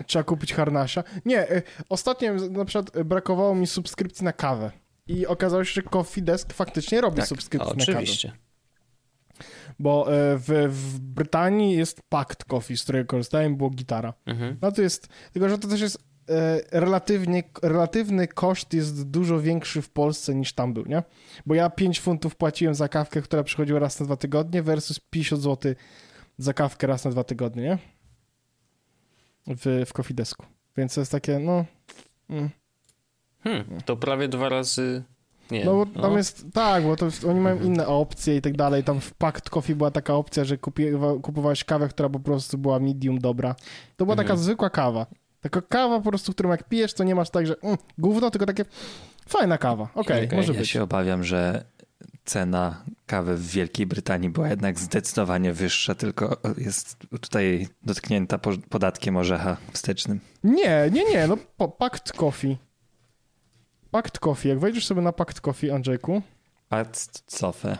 trzeba 0.07 0.24
kupić 0.24 0.53
harnasia. 0.53 1.03
Nie, 1.26 1.51
y, 1.51 1.64
ostatnio 1.89 2.34
na 2.34 2.66
przykład 2.66 3.03
brakowało 3.03 3.55
mi 3.55 3.68
subskrypcji 3.68 4.26
na 4.26 4.34
kawę. 4.34 4.72
I 5.07 5.28
okazało 5.28 5.64
się, 5.66 5.74
że 5.74 5.82
Coffee 5.82 6.22
Desk 6.22 6.53
faktycznie 6.53 7.01
robi 7.01 7.18
Tak, 7.18 7.28
subskrypcję 7.28 7.74
na 7.76 7.86
kawę. 7.86 7.91
Oczywiście. 7.97 8.32
Bo 9.80 10.07
y, 10.07 10.38
w, 10.38 10.67
w 10.69 10.99
Brytanii 10.99 11.77
jest 11.77 12.01
Pact 12.09 12.45
Coffee, 12.45 12.77
z 12.77 12.84
którego 12.84 13.07
korzystałem, 13.07 13.57
było 13.57 13.69
gitara. 13.69 14.13
Mhm. 14.25 14.57
No 14.61 14.71
to 14.71 14.82
jest, 14.82 15.07
tylko 15.34 15.49
że 15.49 15.57
to 15.57 15.67
też 15.67 15.82
jest 15.82 15.97
e, 16.30 16.80
relatywnie, 16.80 17.43
relatywny 17.61 18.27
koszt 18.27 18.73
jest 18.73 19.09
dużo 19.09 19.39
większy 19.41 19.82
w 19.82 19.89
Polsce 19.89 20.36
niż 20.36 20.53
tam 20.53 20.73
był, 20.73 20.86
nie? 20.86 21.03
Bo 21.45 21.55
ja 21.55 21.69
5 21.69 21.99
funtów 21.99 22.36
płaciłem 22.36 22.75
za 22.75 22.88
kawkę, 22.88 23.21
która 23.21 23.43
przychodziła 23.43 23.80
raz 23.80 23.99
na 23.99 24.05
dwa 24.05 24.17
tygodnie 24.17 24.63
versus 24.63 24.99
50 24.99 25.41
zł 25.41 25.73
za 26.38 26.53
kawkę 26.53 26.88
raz 26.88 27.05
na 27.05 27.11
dwa 27.11 27.23
tygodnie, 27.23 27.63
nie? 27.63 27.77
W, 29.47 29.84
w 29.86 29.93
Coffee 29.93 30.13
Desku. 30.13 30.45
Więc 30.77 30.93
to 30.95 31.01
jest 31.01 31.11
takie, 31.11 31.39
no... 31.39 31.65
Mm. 32.30 32.49
Hmm, 33.43 33.82
to 33.86 33.97
prawie 33.97 34.27
dwa 34.27 34.49
razy. 34.49 35.03
Nie, 35.51 35.65
No 35.65 35.85
bo 35.85 36.01
tam 36.01 36.17
jest, 36.17 36.45
tak, 36.53 36.83
bo 36.83 36.95
to 36.95 37.05
jest, 37.05 37.25
oni 37.25 37.39
mają 37.39 37.59
inne 37.61 37.87
opcje 37.87 38.35
i 38.37 38.41
tak 38.41 38.57
dalej. 38.57 38.83
Tam 38.83 39.01
w 39.01 39.13
Pact 39.13 39.49
Coffee 39.49 39.75
była 39.75 39.91
taka 39.91 40.13
opcja, 40.13 40.43
że 40.43 40.57
kupiwa, 40.57 41.13
kupowałeś 41.21 41.63
kawę, 41.63 41.87
która 41.89 42.09
po 42.09 42.19
prostu 42.19 42.57
była 42.57 42.79
medium 42.79 43.19
dobra. 43.19 43.55
To 43.97 44.05
była 44.05 44.15
taka 44.15 44.35
zwykła 44.35 44.69
kawa. 44.69 45.05
Taka 45.41 45.61
kawa 45.61 46.01
po 46.01 46.09
prostu, 46.09 46.31
którą 46.33 46.49
jak 46.49 46.63
pijesz, 46.69 46.93
to 46.93 47.03
nie 47.03 47.15
masz 47.15 47.29
tak, 47.29 47.47
że 47.47 47.55
mm, 47.63 47.77
gówno, 47.97 48.31
tylko 48.31 48.45
takie 48.45 48.65
fajna 49.27 49.57
kawa. 49.57 49.89
Okej, 49.95 50.25
Okej, 50.25 50.37
może 50.37 50.53
Ja 50.53 50.59
być. 50.59 50.69
się 50.69 50.83
obawiam, 50.83 51.23
że 51.23 51.65
cena 52.25 52.83
kawy 53.05 53.35
w 53.37 53.47
Wielkiej 53.47 53.85
Brytanii 53.85 54.29
była 54.29 54.49
jednak 54.49 54.79
zdecydowanie 54.79 55.53
wyższa, 55.53 55.95
tylko 55.95 56.37
jest 56.57 56.97
tutaj 57.21 57.67
dotknięta 57.83 58.37
po- 58.37 58.57
podatkiem 58.69 59.17
orzecha 59.17 59.57
wstecznym. 59.73 60.19
Nie, 60.43 60.89
nie, 60.91 61.05
nie, 61.05 61.27
no 61.27 61.67
Pact 61.67 62.13
Coffee. 62.13 62.57
Pact 63.91 64.19
Coffee, 64.19 64.49
jak 64.49 64.59
wejdziesz 64.59 64.87
sobie 64.87 65.01
na 65.01 65.11
Pact 65.11 65.41
Coffee, 65.41 65.71
Andrzejku, 65.71 66.21
Pat 66.69 66.97
cofę. 67.25 67.77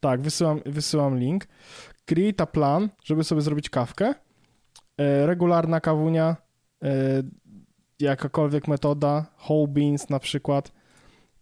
tak, 0.00 0.20
wysyłam, 0.20 0.60
wysyłam 0.66 1.18
link. 1.18 1.46
Create 2.04 2.42
a 2.42 2.46
plan, 2.46 2.88
żeby 3.04 3.24
sobie 3.24 3.40
zrobić 3.40 3.70
kawkę. 3.70 4.14
E, 4.98 5.26
regularna 5.26 5.80
kawunia, 5.80 6.36
e, 6.82 7.22
jakakolwiek 8.00 8.68
metoda, 8.68 9.26
whole 9.48 9.68
beans 9.68 10.10
na 10.10 10.18
przykład. 10.18 10.72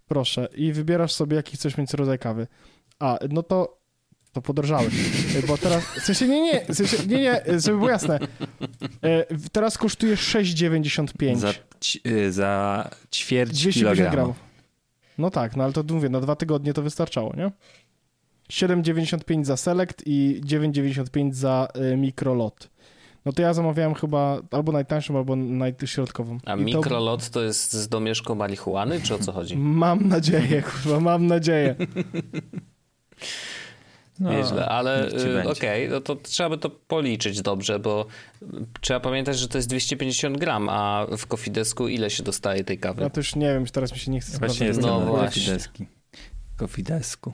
Proszę. 0.06 0.48
I 0.54 0.72
wybierasz 0.72 1.12
sobie 1.12 1.36
jaki 1.36 1.56
chcesz 1.56 1.76
mieć 1.78 1.94
rodzaj 1.94 2.18
kawy. 2.18 2.46
A, 2.98 3.18
no 3.30 3.42
to 3.42 3.81
to 4.32 4.42
podrożałeś. 4.42 4.94
E, 5.44 5.46
Bo 5.46 5.58
teraz, 5.58 5.84
w 5.84 6.02
sensie 6.04 6.28
nie, 6.28 6.40
nie, 6.42 6.64
w 6.68 6.74
sensie, 6.76 6.96
nie, 7.06 7.18
nie, 7.20 7.42
żeby 7.60 7.78
było 7.78 7.90
jasne. 7.90 8.18
E, 9.02 9.26
Teraz 9.52 9.78
kosztuje 9.78 10.14
6,95. 10.16 11.36
Za, 11.36 11.52
y, 12.06 12.32
za 12.32 12.90
ćwierć 13.12 13.50
250 13.52 13.74
kilograma. 13.74 14.10
gramów. 14.10 14.36
No 15.18 15.30
tak, 15.30 15.56
no 15.56 15.64
ale 15.64 15.72
to 15.72 15.82
mówię, 15.90 16.08
na 16.08 16.20
dwa 16.20 16.36
tygodnie 16.36 16.72
to 16.74 16.82
wystarczało, 16.82 17.34
nie? 17.36 17.50
7,95 18.50 19.44
za 19.44 19.56
Select 19.56 20.02
i 20.06 20.40
9,95 20.44 21.32
za 21.32 21.68
y, 21.92 21.96
mikrolot. 21.96 22.68
No 23.24 23.32
to 23.32 23.42
ja 23.42 23.54
zamawiałem 23.54 23.94
chyba 23.94 24.40
albo 24.50 24.72
najtańszą, 24.72 25.16
albo 25.18 25.36
najśrodkową. 25.36 26.38
A 26.46 26.54
I 26.54 26.58
to- 26.58 26.64
mikrolot 26.64 27.30
to 27.30 27.42
jest 27.42 27.72
z 27.72 27.88
domieszką 27.88 28.34
marihuany, 28.34 29.00
czy 29.00 29.14
o 29.14 29.18
co 29.18 29.32
chodzi? 29.32 29.56
Mam 29.56 30.08
nadzieję, 30.08 30.62
kurwa, 30.62 31.00
mam 31.00 31.26
nadzieję. 31.26 31.74
No, 34.20 34.32
Nieźle, 34.32 34.66
ale 34.66 35.08
y, 35.08 35.48
okej, 35.48 35.88
no 35.88 36.00
to 36.00 36.16
trzeba 36.16 36.50
by 36.50 36.58
to 36.58 36.70
policzyć 36.70 37.42
dobrze, 37.42 37.78
bo 37.78 38.06
trzeba 38.80 39.00
pamiętać, 39.00 39.38
że 39.38 39.48
to 39.48 39.58
jest 39.58 39.68
250 39.68 40.38
gram, 40.38 40.68
a 40.68 41.06
w 41.18 41.26
Kofidesku 41.26 41.88
ile 41.88 42.10
się 42.10 42.22
dostaje 42.22 42.64
tej 42.64 42.78
kawy? 42.78 43.02
Ja 43.02 43.10
to 43.10 43.20
już 43.20 43.36
nie 43.36 43.46
wiem, 43.46 43.66
teraz 43.66 43.92
mi 43.92 43.98
się 43.98 44.10
nie 44.10 44.20
chce 44.20 44.38
Właśnie 44.38 44.66
jest. 44.66 44.80
No. 44.80 45.18
Kofideski. 45.24 45.86
Kofidesku. 46.56 47.32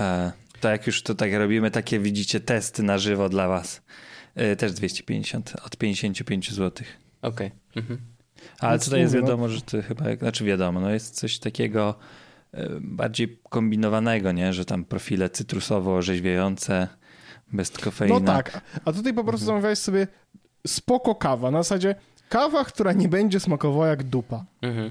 E, 0.00 0.32
to 0.60 0.68
jak 0.68 0.86
już 0.86 1.02
tutaj 1.02 1.38
robimy 1.38 1.70
takie, 1.70 1.98
widzicie, 1.98 2.40
testy 2.40 2.82
na 2.82 2.98
żywo 2.98 3.28
dla 3.28 3.48
was. 3.48 3.82
E, 4.34 4.56
też 4.56 4.72
250, 4.72 5.52
od 5.64 5.76
55 5.76 6.52
zł. 6.52 6.86
Okej. 7.22 7.50
Mhm. 7.76 8.00
Ale 8.58 8.76
Nic 8.76 8.84
tutaj 8.84 9.00
jest 9.00 9.14
no. 9.14 9.20
wiadomo, 9.20 9.48
że 9.48 9.60
to 9.60 9.82
chyba, 9.82 10.16
znaczy 10.16 10.44
wiadomo, 10.44 10.80
no 10.80 10.90
jest 10.90 11.14
coś 11.14 11.38
takiego 11.38 11.94
bardziej 12.80 13.38
kombinowanego, 13.48 14.32
nie? 14.32 14.52
Że 14.52 14.64
tam 14.64 14.84
profile 14.84 15.28
cytrusowo-orzeźwiające, 15.28 16.86
bez 17.52 17.70
kofeina. 17.70 18.18
No 18.18 18.26
tak, 18.26 18.60
a 18.84 18.92
tutaj 18.92 19.14
po 19.14 19.24
prostu 19.24 19.46
zamawiałeś 19.46 19.78
sobie 19.78 20.06
spoko 20.66 21.14
kawa, 21.14 21.50
na 21.50 21.62
zasadzie 21.62 21.94
kawa, 22.28 22.64
która 22.64 22.92
nie 22.92 23.08
będzie 23.08 23.40
smakowała 23.40 23.88
jak 23.88 24.02
dupa. 24.02 24.44
Mhm. 24.62 24.90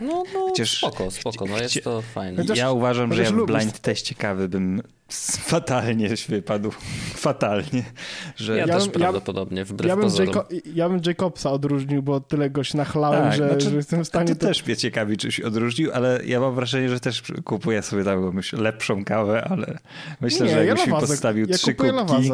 No, 0.00 0.22
no 0.34 0.40
Chociaż- 0.48 0.78
spoko, 0.78 1.10
spoko, 1.10 1.44
no 1.46 1.58
jest 1.58 1.84
to 1.84 2.02
fajne. 2.02 2.42
Chociaż- 2.42 2.58
ja 2.58 2.70
uważam, 2.72 3.12
że 3.12 3.22
ja 3.22 3.30
w 3.30 3.34
lubisz- 3.34 3.46
blind 3.56 3.80
teście 3.80 4.14
kawy 4.14 4.48
bym 4.48 4.82
fatalnie 5.40 6.08
wypadł. 6.28 6.70
Fatalnie. 7.14 7.84
Że 8.36 8.52
Ja, 8.58 8.66
Ja 8.66 8.74
też 8.74 8.84
bym- 8.84 8.92
ja- 8.92 8.98
prawdopodobnie, 8.98 9.64
wbrew 9.64 9.88
Ja 9.88 9.96
bym, 9.96 10.02
pozorom. 10.04 10.34
Jaco- 10.34 10.60
ja 10.74 10.88
bym 10.88 11.00
Jacobsa 11.06 11.50
odróżnił, 11.50 12.02
bo 12.02 12.20
tyle 12.20 12.50
go 12.50 12.64
się 12.64 12.76
nachlałem, 12.78 13.22
Tak, 13.22 13.32
że, 13.36 13.48
znaczy, 13.48 13.70
że 13.70 13.76
jestem 13.76 14.04
w 14.04 14.06
stanie 14.08 14.28
to 14.28 14.34
to... 14.34 14.46
też 14.46 14.66
mnie 14.66 14.76
ciekawi, 14.76 15.16
czy 15.16 15.32
się 15.32 15.44
odróżnił, 15.44 15.90
ale 15.92 16.20
ja 16.26 16.40
mam 16.40 16.54
wrażenie, 16.54 16.88
że 16.88 17.00
też 17.00 17.22
kupuję 17.44 17.82
sobie 17.82 18.04
tam 18.04 18.34
myślę, 18.34 18.60
lepszą 18.60 19.04
kawę, 19.04 19.44
ale 19.44 19.78
myślę, 20.20 20.46
nie, 20.46 20.52
że 20.52 20.58
ja 20.58 20.64
jakbyś 20.64 20.86
mi 20.86 20.92
lawazę- 20.92 21.06
postawił 21.06 21.46
ja 21.48 21.56
trzy 21.56 21.74
kubki, 21.74 22.30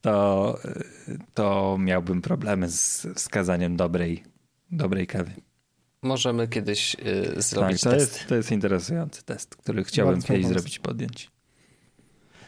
to, 0.00 0.58
to 1.34 1.76
miałbym 1.80 2.22
problemy 2.22 2.68
z 2.68 3.06
wskazaniem 3.14 3.76
dobrej, 3.76 4.24
dobrej 4.70 5.06
kawy. 5.06 5.30
Możemy 6.02 6.48
kiedyś 6.48 6.94
y, 6.94 7.30
Tak, 7.34 7.42
zrobić 7.42 7.80
to 7.80 7.90
test. 7.90 8.12
jest, 8.16 8.28
to 8.28 8.34
jest 8.34 8.52
interesujący 8.52 9.22
test, 9.24 9.56
który 9.56 9.84
chciałbym 9.84 10.14
Bardzo 10.14 10.26
kiedyś 10.28 10.42
pomysł. 10.42 10.58
zrobić, 10.60 10.78
podjąć. 10.78 11.30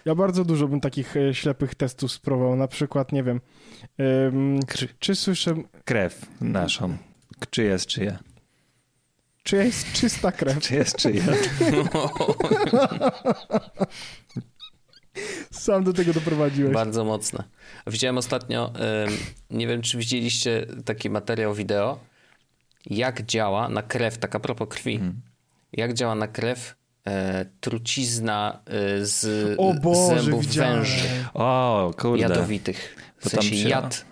Ja 0.04 0.14
bardzo 0.14 0.44
dużo 0.44 0.68
bym 0.68 0.80
takich 0.80 1.16
e, 1.16 1.34
ślepych 1.34 1.74
testów 1.74 2.12
spróbował. 2.12 2.56
Na 2.56 2.68
przykład, 2.68 3.12
nie 3.12 3.22
wiem, 3.22 3.40
ym, 4.00 4.60
Kr- 4.60 4.88
czy 4.98 5.14
słyszę... 5.14 5.54
krew 5.84 6.26
naszą. 6.40 6.96
Czy 7.50 7.62
jest 7.62 7.86
czyja? 7.86 8.18
Czyja 9.42 9.62
jest 9.62 9.92
czysta 9.92 10.32
krew? 10.32 10.58
Czy 10.62 10.74
jest 10.74 10.96
czyja? 10.96 11.24
Sam 15.50 15.84
do 15.84 15.92
tego 15.92 16.12
doprowadziłeś. 16.12 16.74
Bardzo 16.74 17.04
mocne. 17.04 17.44
Widziałem 17.86 18.18
ostatnio, 18.18 18.72
ym, 19.08 19.16
nie 19.50 19.66
wiem 19.66 19.82
czy 19.82 19.98
widzieliście 19.98 20.66
taki 20.84 21.10
materiał 21.10 21.54
wideo, 21.54 21.98
jak 22.86 23.22
działa 23.22 23.68
na 23.68 23.82
krew, 23.82 24.18
tak 24.18 24.34
a 24.34 24.40
propos 24.40 24.68
krwi, 24.68 24.94
Mhm. 24.94 25.20
jak 25.72 25.94
działa 25.94 26.14
na 26.14 26.28
krew 26.28 26.74
e, 27.06 27.44
trucizna 27.60 28.60
e, 28.66 29.04
z 29.06 29.54
O 29.58 29.74
Boże, 29.74 30.22
zębów 30.22 30.40
widziałem. 30.40 30.76
węży 30.76 31.08
O, 31.34 31.90
kurde. 31.98 32.22
jadowitych. 32.22 32.96
W 33.18 33.28
sensie 33.28 33.56
się- 33.56 33.68
jad, 33.68 34.04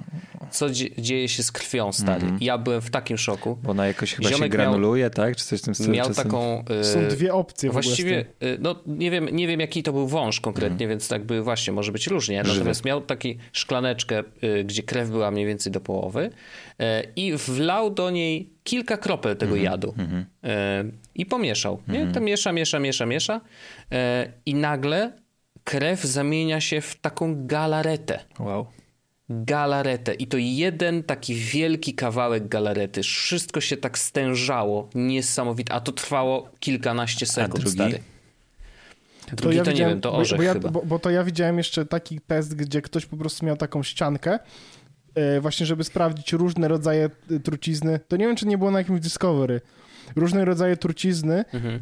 co 0.50 0.70
dzie- 0.70 0.90
dzieje 0.98 1.28
się 1.28 1.42
z 1.42 1.52
krwią, 1.52 1.92
stary. 1.92 2.26
Ja 2.40 2.58
byłem 2.58 2.80
w 2.80 2.90
takim 2.90 3.18
szoku. 3.18 3.58
Bo 3.62 3.70
ona 3.70 3.86
jakoś 3.86 4.14
chyba 4.14 4.28
się 4.28 4.34
Ziomek 4.34 4.52
miał- 4.52 4.56
granuluje, 4.58 5.10
tak? 5.10 5.36
Czy 5.36 5.44
coś 5.44 5.60
w 5.60 5.64
tym 5.64 5.74
stylu? 5.74 5.92
Miał 5.92 6.06
czasem? 6.08 6.24
taką... 6.24 6.64
e, 6.80 6.84
Są 6.84 7.08
dwie 7.08 7.34
opcje 7.34 7.68
w 7.68 7.70
ogóle 7.72 7.82
z 7.82 7.86
Właściwie, 7.86 8.18
y, 8.42 8.58
no 8.60 8.74
nie 8.86 9.10
wiem, 9.10 9.28
nie 9.32 9.46
wiem 9.46 9.60
jaki 9.60 9.82
to 9.82 9.92
był 9.92 10.06
wąż 10.08 10.40
konkretnie, 10.40 10.88
więc 10.88 11.08
tak 11.08 11.24
by 11.24 11.42
właśnie 11.42 11.72
może 11.72 11.92
być 11.92 12.06
różnie. 12.06 12.42
Natomiast 12.42 12.84
miał 12.84 13.00
taki 13.00 13.38
szklaneczkę, 13.52 14.22
y, 14.44 14.64
gdzie 14.64 14.82
krew 14.82 15.10
była 15.10 15.30
mniej 15.30 15.46
więcej 15.46 15.72
do 15.72 15.80
połowy 15.80 16.30
i 17.16 17.32
wlał 17.36 17.90
do 17.90 18.10
niej 18.10 18.50
kilka 18.64 18.96
kropel 18.96 19.36
tego 19.36 19.56
jadu 19.56 19.94
y, 19.98 20.48
i 21.14 21.26
pomieszał. 21.26 21.82
Nie? 21.88 22.06
To 22.06 22.20
miesza, 22.20 22.52
miesza, 22.52 22.78
miesza, 22.78 23.06
miesza 23.06 23.40
i 24.46 24.54
nagle 24.54 25.12
krew 25.64 26.02
zamienia 26.02 26.60
się 26.60 26.80
w 26.80 26.96
taką 27.00 27.46
galaretę 27.46 28.18
Wow. 28.38 28.66
Galaretę 29.30 30.14
i 30.14 30.26
to 30.26 30.36
jeden 30.40 31.02
taki 31.02 31.34
wielki 31.34 31.94
kawałek 31.94 32.48
galarety. 32.48 33.02
Wszystko 33.02 33.60
się 33.60 33.76
tak 33.76 33.98
stężało, 33.98 34.88
niesamowite, 34.94 35.72
a 35.72 35.80
to 35.80 35.92
trwało 35.92 36.48
kilkanaście 36.60 37.26
sekund, 37.26 37.60
drugi? 37.60 37.74
stary. 37.74 38.02
Drugi 39.32 39.60
to, 39.60 39.72
nie 39.72 39.78
wiem, 39.78 40.00
to 40.00 40.12
bo- 40.12 40.18
orzech 40.18 40.38
bo, 40.38 40.42
ja, 40.42 40.52
chyba. 40.52 40.68
bo, 40.68 40.82
bo 40.84 40.98
to 40.98 41.10
ja 41.10 41.24
widziałem 41.24 41.58
jeszcze 41.58 41.86
taki 41.86 42.20
test, 42.20 42.54
gdzie 42.54 42.82
ktoś 42.82 43.06
po 43.06 43.16
prostu 43.16 43.46
miał 43.46 43.56
taką 43.56 43.82
ściankę, 43.82 44.38
e, 45.14 45.40
właśnie 45.40 45.66
żeby 45.66 45.84
sprawdzić 45.84 46.32
różne 46.32 46.68
rodzaje 46.68 47.10
e, 47.30 47.40
trucizny. 47.40 48.00
To 48.08 48.16
nie 48.16 48.26
wiem, 48.26 48.36
czy 48.36 48.46
nie 48.46 48.58
było 48.58 48.70
na 48.70 48.78
jakimś 48.78 49.00
Discovery. 49.00 49.60
Różne 50.16 50.44
rodzaje 50.44 50.76
trucizny 50.76 51.44
Mhm. 51.52 51.74
e, 51.74 51.80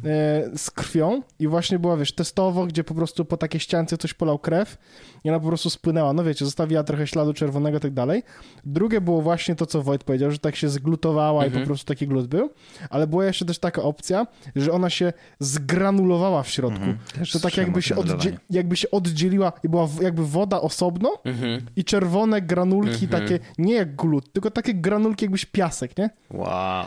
z 0.57 0.71
krwią 0.71 1.21
i 1.39 1.47
właśnie 1.47 1.79
była, 1.79 1.97
wiesz, 1.97 2.11
testowo, 2.11 2.65
gdzie 2.65 2.83
po 2.83 2.93
prostu 2.95 3.25
po 3.25 3.37
takiej 3.37 3.61
ściance 3.61 3.97
ktoś 3.97 4.13
polał 4.13 4.39
krew 4.39 4.77
i 5.23 5.29
ona 5.29 5.39
po 5.39 5.47
prostu 5.47 5.69
spłynęła. 5.69 6.13
No 6.13 6.23
wiecie, 6.23 6.45
zostawiła 6.45 6.83
trochę 6.83 7.07
śladu 7.07 7.33
czerwonego 7.33 7.77
i 7.77 7.81
tak 7.81 7.93
dalej. 7.93 8.23
Drugie 8.65 9.01
było 9.01 9.21
właśnie 9.21 9.55
to, 9.55 9.65
co 9.65 9.81
Wojt 9.81 10.03
powiedział, 10.03 10.31
że 10.31 10.39
tak 10.39 10.55
się 10.55 10.69
zglutowała 10.69 11.43
Mhm. 11.43 11.61
i 11.61 11.65
po 11.65 11.67
prostu 11.67 11.85
taki 11.85 12.07
glut 12.07 12.27
był, 12.27 12.49
ale 12.89 13.07
była 13.07 13.25
jeszcze 13.25 13.45
też 13.45 13.59
taka 13.59 13.81
opcja, 13.81 14.27
że 14.55 14.71
ona 14.71 14.89
się 14.89 15.13
zgranulowała 15.39 16.43
w 16.43 16.49
środku. 16.49 16.77
Mhm. 16.85 16.97
Że 17.25 17.39
tak 17.39 17.57
jakby 17.57 17.81
się, 17.81 17.95
oddzie- 17.95 18.37
jakby 18.49 18.75
się 18.75 18.91
oddzieliła 18.91 19.51
i 19.63 19.69
była 19.69 19.87
jakby 20.01 20.25
woda 20.27 20.61
osobno 20.61 21.17
Mhm. 21.25 21.61
i 21.75 21.83
czerwone 21.83 22.41
granulki 22.41 23.07
takie, 23.07 23.39
nie 23.57 23.73
jak 23.73 23.95
glut, 23.95 24.33
tylko 24.33 24.51
takie 24.51 24.73
granulki 24.73 25.25
jakbyś 25.25 25.45
piasek, 25.45 25.97
nie? 25.97 26.09
Wow. 26.31 26.85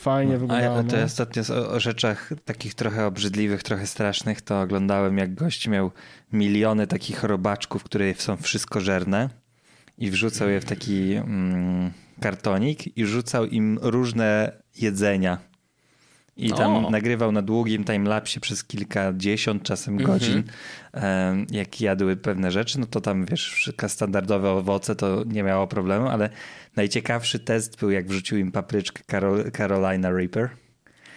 Fajnie 0.00 0.34
A 0.34 0.38
wyglądało. 0.38 0.76
ja 0.76 0.82
to 0.82 0.92
no. 0.92 0.98
ja 0.98 1.04
ostatnio 1.04 1.42
o, 1.54 1.70
o 1.70 1.80
rzeczach 1.80 2.32
takich 2.44 2.74
trochę 2.74 3.06
obrzydliwych, 3.06 3.62
trochę 3.62 3.86
strasznych, 3.86 4.42
to 4.42 4.60
oglądałem 4.60 5.18
jak 5.18 5.34
gość 5.34 5.68
miał 5.68 5.90
miliony 6.32 6.86
takich 6.86 7.24
robaczków, 7.24 7.84
które 7.84 8.14
są 8.14 8.36
wszystkożerne 8.36 9.30
i 9.98 10.10
wrzucał 10.10 10.50
je 10.50 10.60
w 10.60 10.64
taki 10.64 11.14
mm, 11.14 11.92
kartonik 12.20 12.96
i 12.98 13.06
rzucał 13.06 13.46
im 13.46 13.78
różne 13.82 14.52
jedzenia. 14.76 15.38
I 16.46 16.52
tam 16.52 16.84
O. 16.84 16.90
nagrywał 16.90 17.32
na 17.32 17.42
długim 17.42 17.84
timelapsie 17.84 18.40
przez 18.40 18.64
kilkadziesiąt 18.64 19.62
czasem 19.62 19.96
godzin, 19.96 20.42
em, 20.92 21.46
jak 21.50 21.80
jadły 21.80 22.16
pewne 22.16 22.50
rzeczy, 22.50 22.80
no 22.80 22.86
to 22.86 23.00
tam 23.00 23.24
wiesz, 23.26 23.50
wszystkie 23.52 23.88
standardowe 23.88 24.50
owoce 24.50 24.96
to 24.96 25.24
nie 25.26 25.42
miało 25.42 25.66
problemu, 25.66 26.08
ale 26.08 26.30
najciekawszy 26.76 27.38
test 27.38 27.80
był 27.80 27.90
jak 27.90 28.06
wrzucił 28.06 28.38
im 28.38 28.52
papryczkę 28.52 29.02
Carol, 29.10 29.50
Carolina 29.56 30.10
Reaper. 30.10 30.48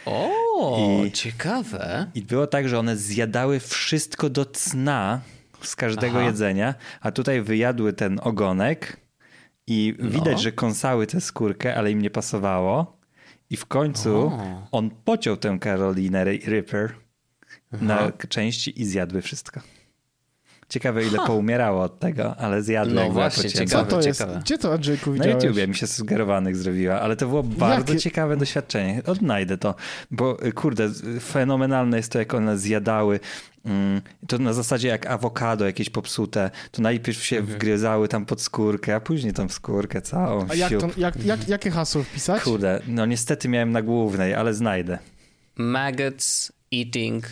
O, 0.06 1.04
I- 1.06 1.12
ciekawe. 1.12 2.12
I 2.16 2.22
było 2.22 2.48
tak, 2.48 2.70
że 2.70 2.80
one 2.80 2.98
zjadały 2.98 3.60
wszystko 3.60 4.30
do 4.30 4.46
cna 4.46 5.22
z 5.62 5.76
każdego 5.76 6.18
Aha. 6.18 6.26
jedzenia, 6.28 6.76
a 7.02 7.12
tutaj 7.12 7.42
wyjadły 7.42 7.94
ten 7.94 8.20
ogonek 8.24 8.98
i 9.68 9.96
widać, 10.00 10.34
No. 10.34 10.40
że 10.40 10.52
kąsały 10.52 11.08
tę 11.08 11.22
skórkę, 11.22 11.76
ale 11.76 11.92
im 11.92 12.02
nie 12.02 12.10
pasowało. 12.10 12.98
I 13.54 13.58
w 13.58 13.66
końcu 13.66 14.18
O. 14.18 14.68
on 14.72 14.90
pociął 14.90 15.38
tę 15.38 15.58
Carolinę 15.64 16.24
Ripper 16.26 16.96
na 17.72 18.12
części 18.12 18.82
i 18.82 18.86
zjadły 18.86 19.22
wszystko. 19.22 19.62
Ciekawe, 20.74 21.04
ile 21.06 21.18
poumierało 21.28 21.82
od 21.84 22.00
tego, 22.00 22.36
ale 22.38 22.64
zjadły 22.64 22.94
No 22.94 23.10
właśnie, 23.10 23.50
ciekawe. 23.50 23.90
to 23.90 24.02
jest? 24.02 24.20
ciekawe. 24.20 24.40
Gdzie 24.44 24.58
to, 24.58 24.74
Andrzejku, 24.74 25.10
Na 25.10 25.14
widziałeś? 25.16 25.44
YouTubie 25.44 25.68
mi 25.68 25.76
się 25.76 25.88
sugerowanych 25.88 26.58
zrobiła, 26.58 27.00
ale 27.02 27.16
to 27.16 27.28
było 27.28 27.44
bardzo 27.44 27.94
Jakie- 27.94 28.00
ciekawe 28.04 28.38
doświadczenie. 28.38 29.02
Odnajdę 29.06 29.58
to, 29.58 29.76
bo 30.12 30.46
y, 30.46 30.52
kurde, 30.52 30.90
fenomenalne 31.22 31.98
jest 31.98 32.12
to, 32.12 32.20
jak 32.20 32.34
one 32.34 32.58
zjadały. 32.58 33.20
mm, 33.66 34.02
To 34.28 34.38
na 34.38 34.54
zasadzie 34.54 34.88
jak 34.88 35.06
awokado 35.06 35.66
jakieś 35.66 35.90
popsute, 35.90 36.52
to 36.72 36.82
najpierw 36.82 37.24
się 37.24 37.42
wgryzały 37.42 38.08
tam 38.08 38.26
pod 38.26 38.42
skórkę, 38.42 38.96
a 38.96 39.00
później 39.00 39.34
tam 39.34 39.50
skórkę 39.50 40.02
całą. 40.02 40.46
A 40.50 40.56
jak 40.56 40.74
to, 40.80 40.88
jak, 40.98 41.26
jak, 41.26 41.48
jakie 41.48 41.72
hasło 41.72 42.04
wpisać? 42.04 42.44
Kurde, 42.44 42.80
no 42.88 43.06
niestety 43.06 43.50
miałem 43.50 43.72
na 43.72 43.82
głównej, 43.82 44.34
ale 44.34 44.54
znajdę. 44.54 44.98
Maggots 45.56 46.52
eating 46.74 47.26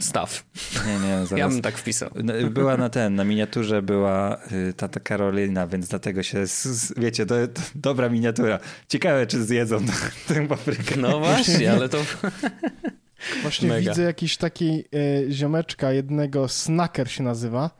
stuff. 0.00 0.44
Nie, 0.86 0.98
nie, 0.98 1.08
Ja 1.08 1.26
zaraz. 1.26 1.52
bym 1.52 1.62
tak 1.62 1.78
wpisał. 1.78 2.10
No, 2.24 2.32
Była 2.50 2.76
na 2.76 2.88
ten, 2.88 3.14
na 3.14 3.24
miniaturze 3.24 3.82
była 3.82 4.38
y, 4.52 4.72
ta, 4.76 4.88
ta 4.88 5.00
Karolina, 5.00 5.66
więc 5.66 5.88
dlatego 5.88 6.22
się, 6.22 6.44
wiecie, 6.96 7.26
to, 7.26 7.34
to 7.54 7.60
dobra 7.74 8.08
miniatura. 8.08 8.58
Ciekawe, 8.88 9.26
czy 9.26 9.44
zjedzą 9.44 9.78
tę 10.28 10.46
paprykę. 10.48 10.96
No 10.96 11.18
właśnie, 11.18 11.72
ale 11.72 11.88
to... 11.88 11.98
Właśnie 13.42 13.68
Mega. 13.68 13.90
widzę 13.90 14.02
jakiś 14.02 14.36
taki 14.36 14.84
e, 15.26 15.30
ziomeczka, 15.30 15.92
jednego 15.92 16.48
Snacker 16.48 17.10
się 17.10 17.22
nazywa. 17.22 17.70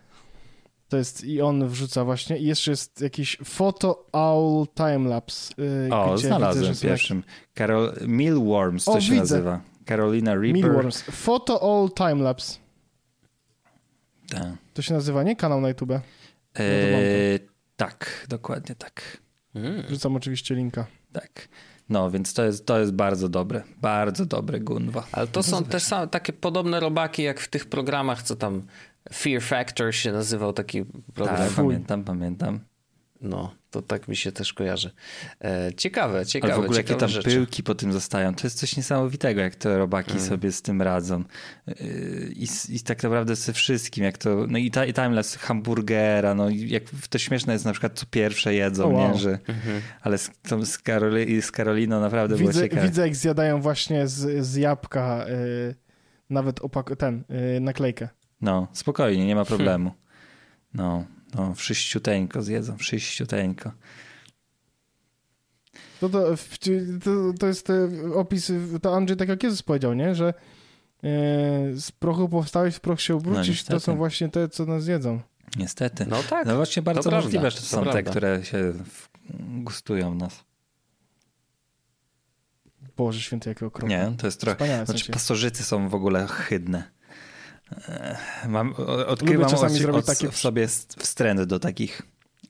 To 0.88 0.96
jest 0.96 1.24
i 1.24 1.40
on 1.40 1.68
wrzuca 1.68 2.04
właśnie. 2.04 2.38
I 2.38 2.46
jeszcze 2.46 2.70
jest 2.70 3.00
jakiś 3.00 3.38
Photo 3.44 4.06
Owl 4.12 4.66
Timelapse. 4.74 5.54
E, 5.88 5.94
O, 5.94 6.14
gdzie 6.14 6.26
znalazłem 6.26 6.72
widzę, 6.72 6.88
pierwszym. 6.88 7.22
Karol... 7.54 7.92
Millworms 8.06 8.84
to 8.84 8.92
O, 8.92 9.00
się 9.00 9.10
widzę. 9.12 9.20
nazywa. 9.20 9.60
Carolina 9.92 10.34
Reaper. 10.34 10.62
Mealworms. 10.62 11.02
Photo 11.02 11.60
Owl 11.60 11.90
Timelapse. 11.90 12.58
Tak. 14.30 14.42
To 14.74 14.82
się 14.82 14.94
nazywa, 14.94 15.22
nie? 15.22 15.36
Kanał 15.36 15.60
na 15.60 15.68
YouTube. 15.68 15.90
Eee, 16.54 17.38
tak, 17.76 18.26
dokładnie 18.28 18.74
tak. 18.74 19.18
Mm. 19.54 19.82
Wrzucam 19.82 20.16
oczywiście 20.16 20.54
linka. 20.54 20.86
Tak. 21.12 21.48
No, 21.88 22.10
więc 22.10 22.34
to 22.34 22.44
jest, 22.44 22.66
to 22.66 22.78
jest 22.78 22.92
bardzo 22.92 23.28
dobre. 23.28 23.62
Bardzo 23.80 24.26
dobre 24.26 24.60
Gunwa. 24.60 25.06
Ale 25.12 25.26
to 25.26 25.42
są 25.42 25.64
te 25.64 25.80
same, 25.80 26.08
takie 26.08 26.32
podobne 26.32 26.80
robaki 26.80 27.22
jak 27.22 27.40
w 27.40 27.48
tych 27.48 27.66
programach, 27.66 28.22
co 28.22 28.36
tam 28.36 28.62
Fear 29.12 29.42
Factor 29.42 29.94
się 29.94 30.12
nazywał 30.12 30.52
taki 30.52 30.84
program. 31.14 31.36
Tak, 31.36 31.50
pamiętam, 31.50 32.04
pamiętam. 32.04 32.60
No, 33.20 33.54
to 33.72 33.82
tak 33.82 34.08
mi 34.08 34.16
się 34.16 34.32
też 34.32 34.52
kojarzy. 34.52 34.90
E, 35.44 35.70
ciekawe, 35.76 36.26
ciekawe, 36.26 36.52
Ale 36.52 36.62
w 36.62 36.64
ogóle 36.64 36.78
jakie 36.80 36.94
tam 36.94 37.08
rzeczy. 37.08 37.30
pyłki 37.30 37.62
po 37.62 37.74
tym 37.74 37.92
zostają. 37.92 38.34
To 38.34 38.46
jest 38.46 38.58
coś 38.58 38.76
niesamowitego, 38.76 39.40
jak 39.40 39.54
te 39.54 39.78
robaki 39.78 40.12
Mm. 40.12 40.24
sobie 40.24 40.52
z 40.52 40.62
tym 40.62 40.82
radzą. 40.82 41.24
Yy, 41.66 41.74
I, 42.36 42.46
I 42.68 42.80
tak 42.80 43.02
naprawdę 43.02 43.36
ze 43.36 43.52
wszystkim, 43.52 44.04
jak 44.04 44.18
to. 44.18 44.46
No 44.48 44.58
i, 44.58 44.70
ta, 44.70 44.84
i 44.86 44.92
timelapse 44.94 45.38
hamburgera, 45.38 46.34
no 46.34 46.48
i 46.50 46.68
jak 46.68 46.82
to 47.10 47.18
śmieszne 47.18 47.52
jest 47.52 47.64
na 47.64 47.72
przykład, 47.72 47.98
co 47.98 48.06
pierwsze 48.10 48.54
jedzą, 48.54 48.84
O, 48.84 48.88
wow. 48.88 49.12
nie? 49.12 49.18
Że, 49.18 49.38
Mhm. 49.48 49.82
Ale 50.00 50.18
z, 50.18 50.30
tą, 50.48 50.64
z, 50.64 50.78
Karoli, 50.78 51.42
z 51.42 51.50
Karoliną 51.50 52.00
naprawdę 52.00 52.36
było 52.36 52.48
Widzę, 52.48 52.62
ciekawe. 52.62 52.82
widzę, 52.82 53.02
jak 53.02 53.16
zjadają 53.16 53.60
właśnie 53.60 54.08
z, 54.08 54.46
z 54.46 54.56
jabłka 54.56 55.24
e, 55.28 55.34
nawet 56.30 56.60
opak 56.60 56.96
ten, 56.98 57.24
e, 57.56 57.60
naklejkę. 57.60 58.08
No, 58.40 58.68
spokojnie, 58.72 59.26
nie 59.26 59.34
ma 59.34 59.44
Hmm. 59.44 59.48
problemu. 59.58 59.92
No, 60.74 61.04
no, 61.34 61.54
wszyściuteńko 61.54 62.42
zjedzą, 62.42 62.76
wszyściuteńko. 62.76 63.72
To, 66.00 66.08
to, 66.08 66.36
to, 67.04 67.10
to 67.38 67.46
jest 67.46 67.68
opis, 68.14 68.52
to 68.82 68.96
Andrzej 68.96 69.16
tak 69.16 69.28
jak 69.28 69.42
Jezus 69.42 69.62
powiedział, 69.62 69.94
nie? 69.94 70.14
Że 70.14 70.28
e, 70.28 70.34
z 71.76 71.92
prochu 71.98 72.28
powstałeś, 72.28 72.74
w 72.74 72.80
proch 72.80 73.00
się 73.00 73.14
obrócisz, 73.14 73.64
to 73.64 73.72
No, 73.72 73.74
niestety. 73.74 73.80
są 73.80 73.96
właśnie 73.96 74.28
te, 74.28 74.48
co 74.48 74.66
nas 74.66 74.86
jedzą. 74.86 75.20
Niestety. 75.56 76.06
No 76.06 76.22
tak. 76.30 76.46
No 76.46 76.56
właśnie 76.56 76.82
bardzo 76.82 77.10
prawda, 77.10 77.26
możliwe, 77.26 77.50
że 77.50 77.56
to 77.56 77.62
to 77.62 77.68
są 77.68 77.84
te, 77.84 77.90
prawda. 77.90 78.10
które 78.10 78.44
się 78.44 78.72
gustują 79.38 80.14
w 80.14 80.16
nas. 80.16 80.44
Boże 82.96 83.20
święty, 83.20 83.48
jakie 83.48 83.66
okropne. 83.66 84.10
Nie, 84.10 84.16
to 84.16 84.26
jest 84.26 84.40
trochę... 84.40 84.66
Znaczy 84.66 84.86
sensie. 84.86 85.12
pasożyty 85.12 85.62
są 85.62 85.88
w 85.88 85.94
ogóle 85.94 86.26
hydne. 86.26 86.90
E, 87.88 88.16
Mam, 88.48 88.74
odkrywam 89.06 89.50
czasami 89.50 89.72
od, 89.72 89.78
zrobić 89.82 90.00
od, 90.00 90.06
takie- 90.06 90.30
w 90.30 90.36
sobie 90.36 90.68
st- 90.68 90.96
wstręt 91.02 91.42
do 91.42 91.58
takich 91.58 92.02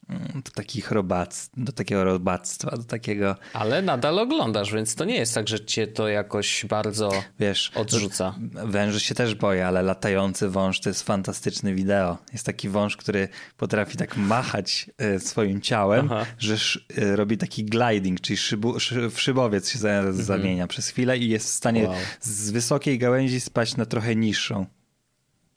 mm, 0.08 0.42
do 0.44 0.50
takich 0.50 0.90
robac, 0.90 1.50
do 1.56 1.72
takiego 1.72 2.04
robactwa, 2.04 2.70
do 2.76 2.84
takiego... 2.84 3.36
Ale 3.52 3.82
nadal 3.82 4.18
oglądasz, 4.18 4.72
więc 4.72 4.94
to 4.94 5.04
nie 5.04 5.16
jest 5.16 5.34
tak, 5.34 5.48
że 5.48 5.64
cię 5.64 5.86
to 5.86 6.08
jakoś 6.08 6.66
bardzo 6.68 7.10
Wiesz, 7.40 7.70
odrzuca. 7.74 8.34
Węży 8.64 9.00
się 9.00 9.14
też 9.14 9.34
boję, 9.34 9.66
ale 9.66 9.82
latający 9.82 10.48
wąż 10.48 10.80
to 10.80 10.88
jest 10.90 11.02
fantastyczny 11.02 11.74
wideo. 11.74 12.18
Jest 12.32 12.46
taki 12.46 12.68
wąż, 12.68 12.96
który 12.96 13.28
potrafi 13.56 13.96
tak 13.96 14.16
machać 14.16 14.90
e, 14.98 15.18
swoim 15.20 15.60
ciałem, 15.60 16.06
Aha. 16.12 16.26
że 16.38 16.54
sz, 16.54 16.84
e, 16.98 17.16
robi 17.16 17.38
taki 17.38 17.64
gliding, 17.64 18.20
czyli 18.20 18.36
szybu, 18.36 18.80
szy, 18.80 19.10
w 19.10 19.20
szybowiec 19.20 19.70
się 19.70 19.78
za- 19.78 20.12
zamienia 20.12 20.66
przez 20.66 20.88
chwilę 20.88 21.18
i 21.18 21.28
jest 21.28 21.46
w 21.46 21.52
stanie 21.54 21.80
Mhm. 21.80 21.98
Wow. 21.98 22.06
z 22.20 22.50
wysokiej 22.50 22.98
gałęzi 22.98 23.40
spaść 23.40 23.76
na 23.76 23.86
trochę 23.86 24.16
niższą. 24.16 24.66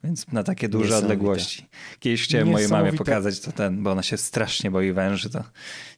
Więc 0.05 0.31
na 0.31 0.43
takie 0.43 0.69
duże 0.69 0.85
Niesamowite. 0.85 1.13
odległości. 1.13 1.65
Kiedyś 1.99 2.23
chciałem 2.23 2.47
mojej 2.47 2.69
mamie 2.69 2.93
pokazać 2.93 3.39
to 3.39 3.51
ten, 3.51 3.83
bo 3.83 3.91
ona 3.91 4.03
się 4.03 4.17
strasznie 4.17 4.71
boi 4.71 4.91
węży, 4.91 5.29
to 5.29 5.43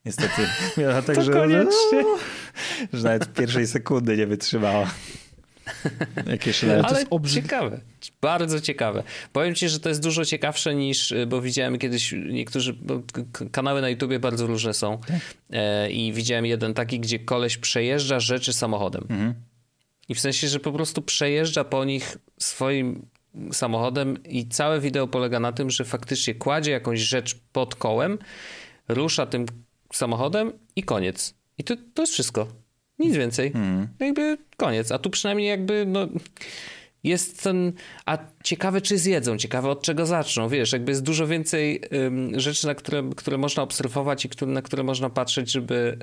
niestety 0.05 0.41
miała 0.77 1.01
tak, 1.01 1.21
że, 1.23 1.31
koniecznie. 1.31 2.03
że 2.93 3.03
nawet 3.03 3.33
pierwszej 3.33 3.67
sekundy 3.67 4.17
nie 4.17 4.27
wytrzymała. 4.27 4.91
Jakieś 6.27 6.63
le... 6.63 6.83
Ale 6.85 6.99
jest 6.99 7.11
obrzyd- 7.11 7.33
ciekawe, 7.43 7.81
bardzo 8.21 8.61
ciekawe. 8.61 9.03
Powiem 9.33 9.55
ci, 9.55 9.69
że 9.69 9.79
to 9.79 9.89
jest 9.89 10.03
dużo 10.03 10.25
ciekawsze 10.25 10.75
niż, 10.75 11.11
y, 11.11 11.25
bo 11.27 11.41
widziałem 11.41 11.77
kiedyś 11.77 12.15
niektórzy, 12.29 12.75
kanały 13.51 13.81
na 13.81 13.89
YouTubie 13.89 14.19
bardzo 14.19 14.47
różne 14.47 14.73
są 14.73 14.99
e, 15.49 15.91
i 15.91 16.13
widziałem 16.13 16.45
jeden 16.45 16.73
taki, 16.73 16.99
gdzie 16.99 17.19
koleś 17.19 17.57
przejeżdża 17.57 18.19
rzeczy 18.19 18.53
samochodem. 18.53 19.07
I 20.09 20.15
w 20.15 20.19
sensie, 20.19 20.47
że 20.47 20.59
po 20.59 20.71
prostu 20.71 21.01
przejeżdża 21.01 21.63
po 21.63 21.85
nich 21.85 22.17
swoim 22.39 23.05
samochodem 23.51 24.23
i 24.23 24.47
całe 24.47 24.79
wideo 24.79 25.07
polega 25.07 25.39
na 25.39 25.51
tym, 25.51 25.69
że 25.69 25.85
faktycznie 25.85 26.35
kładzie 26.35 26.71
jakąś 26.71 26.99
rzecz 26.99 27.39
pod 27.51 27.75
kołem, 27.75 28.17
rusza 28.87 29.25
tym 29.25 29.45
samochodem 29.93 30.53
i 30.75 30.83
koniec. 30.83 31.33
I 31.57 31.63
to, 31.63 31.75
to 31.93 32.01
jest 32.01 32.13
wszystko. 32.13 32.47
Nic 32.99 33.15
więcej. 33.15 33.51
Jakby 33.99 34.37
koniec. 34.57 34.91
A 34.91 34.99
tu 34.99 35.09
przynajmniej 35.09 35.47
jakby 35.47 35.85
no, 35.87 36.07
jest 37.03 37.43
ten... 37.43 37.73
A 38.05 38.17
ciekawe, 38.43 38.81
czy 38.81 38.97
zjedzą, 38.97 39.37
ciekawe 39.37 39.69
od 39.69 39.81
czego 39.81 40.05
zaczną. 40.05 40.49
Wiesz, 40.49 40.71
jakby 40.71 40.91
jest 40.91 41.03
dużo 41.03 41.27
więcej 41.27 41.81
ym, 41.93 42.39
rzeczy, 42.39 42.67
na 42.67 42.75
które, 42.75 43.09
które 43.15 43.37
można 43.37 43.63
obserwować 43.63 44.25
i 44.25 44.29
które, 44.29 44.51
na 44.51 44.61
które 44.61 44.83
można 44.83 45.09
patrzeć, 45.09 45.51
żeby... 45.51 45.97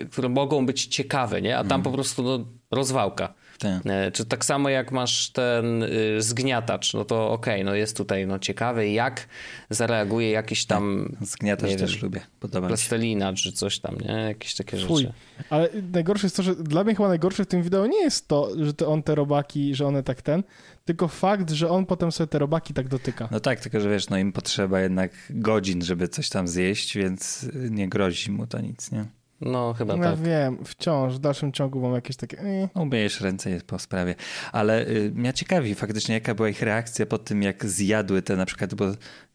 y, 0.00 0.08
które 0.10 0.28
mogą 0.28 0.66
być 0.66 0.86
ciekawe, 0.86 1.42
nie? 1.42 1.58
A 1.58 1.64
tam 1.64 1.82
po 1.82 1.90
prostu 1.90 2.22
no, 2.22 2.46
rozwałka. 2.70 3.34
Tak. 3.62 3.82
E, 3.86 4.12
Czy 4.12 4.24
tak 4.24 4.44
samo 4.44 4.68
jak 4.68 4.92
masz 4.92 5.30
ten 5.30 5.82
y, 5.82 6.22
zgniatacz, 6.22 6.94
no 6.94 7.04
to 7.04 7.30
okej, 7.30 7.64
no 7.64 7.74
jest 7.74 7.96
tutaj 7.96 8.26
no 8.26 8.38
ciekawe 8.38 8.88
jak 8.88 9.28
zareaguje 9.70 10.30
jakiś 10.30 10.64
tam 10.66 11.12
Zgniatać 11.20 11.70
nie 11.70 11.76
też 11.76 11.92
wiem, 11.94 12.02
lubię, 12.02 12.20
podoba 12.40 12.66
mi 12.66 12.70
się. 12.70 12.76
plastelina 12.76 13.32
czy 13.32 13.52
coś 13.52 13.78
tam, 13.78 13.96
nie? 13.98 14.12
Jakieś 14.14 14.54
takie 14.54 14.76
Fuj. 14.76 15.02
rzeczy. 15.02 15.12
Ale 15.50 15.68
najgorsze 15.92 16.26
jest 16.26 16.36
to, 16.36 16.42
że 16.42 16.56
dla 16.56 16.84
mnie 16.84 16.94
chyba 16.94 17.08
najgorsze 17.08 17.44
w 17.44 17.46
tym 17.46 17.62
wideo 17.62 17.86
nie 17.86 18.02
jest 18.02 18.28
to, 18.28 18.50
że 18.64 18.74
to 18.74 18.88
on 18.88 19.02
te 19.02 19.14
robaki, 19.14 19.74
że 19.74 19.86
one 19.86 20.02
tak 20.02 20.22
ten, 20.22 20.42
tylko 20.84 21.08
fakt, 21.08 21.50
że 21.50 21.70
on 21.70 21.86
potem 21.86 22.12
sobie 22.12 22.28
te 22.28 22.38
robaki 22.38 22.74
tak 22.74 22.88
dotyka. 22.88 23.28
No 23.30 23.40
tak, 23.40 23.60
tylko 23.60 23.80
że 23.80 23.90
wiesz, 23.90 24.08
no 24.10 24.18
im 24.18 24.32
potrzeba 24.32 24.80
jednak 24.80 25.10
godzin, 25.30 25.82
żeby 25.82 26.08
coś 26.08 26.28
tam 26.28 26.48
zjeść, 26.48 26.96
więc 26.96 27.46
nie 27.70 27.88
grozi 27.88 28.30
mu 28.30 28.46
to 28.46 28.60
nic, 28.60 28.92
nie? 28.92 29.04
No 29.42 29.74
chyba 29.74 29.96
ja 29.96 30.02
tak. 30.02 30.20
wiem, 30.20 30.58
wciąż 30.64 31.14
w 31.14 31.18
dalszym 31.18 31.52
ciągu 31.52 31.80
mam 31.80 31.94
jakieś 31.94 32.16
takie... 32.16 32.38
eh. 32.38 32.70
Umyjesz 32.76 33.20
ręce 33.20 33.50
jest 33.50 33.66
po 33.66 33.78
sprawie. 33.78 34.14
Ale 34.52 34.88
y, 34.88 35.12
mnie 35.14 35.32
ciekawi 35.32 35.74
faktycznie, 35.74 36.14
jaka 36.14 36.34
była 36.34 36.48
ich 36.48 36.62
reakcja 36.62 37.06
po 37.06 37.18
tym, 37.18 37.42
jak 37.42 37.66
zjadły 37.66 38.22
te 38.22 38.36
na 38.36 38.46
przykład, 38.46 38.74
bo, 38.74 38.84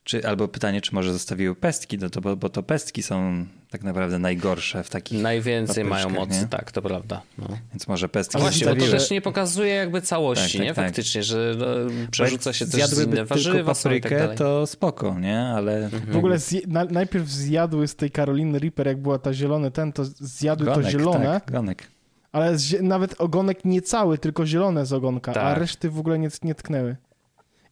czy, 0.03 0.27
albo 0.27 0.47
pytanie, 0.47 0.81
czy 0.81 0.95
może 0.95 1.13
zostawiły 1.13 1.55
pestki, 1.55 1.97
no 1.97 2.09
to, 2.09 2.21
bo, 2.21 2.35
bo 2.35 2.49
to 2.49 2.63
pestki 2.63 3.03
są 3.03 3.45
tak 3.69 3.83
naprawdę 3.83 4.19
najgorsze 4.19 4.83
w 4.83 4.89
takich 4.89 5.21
Najwięcej 5.21 5.83
mają 5.83 6.09
mocy, 6.09 6.41
nie? 6.41 6.47
tak, 6.47 6.71
to 6.71 6.81
prawda. 6.81 7.21
No. 7.37 7.47
Więc 7.73 7.87
może 7.87 8.09
pestki 8.09 8.37
Właśnie, 8.39 8.67
bo 8.67 8.75
to 8.75 8.91
też 8.91 9.11
nie 9.11 9.21
pokazuje 9.21 9.73
jakby 9.73 10.01
całości, 10.01 10.43
Tak, 10.43 10.51
tak, 10.57 10.61
nie? 10.61 10.73
tak. 10.73 10.85
Faktycznie, 10.85 11.23
że 11.23 11.55
no, 11.57 11.65
przerzuca 12.11 12.53
się 12.53 12.67
też 12.67 12.85
z 12.87 12.97
inne 13.03 13.15
tylko 13.15 13.25
warzywa 13.35 13.73
tak 13.73 13.83
paprykę, 13.83 14.17
dalej. 14.19 14.37
to 14.37 14.67
spoko, 14.67 15.19
nie? 15.19 15.39
Ale 15.39 15.89
W 16.07 16.17
ogóle 16.17 16.39
zje, 16.39 16.61
na, 16.67 16.85
najpierw 16.85 17.27
zjadły 17.29 17.87
z 17.87 17.95
tej 17.95 18.11
Karoliny 18.11 18.59
Reaper, 18.59 18.87
jak 18.87 18.97
była 19.01 19.19
ta 19.19 19.33
zielone 19.33 19.71
ten, 19.71 19.93
to 19.93 20.05
zjadły 20.05 20.65
to 20.67 20.75
gonek, 20.75 20.91
zielone, 20.91 21.25
tak, 21.25 21.51
gonek. 21.51 21.87
ale 22.31 22.57
z, 22.57 22.81
nawet 22.81 23.21
ogonek 23.21 23.65
nie 23.65 23.81
cały, 23.81 24.17
tylko 24.17 24.45
zielone 24.45 24.85
z 24.85 24.93
ogonka, 24.93 25.31
a 25.31 25.33
Tak. 25.33 25.57
reszty 25.57 25.89
w 25.89 25.99
ogóle 25.99 26.19
nie, 26.19 26.29
nie 26.43 26.55
tknęły. 26.55 26.95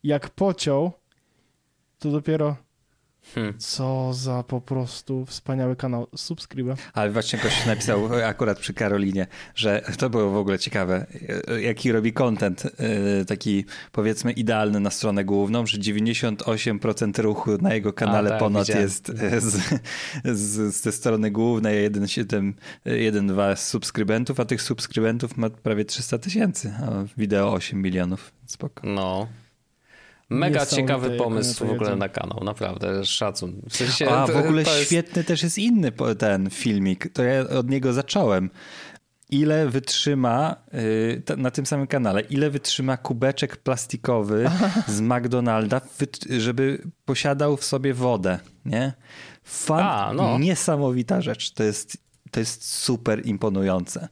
Jak 0.04 0.30
pociął, 0.30 0.92
to 2.00 2.12
dopiero 2.12 2.56
Hmm. 3.34 3.54
co 3.58 4.14
za 4.14 4.44
po 4.44 4.62
prostu 4.62 5.26
wspaniały 5.26 5.76
kanał. 5.76 6.08
Subskryba. 6.16 6.76
Ale 6.94 7.12
właśnie 7.12 7.40
ktoś 7.40 7.66
napisał 7.66 8.10
akurat 8.26 8.60
przy 8.60 8.74
Karolinie, 8.74 9.28
że 9.56 9.82
to 9.98 10.10
było 10.10 10.30
w 10.30 10.38
ogóle 10.38 10.60
ciekawe, 10.60 11.06
jaki 11.62 11.92
robi 11.92 12.14
content 12.14 12.64
e, 12.66 13.26
taki 13.26 13.66
powiedzmy 13.92 14.32
idealny 14.32 14.80
na 14.80 14.90
stronę 14.90 15.26
główną, 15.26 15.66
że 15.66 15.78
98% 15.78 17.22
ruchu 17.22 17.58
na 17.62 17.74
jego 17.74 17.94
kanale 17.94 18.28
A, 18.28 18.32
tak, 18.32 18.40
ponad 18.40 18.64
widziałem. 18.64 18.84
jest 18.84 19.10
e, 19.10 19.42
z, 19.42 19.82
z, 20.24 20.76
z 20.76 20.82
tej 20.82 20.94
strony 20.94 21.32
głównej, 21.32 21.92
1,7, 21.92 22.54
1,2 22.86 23.56
subskrybentów, 23.56 24.40
a 24.40 24.46
tych 24.46 24.62
subskrybentów 24.62 25.38
ma 25.38 25.50
prawie 25.50 25.86
300 25.86 26.18
tysięcy, 26.18 26.74
a 26.80 27.04
wideo 27.18 27.54
8 27.54 27.82
milionów. 27.82 28.32
Spoko. 28.46 28.88
No. 28.88 29.28
Mega 30.30 30.66
ciekawy 30.66 31.18
pomysł 31.18 31.66
w 31.66 31.72
ogóle 31.72 31.96
na 31.96 32.10
kanał, 32.10 32.44
naprawdę, 32.44 33.06
szacun. 33.06 33.62
W 33.70 33.76
sensie, 33.76 34.10
A 34.10 34.28
w 34.28 34.36
ogóle 34.38 34.62
jest- 34.62 34.86
świetny 34.86 35.24
też 35.24 35.44
jest 35.44 35.58
inny 35.58 35.92
ten 36.18 36.50
filmik. 36.50 37.14
To 37.14 37.24
ja 37.24 37.42
od 37.42 37.70
niego 37.70 37.94
zacząłem. 37.94 38.50
Ile 39.30 39.70
wytrzyma 39.70 40.56
y, 40.74 41.38
na 41.38 41.52
tym 41.52 41.66
samym 41.66 41.88
kanale, 41.88 42.22
ile 42.22 42.50
wytrzyma 42.50 42.98
kubeczek 42.98 43.58
plastikowy 43.58 44.50
z 44.88 45.02
McDonalda, 45.02 45.82
żeby 46.40 46.84
posiadał 47.06 47.58
w 47.58 47.66
sobie 47.66 47.94
wodę, 47.94 48.40
nie? 48.66 48.94
Fan, 49.44 49.80
A, 49.84 50.14
no. 50.14 50.40
niesamowita 50.40 51.22
rzecz. 51.22 51.52
To 51.52 51.64
jest, 51.64 51.98
to 52.32 52.40
jest 52.40 52.74
super 52.74 53.26
imponujące. 53.26 54.08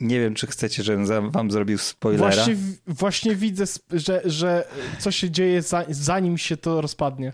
Nie 0.00 0.20
wiem, 0.20 0.34
czy 0.34 0.46
chcecie, 0.46 0.82
żebym 0.82 1.06
za- 1.06 1.20
wam 1.20 1.50
zrobił 1.50 1.78
spoilera. 1.78 2.30
Właśnie, 2.30 2.56
właśnie 2.86 3.36
widzę, 3.36 3.64
że, 3.92 4.22
że 4.24 4.68
co 4.98 5.10
się 5.10 5.30
dzieje 5.30 5.62
za, 5.62 5.84
zanim 5.88 6.38
się 6.38 6.56
to 6.56 6.80
rozpadnie. 6.80 7.32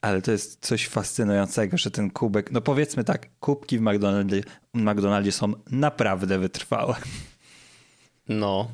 Ale 0.00 0.22
to 0.22 0.32
jest 0.32 0.66
coś 0.66 0.88
fascynującego, 0.88 1.76
że 1.78 1.90
ten 1.90 2.10
kubek, 2.10 2.52
no 2.52 2.60
powiedzmy 2.60 3.04
tak, 3.04 3.28
kubki 3.40 3.78
w 3.78 3.80
McDonaldzie, 3.80 4.40
McDonaldzie 4.74 5.32
są 5.32 5.52
naprawdę 5.70 6.38
wytrwałe. 6.38 6.94
No. 8.28 8.70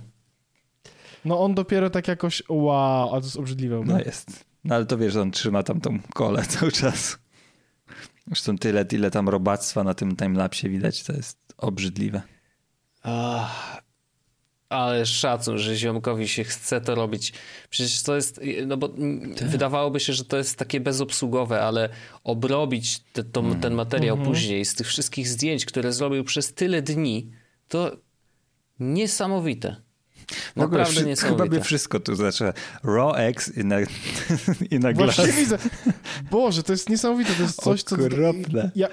No 1.25 1.41
on 1.41 1.55
dopiero 1.55 1.91
tak 1.91 2.09
jakoś, 2.09 2.43
wow, 2.49 3.13
ale 3.13 3.21
to 3.21 3.27
jest 3.27 3.37
obrzydliwe. 3.37 3.83
No 3.87 3.99
jest. 3.99 4.45
No 4.65 4.75
ale 4.75 4.87
to 4.87 4.99
wiesz, 4.99 5.13
że 5.13 5.23
on 5.23 5.31
trzyma 5.31 5.63
tam 5.63 5.81
tą 5.81 5.99
kolę 6.15 6.43
cały 6.59 6.73
czas. 6.73 7.19
Zresztą 8.27 8.59
tyle, 8.59 8.85
ile 8.93 9.11
tam 9.11 9.29
robactwa 9.29 9.85
na 9.85 9.95
tym 9.95 10.17
timelapsie 10.17 10.69
widać, 10.69 11.03
to 11.03 11.13
jest 11.13 11.39
obrzydliwe. 11.57 12.23
Ach, 13.05 13.83
ale 14.69 15.07
szacun, 15.07 15.59
że 15.59 15.77
ziomkowi 15.77 16.29
się 16.29 16.45
chce 16.45 16.81
to 16.81 16.95
robić. 16.95 17.33
Przecież 17.71 18.03
to 18.03 18.17
jest, 18.17 18.41
no 18.67 18.77
bo 18.77 18.87
mm, 18.87 19.35
wydawałoby 19.35 20.01
się, 20.01 20.13
że 20.13 20.25
to 20.25 20.37
jest 20.37 20.57
takie 20.59 20.81
bezobsługowe, 20.81 21.63
ale 21.63 21.89
obrobić 22.25 23.01
te, 23.13 23.25
to, 23.25 23.43
ten 23.61 23.75
materiał 23.75 24.19
później 24.19 24.65
z 24.65 24.75
tych 24.75 24.87
wszystkich 24.87 25.29
zdjęć, 25.29 25.65
które 25.67 25.93
zrobił 25.93 26.25
przez 26.25 26.55
tyle 26.55 26.83
dni, 26.83 27.31
to 27.69 27.97
niesamowite. 28.81 29.77
W 30.57 30.61
ogóle 30.61 30.79
Naprawdę 30.81 30.85
wszy- 30.91 30.99
chyba 30.99 31.09
niesamowite. 31.11 31.49
by 31.49 31.61
wszystko 31.61 32.01
tu 32.01 32.15
znaczy. 32.15 32.53
Raw 32.85 33.17
eggs 33.17 33.57
i 33.57 33.65
na, 33.65 33.77
i 34.71 34.79
na 34.79 34.93
Właśnie 34.93 35.25
glass. 35.25 35.37
widzę. 35.39 35.59
Boże, 36.31 36.63
to 36.63 36.73
jest 36.73 36.89
niesamowite. 36.89 37.35
To 37.35 37.43
jest 37.43 37.63
coś, 37.63 37.83
co... 37.83 37.97
Okropne. 37.97 38.71
Ja, 38.75 38.89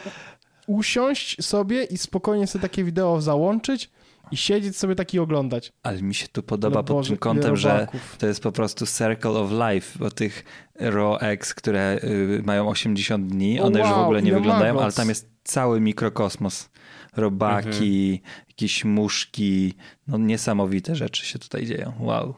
usiąść 0.68 1.46
sobie 1.46 1.84
i 1.84 1.98
spokojnie 1.98 2.48
sobie 2.48 2.62
takie 2.62 2.84
wideo 2.84 3.22
załączyć 3.22 3.90
i 4.32 4.38
siedzieć 4.38 4.78
sobie 4.78 4.96
taki 4.96 5.20
oglądać. 5.20 5.74
Ale 5.84 6.02
mi 6.02 6.16
się 6.16 6.28
tu 6.28 6.44
podoba 6.44 6.84
pod 6.84 6.98
Boże, 6.98 7.10
tym 7.10 7.18
kątem, 7.18 7.58
że 7.58 7.88
to 8.18 8.28
jest 8.28 8.44
po 8.44 8.52
prostu 8.52 8.86
circle 8.86 9.32
of 9.32 9.52
life, 9.52 10.00
bo 10.00 10.12
tych 10.12 10.44
raw 10.76 11.24
eggs, 11.24 11.54
które 11.54 12.00
y, 12.04 12.42
mają 12.46 12.70
80 12.70 13.28
dni, 13.28 13.60
O 13.60 13.64
one 13.64 13.80
już 13.80 13.88
w 13.88 13.92
wow, 13.92 14.04
ogóle 14.04 14.22
nie 14.22 14.34
wyglądają, 14.34 14.80
ale 14.80 14.92
tam 14.92 15.10
jest 15.10 15.30
cały 15.44 15.80
mikrokosmos. 15.82 16.70
Robaki, 17.16 18.20
Mhm. 18.22 18.44
jakieś 18.48 18.86
muszki, 18.86 19.74
no 20.08 20.18
niesamowite 20.18 20.96
rzeczy 20.96 21.26
się 21.26 21.40
tutaj 21.40 21.66
dzieją. 21.66 21.94
Wow. 22.00 22.36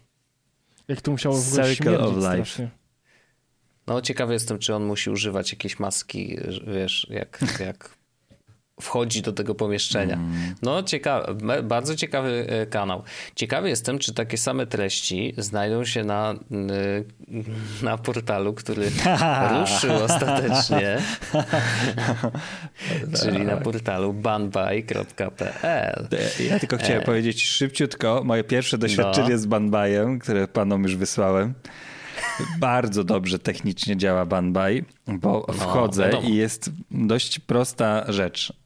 Jak 0.88 1.02
to 1.02 1.12
musiało 1.12 1.36
w 1.42 1.48
ogóle 1.48 1.76
Circle 1.76 2.00
of 2.00 2.16
life. 2.16 2.28
strasznie. 2.30 2.70
No 3.88 4.02
ciekawy 4.02 4.34
jestem, 4.34 4.60
czy 4.60 4.76
on 4.76 4.84
musi 4.86 5.10
używać 5.10 5.52
jakiejś 5.52 5.80
maski, 5.80 6.38
wiesz, 6.74 7.08
jak, 7.10 7.40
jak 7.60 7.90
wchodzi 8.82 9.22
do 9.22 9.34
tego 9.34 9.56
pomieszczenia. 9.56 10.16
Mm. 10.16 10.56
No, 10.62 10.84
ciekawe, 10.84 11.36
bardzo 11.64 11.96
ciekawy 11.96 12.46
e, 12.50 12.66
kanał. 12.66 13.04
Ciekawy 13.36 13.70
jestem, 13.70 14.00
czy 14.00 14.14
takie 14.14 14.38
same 14.38 14.68
treści 14.68 15.34
znajdą 15.38 15.86
się 15.86 16.04
na, 16.04 16.34
na 17.84 17.98
portalu, 17.98 18.54
który 18.54 18.92
ruszył 19.60 19.94
ostatecznie, 19.94 20.98
czyli 23.22 23.46
na 23.46 23.58
portalu 23.58 24.14
banbuy.pl. 24.14 26.08
Ja 26.50 26.60
tylko 26.60 26.78
chciałem 26.78 27.02
e... 27.02 27.06
powiedzieć 27.06 27.44
szybciutko, 27.44 28.22
moje 28.26 28.44
pierwsze 28.44 28.78
doświadczenie 28.78 29.30
no. 29.30 29.38
z 29.38 29.46
banbajem, 29.46 30.20
które 30.20 30.48
panom 30.48 30.84
już 30.84 30.96
wysłałem. 30.96 31.54
Bardzo 32.60 33.04
dobrze 33.04 33.40
technicznie 33.40 33.98
działa 33.98 34.26
Banbay, 34.26 34.86
bo 35.08 35.46
no, 35.48 35.54
wchodzę 35.54 36.10
no, 36.14 36.22
i 36.22 36.36
jest 36.36 36.72
dość 36.92 37.40
prosta 37.40 38.06
rzecz 38.08 38.63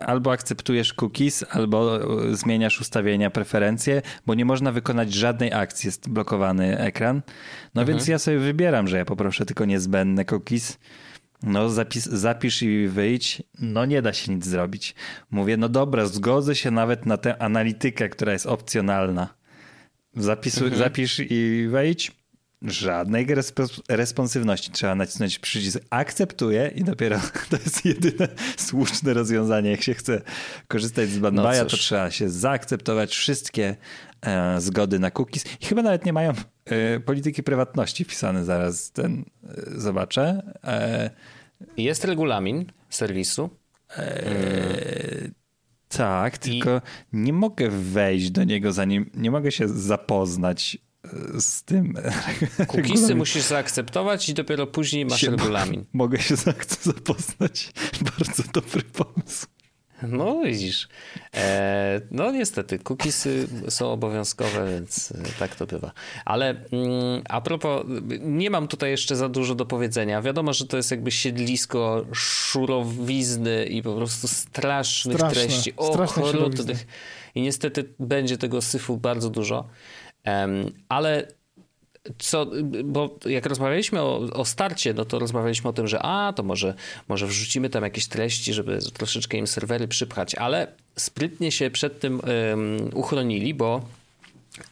albo 0.00 0.32
akceptujesz 0.32 0.94
cookies, 0.94 1.44
albo 1.50 2.00
e, 2.30 2.36
zmieniasz 2.36 2.80
ustawienia, 2.80 3.30
preferencje, 3.30 4.02
bo 4.26 4.34
nie 4.34 4.44
można 4.44 4.72
wykonać 4.72 5.12
żadnej 5.12 5.52
akcji, 5.52 5.88
jest 5.88 6.08
blokowany 6.08 6.78
ekran. 6.78 7.22
No 7.74 7.82
mhm. 7.82 7.86
więc 7.86 8.08
ja 8.08 8.18
sobie 8.18 8.38
wybieram, 8.38 8.88
że 8.88 8.96
ja 8.96 9.04
poproszę 9.04 9.46
tylko 9.46 9.64
niezbędne 9.64 10.24
cookies. 10.24 10.78
No 11.42 11.70
zapis, 11.70 12.04
zapisz 12.04 12.62
i 12.62 12.88
wyjdź, 12.88 13.42
no 13.58 13.86
nie 13.86 14.02
da 14.02 14.12
się 14.12 14.34
nic 14.34 14.44
zrobić. 14.44 14.94
Mówię, 15.30 15.56
no 15.56 15.68
dobra, 15.68 16.06
zgodzę 16.06 16.54
się 16.54 16.70
nawet 16.70 17.06
na 17.06 17.16
tę 17.16 17.42
analitykę, 17.42 18.08
która 18.08 18.32
jest 18.32 18.46
opcjonalna. 18.46 19.34
Zapisuj, 20.16 20.66
mhm. 20.66 20.82
Zapisz 20.82 21.20
i 21.30 21.68
wejdź, 21.70 22.12
Żadnej 22.62 23.26
responsywności. 23.88 24.70
Trzeba 24.70 24.94
nacisnąć 24.94 25.38
przycisk 25.38 25.78
akceptuję 25.90 26.72
i 26.74 26.84
dopiero 26.84 27.20
to 27.50 27.56
jest 27.56 27.84
jedyne 27.84 28.28
słuszne 28.56 29.14
rozwiązanie. 29.14 29.70
Jak 29.70 29.82
się 29.82 29.94
chce 29.94 30.22
korzystać 30.68 31.08
z 31.08 31.18
Bandbaya, 31.18 31.58
no 31.58 31.64
to 31.64 31.76
trzeba 31.76 32.10
się 32.10 32.30
zaakceptować 32.30 33.10
wszystkie 33.10 33.76
e, 34.22 34.60
zgody 34.60 34.98
na 34.98 35.10
cookies. 35.10 35.44
I 35.60 35.66
chyba 35.66 35.82
nawet 35.82 36.04
nie 36.04 36.12
mają 36.12 36.32
e, 36.64 37.00
polityki 37.00 37.42
prywatności 37.42 38.04
wpisane. 38.04 38.44
Zaraz 38.44 38.92
ten 38.92 39.24
e, 39.44 39.80
zobaczę. 39.80 40.52
E, 40.64 41.10
jest 41.76 42.04
regulamin 42.04 42.64
serwisu. 42.90 43.50
E, 43.96 45.30
tak, 45.88 46.38
tylko 46.38 46.76
I... 47.12 47.16
nie 47.16 47.32
mogę 47.32 47.70
wejść 47.70 48.30
do 48.30 48.44
niego 48.44 48.72
zanim, 48.72 49.10
nie 49.14 49.30
mogę 49.30 49.52
się 49.52 49.68
zapoznać 49.68 50.78
z 51.38 51.62
tym. 51.62 51.94
Cookiesy 52.68 53.14
musisz 53.14 53.42
zaakceptować 53.42 54.28
i 54.28 54.34
dopiero 54.34 54.66
później 54.66 55.06
masz 55.06 55.20
się 55.20 55.30
regulamin. 55.30 55.84
Mogę 55.92 56.18
się 56.18 56.36
zapoznać. 56.82 57.72
Bardzo 58.18 58.42
dobry 58.52 58.82
pomysł. 58.82 59.46
No 60.02 60.40
widzisz. 60.44 60.88
E, 61.34 62.00
no 62.10 62.30
niestety, 62.32 62.78
cookiesy 62.78 63.48
są 63.68 63.92
obowiązkowe, 63.92 64.70
więc 64.72 65.12
e, 65.12 65.38
tak 65.38 65.56
to 65.56 65.66
bywa. 65.66 65.92
Ale 66.24 66.50
mm, 66.50 67.22
a 67.28 67.40
propos, 67.40 67.86
nie 68.20 68.50
mam 68.50 68.68
tutaj 68.68 68.90
jeszcze 68.90 69.16
za 69.16 69.28
dużo 69.28 69.54
do 69.54 69.66
powiedzenia. 69.66 70.22
Wiadomo, 70.22 70.52
że 70.52 70.66
to 70.66 70.76
jest 70.76 70.90
jakby 70.90 71.10
siedlisko 71.10 72.06
szurowizny 72.12 73.64
i 73.64 73.82
po 73.82 73.96
prostu 73.96 74.28
strasznych 74.28 75.16
Straszne, 75.16 75.40
treści, 75.40 75.72
okrutnych. 75.76 76.86
I 77.34 77.42
niestety 77.42 77.94
będzie 77.98 78.38
tego 78.38 78.62
syfu 78.62 78.96
bardzo 78.96 79.30
dużo. 79.30 79.68
Ale 80.88 81.26
co, 82.18 82.46
bo 82.84 83.18
jak 83.26 83.46
rozmawialiśmy 83.46 84.00
o, 84.00 84.18
o, 84.18 84.44
starcie, 84.44 84.94
no 84.94 85.04
to 85.04 85.18
rozmawialiśmy 85.18 85.70
o 85.70 85.72
tym, 85.72 85.88
że 85.88 86.02
a, 86.02 86.32
to 86.32 86.42
może, 86.42 86.74
może 87.08 87.26
wrzucimy 87.26 87.70
tam 87.70 87.84
jakieś 87.84 88.06
treści, 88.06 88.54
żeby 88.54 88.78
troszeczkę 88.94 89.38
im 89.38 89.46
serwery 89.46 89.88
przypchać, 89.88 90.34
ale 90.34 90.72
sprytnie 90.96 91.52
się 91.52 91.70
przed 91.70 92.00
tym 92.00 92.20
um, 92.20 92.90
uchronili, 92.94 93.54
bo 93.54 93.80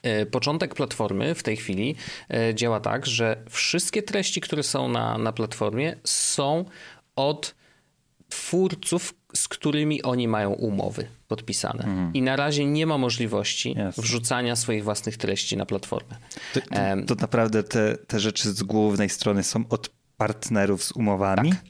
e, 0.02 0.26
Początek 0.26 0.74
platformy 0.74 1.34
w 1.34 1.42
tej 1.42 1.56
chwili 1.56 1.96
e, 2.30 2.54
działa 2.54 2.80
tak, 2.80 3.06
że 3.06 3.36
wszystkie 3.50 4.02
treści, 4.02 4.40
które 4.40 4.62
są 4.62 4.88
na, 4.88 5.18
na 5.18 5.32
platformie, 5.32 5.96
są 6.04 6.64
od 7.16 7.54
twórców, 8.28 9.14
z 9.36 9.48
którymi 9.48 10.02
oni 10.02 10.28
mają 10.28 10.52
umowy 10.52 11.08
podpisane. 11.28 11.84
Mhm. 11.84 12.14
I 12.14 12.22
na 12.22 12.36
razie 12.36 12.66
nie 12.66 12.86
ma 12.86 12.98
możliwości 12.98 13.74
Jasne. 13.76 14.02
wrzucania 14.02 14.56
swoich 14.56 14.84
własnych 14.84 15.16
treści 15.16 15.56
na 15.56 15.66
platformę. 15.66 16.16
To, 16.54 16.60
to, 16.60 17.14
to 17.14 17.20
naprawdę 17.20 17.62
te, 17.62 17.96
te 18.06 18.20
rzeczy 18.20 18.52
z 18.52 18.62
głównej 18.62 19.08
strony 19.08 19.42
są 19.42 19.64
od 19.68 19.90
partnerów 20.16 20.84
z 20.84 20.92
umowami? 20.92 21.50
Tak, 21.50 21.60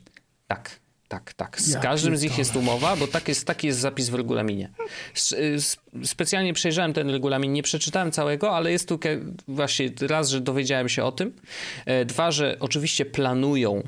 tak. 0.48 0.80
Tak, 1.08 1.34
tak. 1.34 1.60
Z 1.60 1.78
każdym 1.78 2.16
z 2.16 2.22
nich 2.22 2.38
jest 2.38 2.56
umowa, 2.56 2.96
bo 2.96 3.06
tak 3.06 3.28
jest, 3.28 3.46
taki 3.46 3.66
jest 3.66 3.78
zapis 3.78 4.08
w 4.08 4.14
regulaminie. 4.14 4.70
Y, 5.32 5.56
specjalnie 6.06 6.52
przejrzałem 6.52 6.92
ten 6.92 7.10
regulamin, 7.10 7.52
nie 7.52 7.62
przeczytałem 7.62 8.12
całego, 8.12 8.56
ale 8.56 8.72
jest 8.72 8.88
tu 8.88 8.98
właśnie 9.48 9.90
raz, 10.00 10.28
że 10.28 10.40
dowiedziałem 10.40 10.88
się 10.88 11.04
o 11.04 11.12
tym. 11.12 11.32
E, 11.84 12.04
dwa, 12.04 12.30
że 12.30 12.56
oczywiście 12.60 13.04
planują 13.04 13.82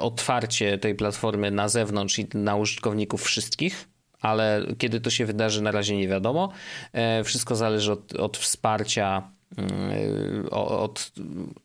otwarcie 0.00 0.78
tej 0.78 0.94
platformy 0.94 1.50
na 1.50 1.68
zewnątrz 1.68 2.18
i 2.18 2.26
na 2.34 2.56
użytkowników 2.56 3.22
wszystkich, 3.22 3.88
ale 4.20 4.66
kiedy 4.78 5.00
to 5.00 5.10
się 5.10 5.26
wydarzy, 5.26 5.62
na 5.62 5.70
razie 5.70 5.96
nie 5.96 6.08
wiadomo. 6.08 6.52
E, 6.92 7.24
wszystko 7.24 7.56
zależy 7.56 7.92
od, 7.92 8.14
od 8.14 8.36
wsparcia 8.36 9.30
mm, 9.56 10.48
od 10.50 11.12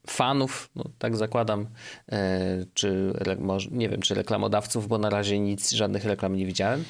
fanów, 0.07 0.69
no 0.75 0.83
tak 0.99 1.17
zakładam, 1.17 1.67
e, 2.11 2.65
czy 2.73 3.13
nie 3.71 3.89
wiem, 3.89 4.01
czy 4.01 4.15
reklamodawców, 4.15 4.87
bo 4.87 4.97
na 4.97 5.09
razie 5.09 5.39
nic, 5.39 5.71
żadnych 5.71 6.05
reklam 6.05 6.35
nie 6.35 6.45
widziałem. 6.45 6.85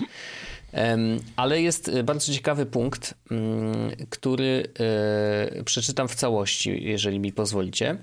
Ale 1.36 1.62
jest 1.62 2.02
bardzo 2.02 2.34
ciekawy 2.34 2.66
punkt, 2.66 3.14
mm, 3.32 3.92
który 4.10 4.64
przeczytam 5.66 6.08
w 6.08 6.16
całości, 6.16 6.84
jeżeli 6.84 7.20
mi 7.20 7.34
pozwolicie. 7.34 7.98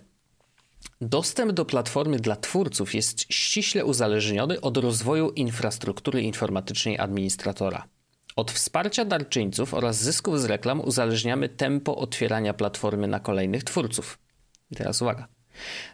Dostęp 1.04 1.52
do 1.52 1.64
platformy 1.64 2.18
dla 2.18 2.36
twórców 2.36 2.94
jest 2.94 3.20
ściśle 3.20 3.84
uzależniony 3.84 4.60
od 4.60 4.76
rozwoju 4.76 5.30
infrastruktury 5.30 6.22
informatycznej 6.22 6.98
administratora. 6.98 7.88
Od 8.36 8.50
wsparcia 8.50 9.04
darczyńców 9.04 9.74
oraz 9.74 9.96
zysków 9.96 10.40
z 10.40 10.44
reklam 10.44 10.80
uzależniamy 10.80 11.48
tempo 11.48 11.96
otwierania 11.96 12.54
platformy 12.54 13.06
na 13.06 13.20
kolejnych 13.20 13.64
twórców. 13.64 14.18
I 14.70 14.76
teraz 14.76 15.02
uwaga. 15.02 15.28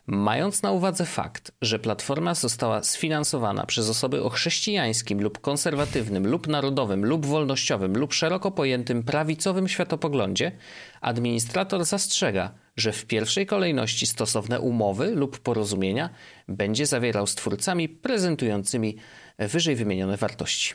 Mając 0.07 0.63
na 0.63 0.73
uwadze 0.73 1.07
fakt, 1.07 1.53
że 1.63 1.79
platforma 1.79 2.35
została 2.35 2.83
sfinansowana 2.83 3.67
przez 3.67 3.89
osoby 3.89 4.23
o 4.23 4.29
chrześcijańskim 4.29 5.21
lub 5.21 5.39
konserwatywnym 5.39 6.27
lub 6.27 6.47
narodowym 6.47 7.05
lub 7.05 7.27
wolnościowym 7.27 7.99
lub 7.99 8.13
szeroko 8.13 8.51
pojętym 8.51 9.03
prawicowym 9.03 9.69
światopoglądzie, 9.69 10.53
administrator 11.01 11.85
zastrzega, 11.85 12.55
że 12.77 12.93
w 12.93 13.07
pierwszej 13.07 13.47
kolejności 13.47 14.07
stosowne 14.07 14.61
umowy 14.61 15.11
lub 15.11 15.39
porozumienia 15.39 16.11
będzie 16.49 16.87
zawierał 16.87 17.27
z 17.27 17.35
twórcami 17.35 17.89
prezentującymi 17.89 18.97
wyżej 19.39 19.77
wymienione 19.77 20.17
wartości. 20.17 20.75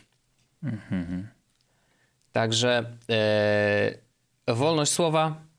Mhm. 0.63 1.27
Także 2.31 2.97
e, 3.09 4.53
wolność 4.53 4.91
słowa. 4.91 5.52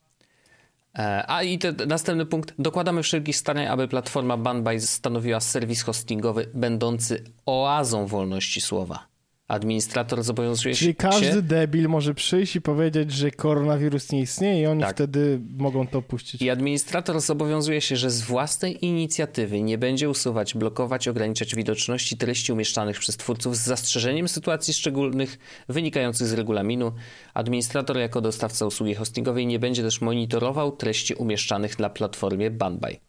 E, 0.98 1.30
a 1.30 1.42
i 1.42 1.58
ten 1.58 1.76
następny 1.86 2.26
punkt. 2.26 2.54
Dokładamy 2.58 3.02
wszelkich 3.02 3.36
starań, 3.36 3.66
aby 3.66 3.88
platforma 3.88 4.36
Banbay 4.36 4.80
stanowiła 4.80 5.40
serwis 5.40 5.82
hostingowy 5.82 6.50
będący 6.54 7.24
oazą 7.46 8.06
wolności 8.06 8.60
słowa. 8.60 9.13
Administrator 9.48 10.22
zobowiązuje 10.22 10.74
Czyli 10.74 10.92
się... 10.92 10.94
Czyli 10.94 11.10
każdy 11.10 11.42
debil 11.42 11.88
może 11.88 12.14
przyjść 12.14 12.56
i 12.56 12.60
powiedzieć, 12.60 13.12
że 13.12 13.30
koronawirus 13.30 14.12
nie 14.12 14.20
istnieje 14.20 14.62
i 14.62 14.66
oni 14.66 14.80
tak. 14.80 14.94
wtedy 14.94 15.40
mogą 15.56 15.86
to 15.86 15.98
opuścić. 15.98 16.42
I 16.42 16.50
administrator 16.50 17.20
zobowiązuje 17.20 17.80
się, 17.80 17.96
że 17.96 18.10
z 18.10 18.22
własnej 18.22 18.84
inicjatywy 18.84 19.62
nie 19.62 19.78
będzie 19.78 20.10
usuwać, 20.10 20.54
blokować, 20.54 21.08
ograniczać 21.08 21.54
widoczności 21.54 22.16
treści 22.16 22.52
umieszczanych 22.52 22.98
przez 22.98 23.16
twórców 23.16 23.56
z 23.56 23.60
zastrzeżeniem 23.60 24.28
sytuacji 24.28 24.74
szczególnych 24.74 25.38
wynikających 25.68 26.26
z 26.26 26.32
regulaminu. 26.32 26.92
Administrator 27.34 27.98
jako 27.98 28.20
dostawca 28.20 28.66
usługi 28.66 28.94
hostingowej 28.94 29.46
nie 29.46 29.58
będzie 29.58 29.82
też 29.82 30.00
monitorował 30.00 30.76
treści 30.76 31.14
umieszczanych 31.14 31.78
na 31.78 31.90
platformie 31.90 32.50
Banbay. 32.50 33.00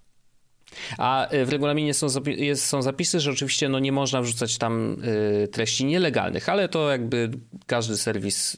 A 0.98 1.34
y, 1.34 1.46
w 1.46 1.50
regulaminie 1.50 1.94
są, 1.94 2.08
są 2.56 2.82
zapisy, 2.82 3.20
że 3.20 3.32
oczywiście 3.32 3.70
no 3.70 3.80
nie 3.80 3.92
można 3.92 4.22
wrzucać 4.22 4.58
tam 4.58 4.98
y, 5.44 5.48
treści 5.48 5.86
nielegalnych, 5.86 6.50
ale 6.50 6.70
to 6.70 6.92
jakby 6.92 7.32
każdy 7.66 7.98
serwis, 7.98 8.58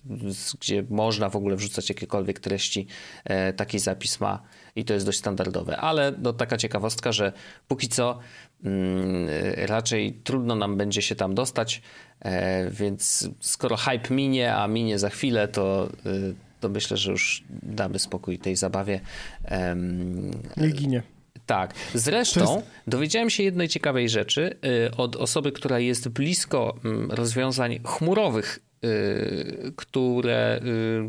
gdzie 0.59 0.83
można 0.89 1.29
w 1.29 1.35
ogóle 1.35 1.55
wrzucać 1.55 1.89
jakiekolwiek 1.89 2.39
treści, 2.39 2.87
e, 3.25 3.53
taki 3.53 3.79
zapis 3.79 4.19
ma 4.19 4.41
i 4.75 4.85
to 4.85 4.93
jest 4.93 5.05
dość 5.05 5.17
standardowe. 5.17 5.77
Ale 5.77 6.13
no, 6.21 6.33
taka 6.33 6.57
ciekawostka, 6.57 7.11
że 7.11 7.33
póki 7.67 7.87
co 7.87 8.19
mm, 8.63 9.27
raczej 9.57 10.13
trudno 10.23 10.55
nam 10.55 10.77
będzie 10.77 11.01
się 11.01 11.15
tam 11.15 11.35
dostać, 11.35 11.81
e, 12.19 12.71
więc 12.71 13.29
skoro 13.39 13.77
hype 13.77 14.13
minie, 14.13 14.55
a 14.55 14.67
minie 14.67 14.99
za 14.99 15.09
chwilę, 15.09 15.47
to 15.47 15.89
y, 16.05 16.35
to 16.59 16.69
myślę, 16.69 16.97
że 16.97 17.11
już 17.11 17.43
damy 17.63 17.99
spokój 17.99 18.39
tej 18.39 18.55
zabawie. 18.55 18.99
Nie 20.57 20.71
ginie. 20.71 21.03
Tak. 21.47 21.73
Zresztą 21.93 22.55
jest... 22.55 22.67
dowiedziałem 22.87 23.29
się 23.29 23.43
jednej 23.43 23.67
ciekawej 23.67 24.09
rzeczy 24.09 24.57
y, 24.87 24.95
od 24.97 25.15
osoby, 25.15 25.51
która 25.51 25.79
jest 25.79 26.09
blisko 26.09 26.75
mm, 26.85 27.11
rozwiązań 27.11 27.79
chmurowych 27.85 28.59
y, 28.83 29.73
które 29.75 30.59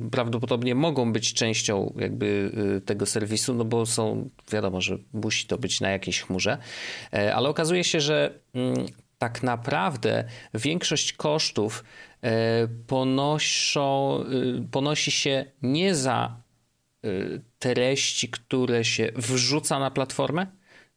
y, 0.07 0.11
prawdopodobnie 0.11 0.74
mogą 0.74 1.12
być 1.12 1.34
częścią 1.34 1.95
jakby 1.99 2.53
tego 2.84 3.07
serwisu, 3.07 3.55
no 3.55 3.64
bo 3.64 3.86
są, 3.86 4.30
wiadomo, 4.53 4.80
że 4.80 4.99
musi 5.12 5.47
to 5.47 5.59
być 5.59 5.80
na 5.80 5.91
jakiejś 5.91 6.20
chmurze, 6.20 6.59
e, 7.12 7.34
ale 7.34 7.49
okazuje 7.49 7.84
się, 7.84 8.01
że 8.01 8.39
mm, 8.55 8.86
tak 9.18 9.43
naprawdę 9.43 10.24
większość 10.55 11.12
kosztów 11.12 11.84
e, 12.22 12.68
ponoszą, 12.86 14.24
ponosi 14.70 15.11
się 15.11 15.45
nie 15.62 15.95
za 15.95 16.47
treści, 17.59 18.28
które 18.28 18.84
się 18.84 19.12
wrzuca 19.16 19.78
na 19.78 19.90
platformę, 19.90 20.46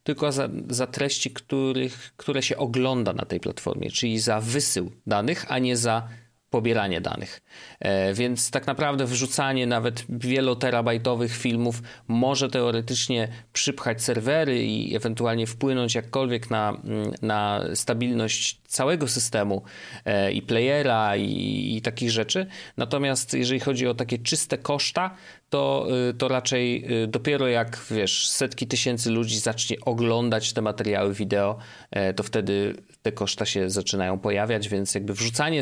tylko 0.03 0.31
za, 0.31 0.49
za 0.69 0.87
treści, 0.87 1.31
których, 1.31 2.13
które 2.17 2.43
się 2.43 2.57
ogląda 2.57 3.13
na 3.13 3.25
tej 3.25 3.39
platformie, 3.39 3.91
czyli 3.91 4.19
za 4.19 4.41
wysył 4.41 4.91
danych, 5.07 5.45
a 5.47 5.59
nie 5.59 5.77
za 5.77 6.07
pobieranie 6.51 7.01
danych. 7.01 7.41
E, 7.79 8.13
więc 8.13 8.51
tak 8.51 8.67
naprawdę 8.67 9.05
wrzucanie 9.05 9.67
nawet 9.67 10.03
wieloterabajtowych 10.09 11.37
filmów 11.37 11.81
może 12.07 12.49
teoretycznie 12.49 13.27
przypchać 13.53 14.03
serwery 14.03 14.63
i 14.63 14.95
ewentualnie 14.95 15.47
wpłynąć 15.47 15.95
jakkolwiek 15.95 16.49
na, 16.49 16.81
na 17.21 17.63
stabilność 17.73 18.61
całego 18.67 19.07
systemu 19.07 19.61
e, 20.05 20.31
i 20.31 20.41
playera 20.41 21.15
i, 21.15 21.75
i 21.77 21.81
takich 21.81 22.11
rzeczy. 22.11 22.45
Natomiast 22.77 23.33
jeżeli 23.33 23.59
chodzi 23.59 23.87
o 23.87 23.93
takie 23.93 24.17
czyste 24.17 24.57
koszta, 24.57 25.15
to, 25.51 25.87
y, 26.09 26.13
to 26.13 26.27
raczej 26.27 26.85
y, 27.03 27.07
dopiero 27.07 27.47
jak 27.47 27.79
wiesz, 27.91 28.29
setki 28.29 28.67
tysięcy 28.67 29.11
ludzi 29.11 29.39
zacznie 29.39 29.77
oglądać 29.85 30.53
te 30.53 30.61
materiały 30.61 31.13
wideo, 31.13 31.57
e, 31.91 32.13
to 32.13 32.23
wtedy 32.23 32.75
te 33.01 33.11
koszta 33.11 33.45
się 33.45 33.69
zaczynają 33.69 34.19
pojawiać, 34.19 34.69
więc 34.69 34.95
jakby 34.95 35.13
wrzucanie 35.13 35.61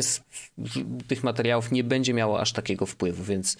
tych 1.08 1.24
materiałów 1.24 1.72
nie 1.72 1.84
będzie 1.84 2.14
miało 2.14 2.40
aż 2.40 2.52
takiego 2.52 2.86
wpływu, 2.86 3.24
więc 3.24 3.56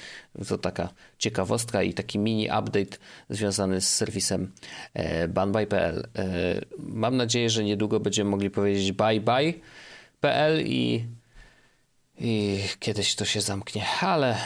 to 0.48 0.58
taka 0.58 0.88
ciekawostka 1.18 1.82
i 1.82 1.94
taki 1.94 2.18
mini 2.18 2.44
update 2.44 2.98
związany 3.30 3.80
z 3.80 3.88
serwisem 3.88 4.52
e, 4.94 5.28
banby.pl. 5.28 6.08
E, 6.16 6.24
mam 6.78 7.16
nadzieję, 7.16 7.50
że 7.50 7.64
niedługo 7.64 8.00
będziemy 8.00 8.30
mogli 8.30 8.50
powiedzieć 8.50 8.92
bye 8.92 9.20
bye.pl 9.20 10.66
i, 10.66 11.04
i 12.18 12.60
kiedyś 12.78 13.14
to 13.14 13.24
się 13.24 13.40
zamknie, 13.40 13.84
ale 14.00 14.36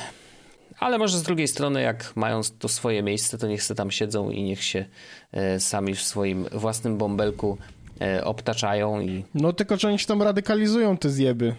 ale 0.78 0.98
może 0.98 1.18
z 1.18 1.22
drugiej 1.22 1.48
strony, 1.48 1.82
jak 1.82 2.16
mają 2.16 2.40
to 2.58 2.68
swoje 2.68 3.02
miejsce, 3.02 3.38
to 3.38 3.46
niech 3.46 3.62
se 3.62 3.74
tam 3.74 3.90
siedzą 3.90 4.30
i 4.30 4.42
niech 4.42 4.64
się 4.64 4.84
e, 5.32 5.60
sami 5.60 5.94
w 5.94 6.02
swoim 6.02 6.44
własnym 6.52 6.98
bąbelku 6.98 7.58
e, 8.00 8.24
obtaczają 8.24 9.00
i... 9.00 9.24
No 9.34 9.52
tylko, 9.52 9.76
że 9.76 9.88
oni 9.88 9.98
się 9.98 10.06
tam 10.06 10.22
radykalizują, 10.22 10.96
te 10.96 11.10
zjeby. 11.10 11.54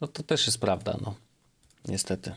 No 0.00 0.08
to 0.08 0.22
też 0.22 0.46
jest 0.46 0.60
prawda, 0.60 0.96
no. 1.02 1.14
Niestety. 1.88 2.34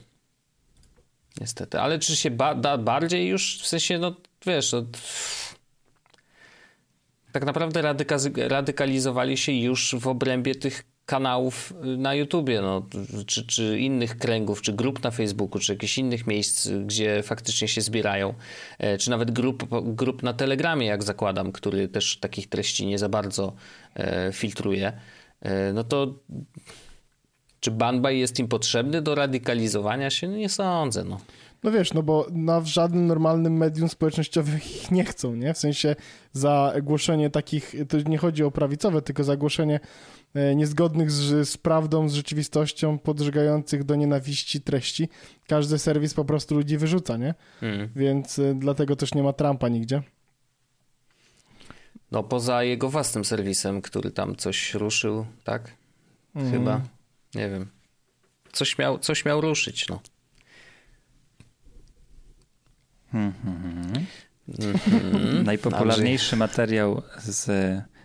Niestety. 1.42 1.80
Ale 1.80 2.00
czy 2.00 2.16
się 2.16 2.32
ba 2.32 2.56
da 2.56 2.78
bardziej 2.78 3.28
już, 3.28 3.62
w 3.62 3.68
sensie, 3.68 4.00
no 4.00 4.16
wiesz, 4.46 4.72
no, 4.72 4.84
tak 7.32 7.46
naprawdę 7.46 7.96
radykalizowali 8.36 9.38
się 9.38 9.52
już 9.52 9.96
w 10.00 10.08
obrębie 10.08 10.56
tych 10.56 10.84
kanałów 11.06 11.74
y, 11.86 11.98
na 11.98 12.14
YouTubie, 12.14 12.62
no, 12.62 12.88
czy, 13.26 13.48
czy 13.48 13.80
innych 13.80 14.18
kręgów, 14.18 14.62
czy 14.62 14.74
grup 14.74 15.04
na 15.04 15.12
Facebooku, 15.12 15.60
czy 15.60 15.74
jakichś 15.74 15.98
innych 15.98 16.28
miejsc, 16.28 16.70
gdzie 16.86 17.24
faktycznie 17.24 17.68
się 17.68 17.82
zbierają, 17.82 18.34
e, 18.80 18.98
czy 18.98 19.10
nawet 19.10 19.32
grup, 19.32 19.68
grup 19.84 20.24
na 20.24 20.34
Telegramie, 20.34 20.88
jak 20.88 21.04
zakładam, 21.04 21.52
który 21.52 21.88
też 21.88 22.18
takich 22.18 22.50
treści 22.50 22.86
nie 22.86 23.00
za 23.00 23.10
bardzo 23.10 23.54
e, 23.96 24.32
filtruje, 24.34 24.94
e, 25.42 25.74
no 25.74 25.84
to 25.84 26.20
czy 27.60 27.72
Banbaj 27.72 28.20
jest 28.20 28.40
im 28.40 28.48
potrzebny 28.48 29.02
do 29.02 29.16
radykalizowania 29.16 30.10
się? 30.10 30.28
No 30.28 30.38
nie 30.38 30.50
sądzę, 30.50 31.04
no. 31.04 31.20
No 31.64 31.72
wiesz, 31.72 31.94
no 31.94 32.04
bo 32.04 32.28
na 32.32 32.62
w 32.62 32.66
żadnym 32.66 33.08
normalnym 33.08 33.58
medium 33.58 33.90
społecznościowym 33.90 34.58
ich 34.76 34.92
nie 34.92 35.04
chcą, 35.04 35.36
nie? 35.36 35.54
W 35.54 35.58
sensie 35.58 35.96
za 36.34 36.74
głoszenie 36.82 37.30
takich, 37.30 37.76
to 37.90 37.98
nie 38.10 38.18
chodzi 38.18 38.44
o 38.44 38.52
prawicowe, 38.52 39.02
tylko 39.02 39.24
za 39.24 39.38
głoszenie 39.38 39.80
niezgodnych 40.56 41.12
z, 41.12 41.50
z 41.50 41.58
prawdą, 41.58 42.10
z 42.10 42.14
rzeczywistością, 42.14 43.00
podżegających 43.00 43.84
do 43.84 43.96
nienawiści 43.96 44.62
treści, 44.62 45.10
każdy 45.48 45.80
serwis 45.80 46.14
po 46.14 46.26
prostu 46.26 46.56
ludzi 46.56 46.78
wyrzuca, 46.78 47.18
nie? 47.18 47.34
Mm. 47.62 47.90
Więc 47.96 48.40
y, 48.40 48.56
dlatego 48.60 48.96
też 48.96 49.14
nie 49.14 49.24
ma 49.24 49.34
Trumpa 49.34 49.70
nigdzie. 49.70 50.02
No 52.12 52.24
poza 52.24 52.64
jego 52.64 52.90
własnym 52.90 53.26
serwisem, 53.26 53.82
który 53.82 54.12
tam 54.12 54.36
coś 54.36 54.74
ruszył, 54.74 55.26
tak? 55.44 55.72
Mm. 56.36 56.52
Chyba. 56.52 56.82
Nie 57.36 57.50
wiem. 57.50 57.70
Coś 58.52 58.78
miał, 58.78 59.00
coś 59.00 59.26
miał 59.26 59.42
ruszyć, 59.42 59.88
no. 59.88 60.02
Mm 63.14 63.34
-hmm. 63.46 64.04
Najpopularniejszy 65.46 66.36
materiał 66.36 67.02
z 67.18 67.50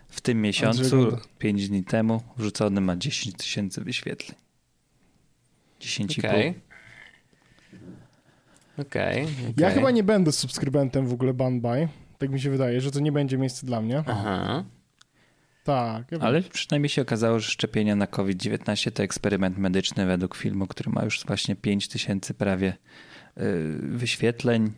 w 0.09 0.21
tym 0.21 0.41
miesiącu, 0.41 1.17
5 1.37 1.69
dni 1.69 1.83
temu, 1.83 2.21
wrzucony 2.37 2.81
ma 2.81 2.95
10 2.95 3.35
tysięcy 3.35 3.83
wyświetleń. 3.83 4.37
10,5. 5.81 6.19
Okej. 6.19 6.53
Okay. 8.77 9.23
Okay, 9.23 9.53
Ja 9.57 9.69
chyba 9.71 9.91
nie 9.91 10.03
będę 10.03 10.31
subskrybentem 10.31 11.07
w 11.07 11.13
ogóle 11.13 11.33
Banby. 11.33 11.87
Tak 12.17 12.29
mi 12.29 12.41
się 12.41 12.49
wydaje, 12.49 12.81
że 12.81 12.91
to 12.91 12.99
nie 12.99 13.11
będzie 13.11 13.37
miejsce 13.37 13.65
dla 13.65 13.81
mnie. 13.81 14.03
Aha. 14.07 14.63
Tak. 15.63 16.11
Ja 16.11 16.19
Ale 16.19 16.41
przynajmniej 16.41 16.89
się 16.89 17.01
okazało, 17.01 17.39
że 17.39 17.51
szczepienia 17.51 17.95
na 17.95 18.07
COVID-19 18.07 18.91
to 18.91 19.03
eksperyment 19.03 19.57
medyczny 19.57 20.05
według 20.05 20.35
filmu, 20.35 20.67
który 20.67 20.91
ma 20.91 21.03
już 21.03 21.25
właśnie 21.25 21.55
5 21.55 21.87
tysięcy 21.87 22.33
prawie 22.33 22.77
yy, 23.37 23.43
wyświetleń 23.81 24.71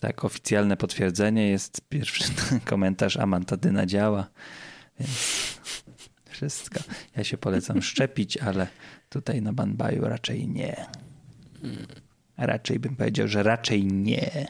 tak, 0.00 0.24
oficjalne 0.24 0.76
potwierdzenie 0.76 1.48
jest 1.48 1.80
pierwszy 1.88 2.24
komentarz 2.64 3.16
Amantadyna 3.16 3.86
działa, 3.86 4.30
więc 5.00 5.10
wszystko. 6.30 6.80
Ja 7.16 7.24
się 7.24 7.38
polecam 7.38 7.82
szczepić, 7.92 8.36
ale 8.36 8.66
tutaj 9.08 9.42
na 9.42 9.52
Banbaju 9.52 10.04
raczej 10.04 10.48
nie. 10.48 10.86
Raczej 12.36 12.78
bym 12.78 12.96
powiedział, 12.96 13.28
że 13.28 13.42
raczej 13.42 13.84
nie. 13.84 14.48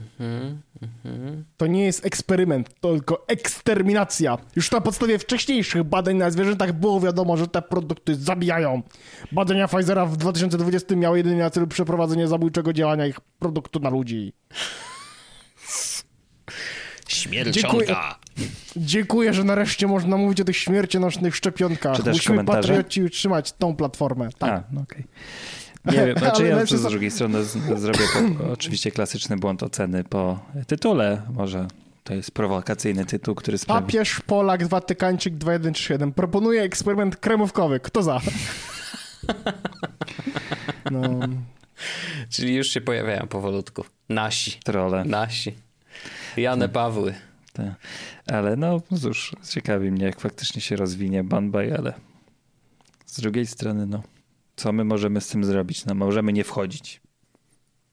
Mhm, 0.00 0.60
mhm. 0.82 1.44
To 1.56 1.66
nie 1.66 1.84
jest 1.84 2.06
eksperyment, 2.06 2.80
to 2.80 2.92
tylko 2.92 3.24
eksterminacja. 3.28 4.38
Już 4.56 4.70
na 4.70 4.80
podstawie 4.80 5.18
wcześniejszych 5.18 5.82
badań 5.82 6.16
na 6.16 6.30
zwierzętach 6.30 6.72
było 6.72 7.00
wiadomo, 7.00 7.36
że 7.36 7.48
te 7.48 7.62
produkty 7.62 8.14
zabijają. 8.14 8.82
Badania 9.32 9.68
Pfizera 9.68 10.06
w 10.06 10.16
2020 10.16 10.96
miały 10.96 11.16
jedynie 11.16 11.42
na 11.42 11.50
celu 11.50 11.66
przeprowadzenie 11.66 12.28
zabójczego 12.28 12.72
działania 12.72 13.06
ich 13.06 13.20
produktu 13.20 13.80
na 13.80 13.90
ludzi. 13.90 14.32
Śmiercionka. 17.08 17.60
Dziękuję, 17.68 17.96
dziękuję, 18.76 19.34
że 19.34 19.44
nareszcie 19.44 19.86
można 19.86 20.16
mówić 20.16 20.40
o 20.40 20.44
tych 20.44 20.56
śmiercionośnych 20.56 21.36
szczepionkach. 21.36 22.06
Musimy 22.06 22.44
patrioci 22.44 23.02
utrzymać 23.02 23.52
tą 23.52 23.76
platformę. 23.76 24.28
Tak. 24.38 24.50
A, 24.50 24.64
no 24.72 24.80
okay. 24.80 25.04
Nie 25.86 26.06
wiem, 26.06 26.18
znaczy 26.18 26.46
ja 26.46 26.66
z 26.66 26.82
drugiej 26.82 27.10
strony 27.10 27.44
zrobię 27.76 28.04
po, 28.38 28.52
oczywiście 28.52 28.90
klasyczny 28.90 29.36
błąd 29.36 29.62
oceny 29.62 30.04
po 30.04 30.38
tytule. 30.66 31.22
Może 31.34 31.66
to 32.04 32.14
jest 32.14 32.30
prowokacyjny 32.30 33.04
tytuł, 33.04 33.34
który 33.34 33.58
sprawi... 33.58 33.86
Papież, 33.86 34.20
Polak, 34.26 34.66
Watykańczyk 34.66 35.34
2137. 35.34 36.12
Proponuje 36.12 36.62
eksperyment 36.62 37.16
kremówkowy. 37.16 37.80
Kto 37.80 38.02
za? 38.02 38.20
No. 40.90 41.20
Czyli 42.30 42.54
już 42.54 42.68
się 42.68 42.80
pojawiają 42.80 43.26
powolutku. 43.26 43.84
Nasi. 44.08 44.60
Trole. 44.64 45.04
Nasi. 45.04 45.54
Jane 46.36 46.68
Pawły. 46.68 47.14
Tak. 47.52 47.66
Ale 48.26 48.56
no 48.56 48.80
cóż, 49.00 49.36
ciekawi 49.48 49.90
mnie, 49.90 50.04
jak 50.04 50.20
faktycznie 50.20 50.60
się 50.60 50.76
rozwinie 50.76 51.24
Banbaj, 51.24 51.72
ale 51.72 51.92
z 53.06 53.20
drugiej 53.20 53.46
strony, 53.46 53.86
no 53.86 54.02
co 54.56 54.72
my 54.72 54.84
możemy 54.84 55.20
z 55.20 55.28
tym 55.28 55.44
zrobić? 55.44 55.84
No, 55.86 55.94
możemy 55.94 56.32
nie 56.32 56.44
wchodzić. 56.44 57.00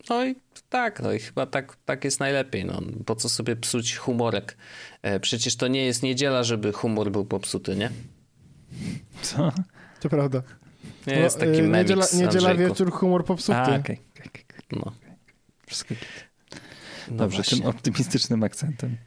No 0.09 0.25
i 0.25 0.35
tak, 0.69 1.01
no 1.01 1.13
i 1.13 1.19
chyba 1.19 1.45
tak, 1.45 1.77
tak 1.85 2.03
jest 2.03 2.19
najlepiej. 2.19 2.65
No. 2.65 2.81
Po 3.05 3.15
co 3.15 3.29
sobie 3.29 3.55
psuć 3.55 3.95
humorek? 3.95 4.57
E, 5.01 5.19
przecież 5.19 5.55
to 5.55 5.67
nie 5.67 5.85
jest 5.85 6.03
niedziela, 6.03 6.43
żeby 6.43 6.71
humor 6.71 7.11
był 7.11 7.25
popsuty, 7.25 7.75
nie? 7.75 7.91
Co? 9.21 9.51
To 9.99 10.09
prawda. 10.09 10.41
Nie 11.07 11.15
no, 11.15 11.19
jest 11.19 11.39
taki 11.39 11.59
e, 11.59 11.67
Niedziela, 11.67 12.05
niedziela 12.13 12.55
wieczór, 12.55 12.91
humor 12.91 13.25
popsuty. 13.25 13.57
A, 13.57 13.63
okay, 13.63 13.79
okay, 13.79 13.97
okay. 14.27 14.43
No. 14.71 14.91
Wszystko 15.65 15.95
no 17.11 17.17
Dobrze, 17.17 17.37
właśnie. 17.37 17.57
tym 17.57 17.67
optymistycznym 17.67 18.43
akcentem. 18.43 18.97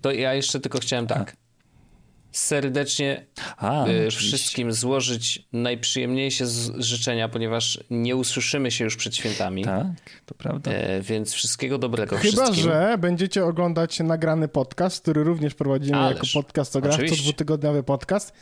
To 0.00 0.12
ja 0.12 0.34
jeszcze 0.34 0.60
tylko 0.60 0.78
chciałem 0.78 1.06
tak. 1.06 1.36
Serdecznie 2.32 3.26
A, 3.56 3.86
y, 3.86 3.90
oczywiście. 3.90 4.18
wszystkim 4.20 4.72
złożyć 4.72 5.48
najprzyjemniejsze 5.52 6.44
życzenia, 6.78 7.28
ponieważ 7.28 7.84
nie 7.90 8.16
usłyszymy 8.16 8.70
się 8.70 8.84
już 8.84 8.96
przed 8.96 9.16
świętami. 9.16 9.64
Tak, 9.64 9.86
to 10.26 10.34
prawda. 10.34 10.70
E, 10.70 11.00
więc 11.00 11.32
wszystkiego 11.32 11.78
dobrego 11.78 12.16
Chyba, 12.16 12.42
wszystkim. 12.42 12.64
że 12.64 12.96
będziecie 12.98 13.44
oglądać 13.44 14.00
nagrany 14.00 14.48
podcast, 14.48 15.02
który 15.02 15.24
również 15.24 15.54
prowadzimy 15.54 15.98
Ależ, 15.98 16.14
jako 16.14 16.26
podcast 16.42 16.76
o 16.76 16.80
grach, 16.80 17.00
to 17.08 17.16
dwutygodniowy 17.16 17.82
podcast, 17.82 18.32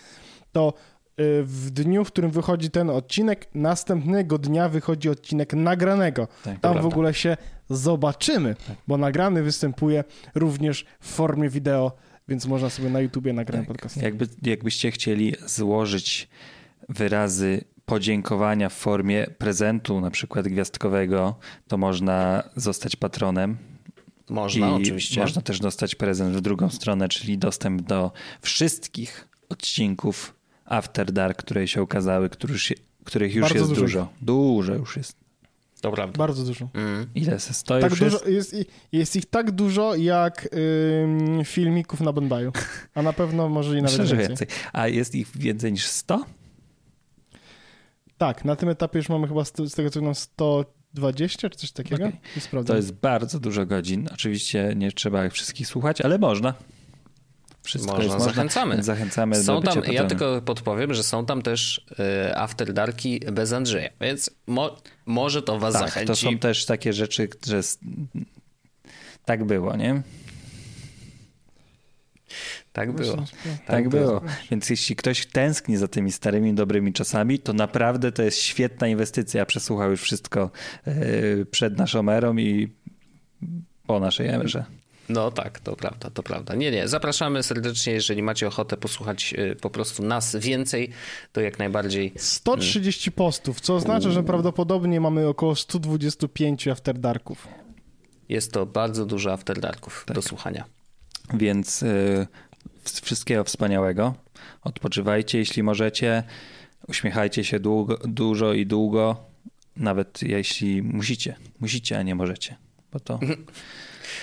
to 0.53 0.75
y, 1.21 1.43
w 1.45 1.71
dniu, 1.71 2.05
w 2.05 2.09
którym 2.09 2.31
wychodzi 2.31 2.71
ten 2.71 2.91
odcinek, 2.91 3.49
następnego 3.55 4.39
dnia 4.39 4.69
wychodzi 4.69 5.09
odcinek 5.09 5.55
nagranego. 5.55 6.29
Tak, 6.45 6.61
Tam 6.61 6.83
w 6.83 6.87
ogóle 6.87 7.15
się 7.15 7.37
zobaczymy, 7.71 8.57
bo 8.89 8.97
nagrany 8.97 9.43
występuje 9.43 10.05
również 10.35 10.85
w 11.01 11.09
formie 11.09 11.49
wideo, 11.49 11.93
więc 12.31 12.47
można 12.47 12.71
sobie 12.71 12.91
na 12.91 13.01
YouTubie 13.01 13.33
nagrany 13.33 13.67
podcast. 13.67 13.97
Jakby, 14.03 14.29
jakbyście 14.43 14.91
chcieli 14.91 15.35
złożyć 15.47 16.29
wyrazy 16.89 17.65
podziękowania 17.87 18.69
w 18.69 18.75
formie 18.75 19.27
prezentu, 19.39 20.01
na 20.01 20.11
przykład 20.11 20.49
gwiazdkowego, 20.49 21.39
to 21.69 21.79
można 21.79 22.43
zostać 22.57 22.97
patronem. 22.97 23.57
Można, 24.29 24.71
I 24.71 24.73
oczywiście. 24.73 25.21
Można 25.21 25.43
też 25.43 25.61
dostać 25.61 25.95
prezent 25.95 26.37
w 26.37 26.41
drugą 26.41 26.71
stronę, 26.71 27.09
czyli 27.09 27.39
dostęp 27.39 27.83
do 27.83 28.13
wszystkich 28.41 29.29
odcinków 29.49 30.35
After 30.65 31.13
Dark, 31.13 31.39
które 31.39 31.69
się 31.69 31.83
ukazały, 31.83 32.31
których, 33.05 33.35
już 33.35 33.43
Bardzo 33.43 33.59
jest 33.59 33.69
dużo. 33.69 33.81
dużo. 33.81 34.09
Dużo 34.23 34.75
już 34.75 34.97
jest. 34.97 35.20
To 35.81 35.93
prawda. 35.93 36.19
Bardzo 36.19 36.45
dużo. 36.45 36.69
Mm. 36.75 37.07
Ile 37.15 37.39
Tak 37.67 37.91
już 37.91 38.01
dużo 38.01 38.29
jest? 38.29 38.53
jest, 38.53 38.71
jest 38.93 39.17
ich 39.17 39.27
tak 39.27 39.51
dużo 39.51 39.95
jak 39.95 40.49
ym, 41.05 41.45
filmików 41.45 42.01
na 42.01 42.13
Bonbaju. 42.13 42.53
A 42.95 43.03
na 43.03 43.13
pewno 43.13 43.49
może 43.49 43.79
i 43.79 43.83
nawet 43.83 43.99
Myślę, 43.99 44.17
więcej. 44.17 44.29
więcej. 44.29 44.47
A 44.73 44.89
jest 44.89 45.15
ich 45.15 45.37
więcej 45.37 45.73
niż 45.73 45.87
100? 45.87 46.25
Tak, 48.19 48.45
na 48.45 48.57
tym 48.57 48.69
etapie 48.69 48.99
już 48.99 49.09
mamy 49.09 49.29
chyba 49.29 49.45
z 49.45 49.53
tego 49.53 49.91
co 49.91 50.01
wiem 50.01 50.15
120 50.15 51.51
czy 51.51 51.59
coś 51.59 51.73
takiego. 51.73 52.11
Sprawdzam. 52.41 52.75
To 52.75 52.77
jest 52.77 52.93
bardzo 52.93 53.41
dużo 53.41 53.67
godzin. 53.67 54.09
Oczywiście 54.13 54.73
nie 54.77 54.93
trzeba 54.93 55.27
ich 55.27 55.33
wszystkich 55.33 55.67
słuchać, 55.67 56.01
ale 56.01 56.19
można. 56.19 56.55
Wszystko 57.63 57.91
Można, 57.93 58.05
jest 58.05 58.17
można. 58.17 58.33
zachęcamy. 58.33 58.83
Zachęcamy 58.83 59.37
do 59.37 59.43
Są 59.43 59.61
bycia 59.61 59.73
tam, 59.73 59.83
ja 59.83 59.87
patronem. 59.87 60.09
tylko 60.09 60.43
podpowiem, 60.43 60.95
że 60.95 61.03
są 61.03 61.27
tam 61.27 61.43
też 61.43 61.87
y, 62.29 62.37
After 62.37 62.73
Darki 62.73 63.21
bez 63.33 63.53
Andrzeja, 63.53 63.91
więc 64.01 64.31
mo, 64.47 64.77
może 65.07 65.43
to 65.43 65.59
was 65.59 65.73
Tak, 65.75 65.83
zachęci. 65.83 66.07
to 66.07 66.17
są 66.17 66.39
też 66.39 66.65
takie 66.67 66.93
rzeczy, 66.93 67.29
że 67.47 67.61
tak 69.25 69.45
było, 69.45 69.77
nie? 69.77 70.03
Tak 72.73 72.93
było. 72.93 73.25
Tak, 73.67 73.89
było. 73.89 74.21
Więc 74.51 74.71
jeśli 74.71 74.97
ktoś 74.97 75.27
tęskni 75.27 75.77
za 75.77 75.89
tymi 75.89 76.13
starymi, 76.13 76.55
dobrymi 76.55 76.93
czasami, 76.93 77.39
to 77.39 77.53
naprawdę 77.53 78.13
to 78.13 78.23
jest 78.23 78.39
świetna 78.39 78.89
inwestycja. 78.89 79.47
Przesłuchał 79.47 79.91
już 79.91 80.03
wszystko 80.03 80.51
yy, 80.87 81.47
przed 81.51 81.79
naszą 81.79 82.09
erą 82.09 82.37
i 82.37 82.73
po 83.87 84.01
naszej 84.01 84.29
erze. 84.29 84.65
No 85.11 85.31
tak, 85.31 85.61
to 85.61 85.77
prawda, 85.77 86.11
to 86.11 86.23
prawda. 86.23 86.55
Nie, 86.55 86.71
nie, 86.71 86.89
zapraszamy 86.89 87.43
serdecznie, 87.43 87.93
jeżeli 87.93 88.23
macie 88.23 88.49
ochotę 88.49 88.77
posłuchać 88.77 89.35
y, 89.39 89.57
po 89.61 89.71
prostu 89.71 90.03
nas 90.03 90.37
więcej, 90.37 90.91
to 91.33 91.41
jak 91.41 91.59
najbardziej 91.59 92.13
130 92.17 93.13
postów, 93.13 93.61
co 93.61 93.75
oznacza, 93.75 94.11
że 94.11 94.23
prawdopodobnie 94.23 95.01
mamy 95.01 95.27
około 95.29 95.57
125 95.57 96.69
After 96.69 96.99
Darków. 96.99 97.49
jest 98.29 98.53
to 98.53 98.67
bardzo 98.67 99.07
dużo 99.07 99.33
After 99.33 99.61
Darków 99.61 100.05
Tak. 100.07 100.15
do 100.15 100.23
słuchania. 100.23 100.65
Więc 101.35 101.81
yy, 101.81 102.27
wszystkiego 103.03 103.45
wspaniałego. 103.45 104.15
Odpoczywajcie, 104.63 105.39
jeśli 105.39 105.63
możecie. 105.63 106.23
Uśmiechajcie 106.89 107.45
się 107.45 107.61
długo, 107.61 107.99
dużo 108.05 108.53
i 108.53 108.67
długo. 108.67 109.17
Nawet 109.77 110.23
jeśli 110.23 110.83
musicie. 110.83 111.37
Musicie, 111.61 111.99
a 111.99 112.03
nie 112.03 112.15
możecie. 112.15 112.57
Bo 112.93 113.01
to... 113.01 113.19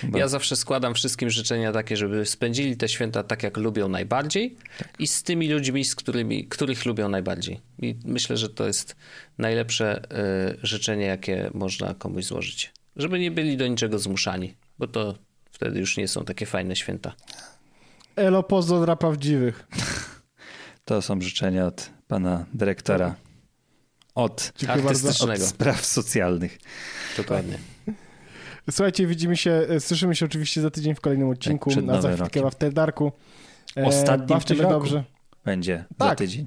Bo... 0.02 0.18
Ja 0.18 0.28
zawsze 0.28 0.56
składam 0.56 0.94
wszystkim 0.94 1.30
życzenia 1.30 1.72
takie, 1.72 1.96
żeby 1.96 2.26
spędzili 2.26 2.76
te 2.76 2.88
święta 2.88 3.22
tak, 3.22 3.42
jak 3.42 3.56
lubią 3.56 3.88
najbardziej 3.88 4.56
i 4.98 5.06
z 5.06 5.22
tymi 5.22 5.48
ludźmi, 5.48 5.84
z 5.84 5.94
którymi, 5.94 6.48
których 6.48 6.86
lubią 6.86 7.08
najbardziej. 7.08 7.60
I 7.78 7.96
myślę, 8.04 8.36
że 8.36 8.48
to 8.48 8.66
jest 8.66 8.96
najlepsze 9.38 10.02
y, 10.02 10.58
życzenie, 10.62 11.06
jakie 11.06 11.50
można 11.54 11.94
komuś 11.94 12.24
złożyć. 12.24 12.72
Żeby 12.96 13.18
nie 13.18 13.30
byli 13.30 13.56
do 13.56 13.66
niczego 13.66 13.98
zmuszani, 13.98 14.54
bo 14.78 14.86
to 14.86 15.14
wtedy 15.50 15.80
już 15.80 15.96
nie 15.96 16.08
są 16.08 16.24
takie 16.24 16.46
fajne 16.46 16.76
święta. 16.76 17.14
Elo 18.16 18.42
pozdro 18.42 18.84
dla 18.84 18.96
prawdziwych. 18.96 19.66
To 20.84 21.02
są 21.02 21.20
życzenia 21.20 21.66
od 21.66 21.90
pana 22.06 22.46
dyrektora. 22.54 23.14
Od, 24.14 24.52
od 24.62 24.68
Artystycznego. 24.68 25.46
spraw 25.46 25.86
socjalnych. 25.86 26.58
Dokładnie. 27.16 27.58
Słuchajcie, 28.70 29.06
widzimy 29.06 29.36
się, 29.36 29.50
e, 29.50 29.80
słyszymy 29.80 30.14
się 30.14 30.26
oczywiście 30.26 30.60
za 30.60 30.70
tydzień 30.70 30.94
w 30.94 31.00
kolejnym 31.00 31.28
odcinku, 31.28 31.70
przed 31.70 31.88
a 31.90 32.00
za 32.02 32.12
chwilkę 32.12 32.46
After 32.46 32.72
Darku. 32.72 33.12
E, 33.76 33.84
Ostatnim 33.84 34.40
w 34.40 34.44
tym 34.44 34.60
roku. 34.60 34.72
dobrze. 34.72 35.04
Będzie 35.44 35.84
za 36.00 36.06
Tak. 36.08 36.18
tydzień. 36.18 36.46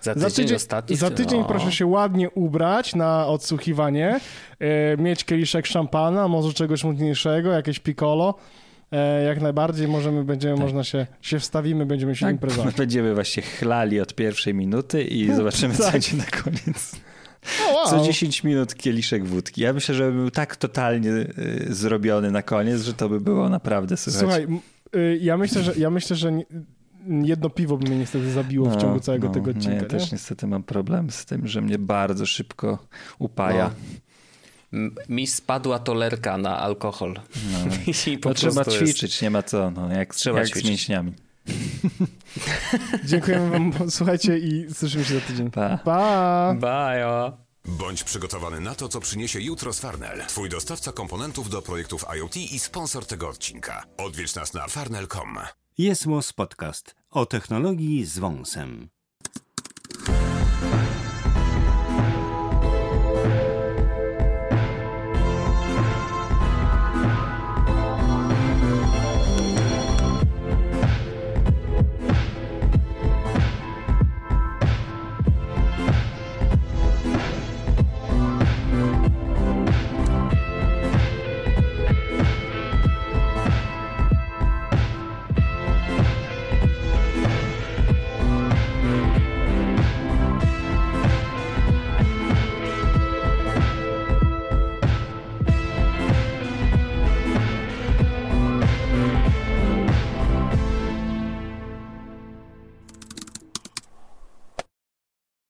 Za 0.00 0.14
Za 0.14 0.26
tydzień, 0.28 0.44
tydzień, 0.44 0.56
ostatni. 0.56 0.96
za 0.96 1.10
tydzień 1.10 1.40
no. 1.40 1.46
proszę 1.46 1.72
się 1.72 1.86
ładnie 1.86 2.30
ubrać 2.30 2.94
na 2.94 3.26
odsłuchiwanie, 3.26 4.20
e, 4.60 4.96
mieć 4.96 5.24
kieliszek 5.24 5.66
szampana, 5.66 6.28
może 6.28 6.52
czegoś 6.52 6.84
mocniejszego, 6.84 7.52
jakieś 7.52 7.78
piccolo. 7.78 8.34
Jak 9.26 9.40
najbardziej 9.40 9.88
możemy, 9.88 10.24
będziemy, 10.24 10.56
można 10.56 10.84
się, 10.84 11.06
się 11.22 11.38
wstawimy, 11.38 11.86
będziemy 11.86 12.16
się 12.16 12.26
Tak, 12.26 12.32
imprezować. 12.34 12.74
będziemy 12.74 13.14
właśnie 13.14 13.42
chlali 13.42 14.00
od 14.00 14.14
pierwszej 14.14 14.54
minuty 14.54 15.02
i 15.04 15.26
zobaczymy, 15.34 15.74
co 15.74 15.82
Tak. 15.82 15.92
będzie 15.92 16.16
na 16.16 16.24
koniec. 16.24 16.96
O, 17.70 17.74
wow. 17.74 17.90
Co 17.90 18.04
10 18.06 18.44
minut 18.44 18.74
kieliszek 18.74 19.24
wódki. 19.26 19.60
Ja 19.62 19.72
myślę, 19.72 19.94
że 19.94 20.12
był 20.12 20.30
tak 20.30 20.56
totalnie 20.56 21.10
y, 21.10 21.66
zrobiony 21.70 22.30
na 22.30 22.42
koniec, 22.42 22.82
że 22.82 22.94
to 22.94 23.08
by 23.08 23.20
było 23.20 23.48
naprawdę 23.48 23.96
słychać. 23.96 24.20
Słuchaj, 24.20 24.46
y, 24.96 25.18
ja 25.22 25.36
myślę, 25.36 25.62
że, 25.62 25.72
ja 25.76 25.90
myślę, 25.90 26.16
że 26.16 26.32
nie- 26.32 26.46
jedno 27.22 27.50
piwo 27.50 27.76
by 27.76 27.86
mnie 27.88 27.98
niestety 27.98 28.30
zabiło 28.32 28.70
w 28.70 28.76
ciągu 28.80 29.00
całego 29.00 29.28
tego 29.28 29.46
no, 29.46 29.56
odcinka. 29.56 29.76
ja 29.76 29.82
nie? 29.82 29.88
też 29.88 30.12
niestety 30.12 30.46
mam 30.46 30.62
problem 30.62 31.10
z 31.10 31.24
tym, 31.24 31.46
że 31.48 31.60
mnie 31.60 31.78
bardzo 31.78 32.26
szybko 32.26 32.78
upaja. 33.18 33.70
M- 34.72 34.94
Mi 35.08 35.26
spadła 35.26 35.78
tolerka 35.78 36.38
na 36.38 36.58
alkohol. 36.58 37.20
I 38.12 38.18
po 38.18 38.28
No, 38.28 38.34
trzeba 38.34 38.64
prostu 38.64 38.80
jest- 38.84 38.92
ćwiczyć, 38.98 39.22
nie 39.22 39.30
ma 39.30 39.42
co, 39.42 39.70
no, 39.70 39.92
jak, 39.92 40.14
Trzeba 40.14 40.38
jak 40.38 40.46
z 40.48 40.50
ćwiczyć. 40.50 40.68
mięśniami. 40.70 41.12
Dziękujemy 43.04 43.50
wam, 43.50 43.90
słuchajcie 43.90 44.38
i 44.38 44.74
słyszymy 44.74 45.04
się 45.04 45.14
za 45.14 45.20
tydzień. 45.20 45.50
Pa. 45.50 45.78
Pa! 45.78 46.54
Bye. 46.54 47.32
Bądź 47.64 48.04
przygotowany 48.04 48.60
na 48.60 48.74
to, 48.74 48.88
co 48.88 49.00
przyniesie 49.00 49.40
jutro 49.40 49.72
z 49.72 49.80
Farnell. 49.80 50.26
Twój 50.26 50.48
dostawca 50.48 50.92
komponentów 50.92 51.50
do 51.50 51.62
projektów 51.62 52.04
IoT 52.16 52.36
i 52.36 52.58
sponsor 52.58 53.06
tego 53.06 53.28
odcinka. 53.28 53.84
Odwiedź 53.96 54.34
nas 54.34 54.54
na 54.54 54.66
farnell.com. 54.68 55.38
Jest 55.78 56.04
Podcast 56.36 56.94
o 57.10 57.26
technologii 57.26 58.04
z 58.04 58.18
wąsem. 58.18 58.88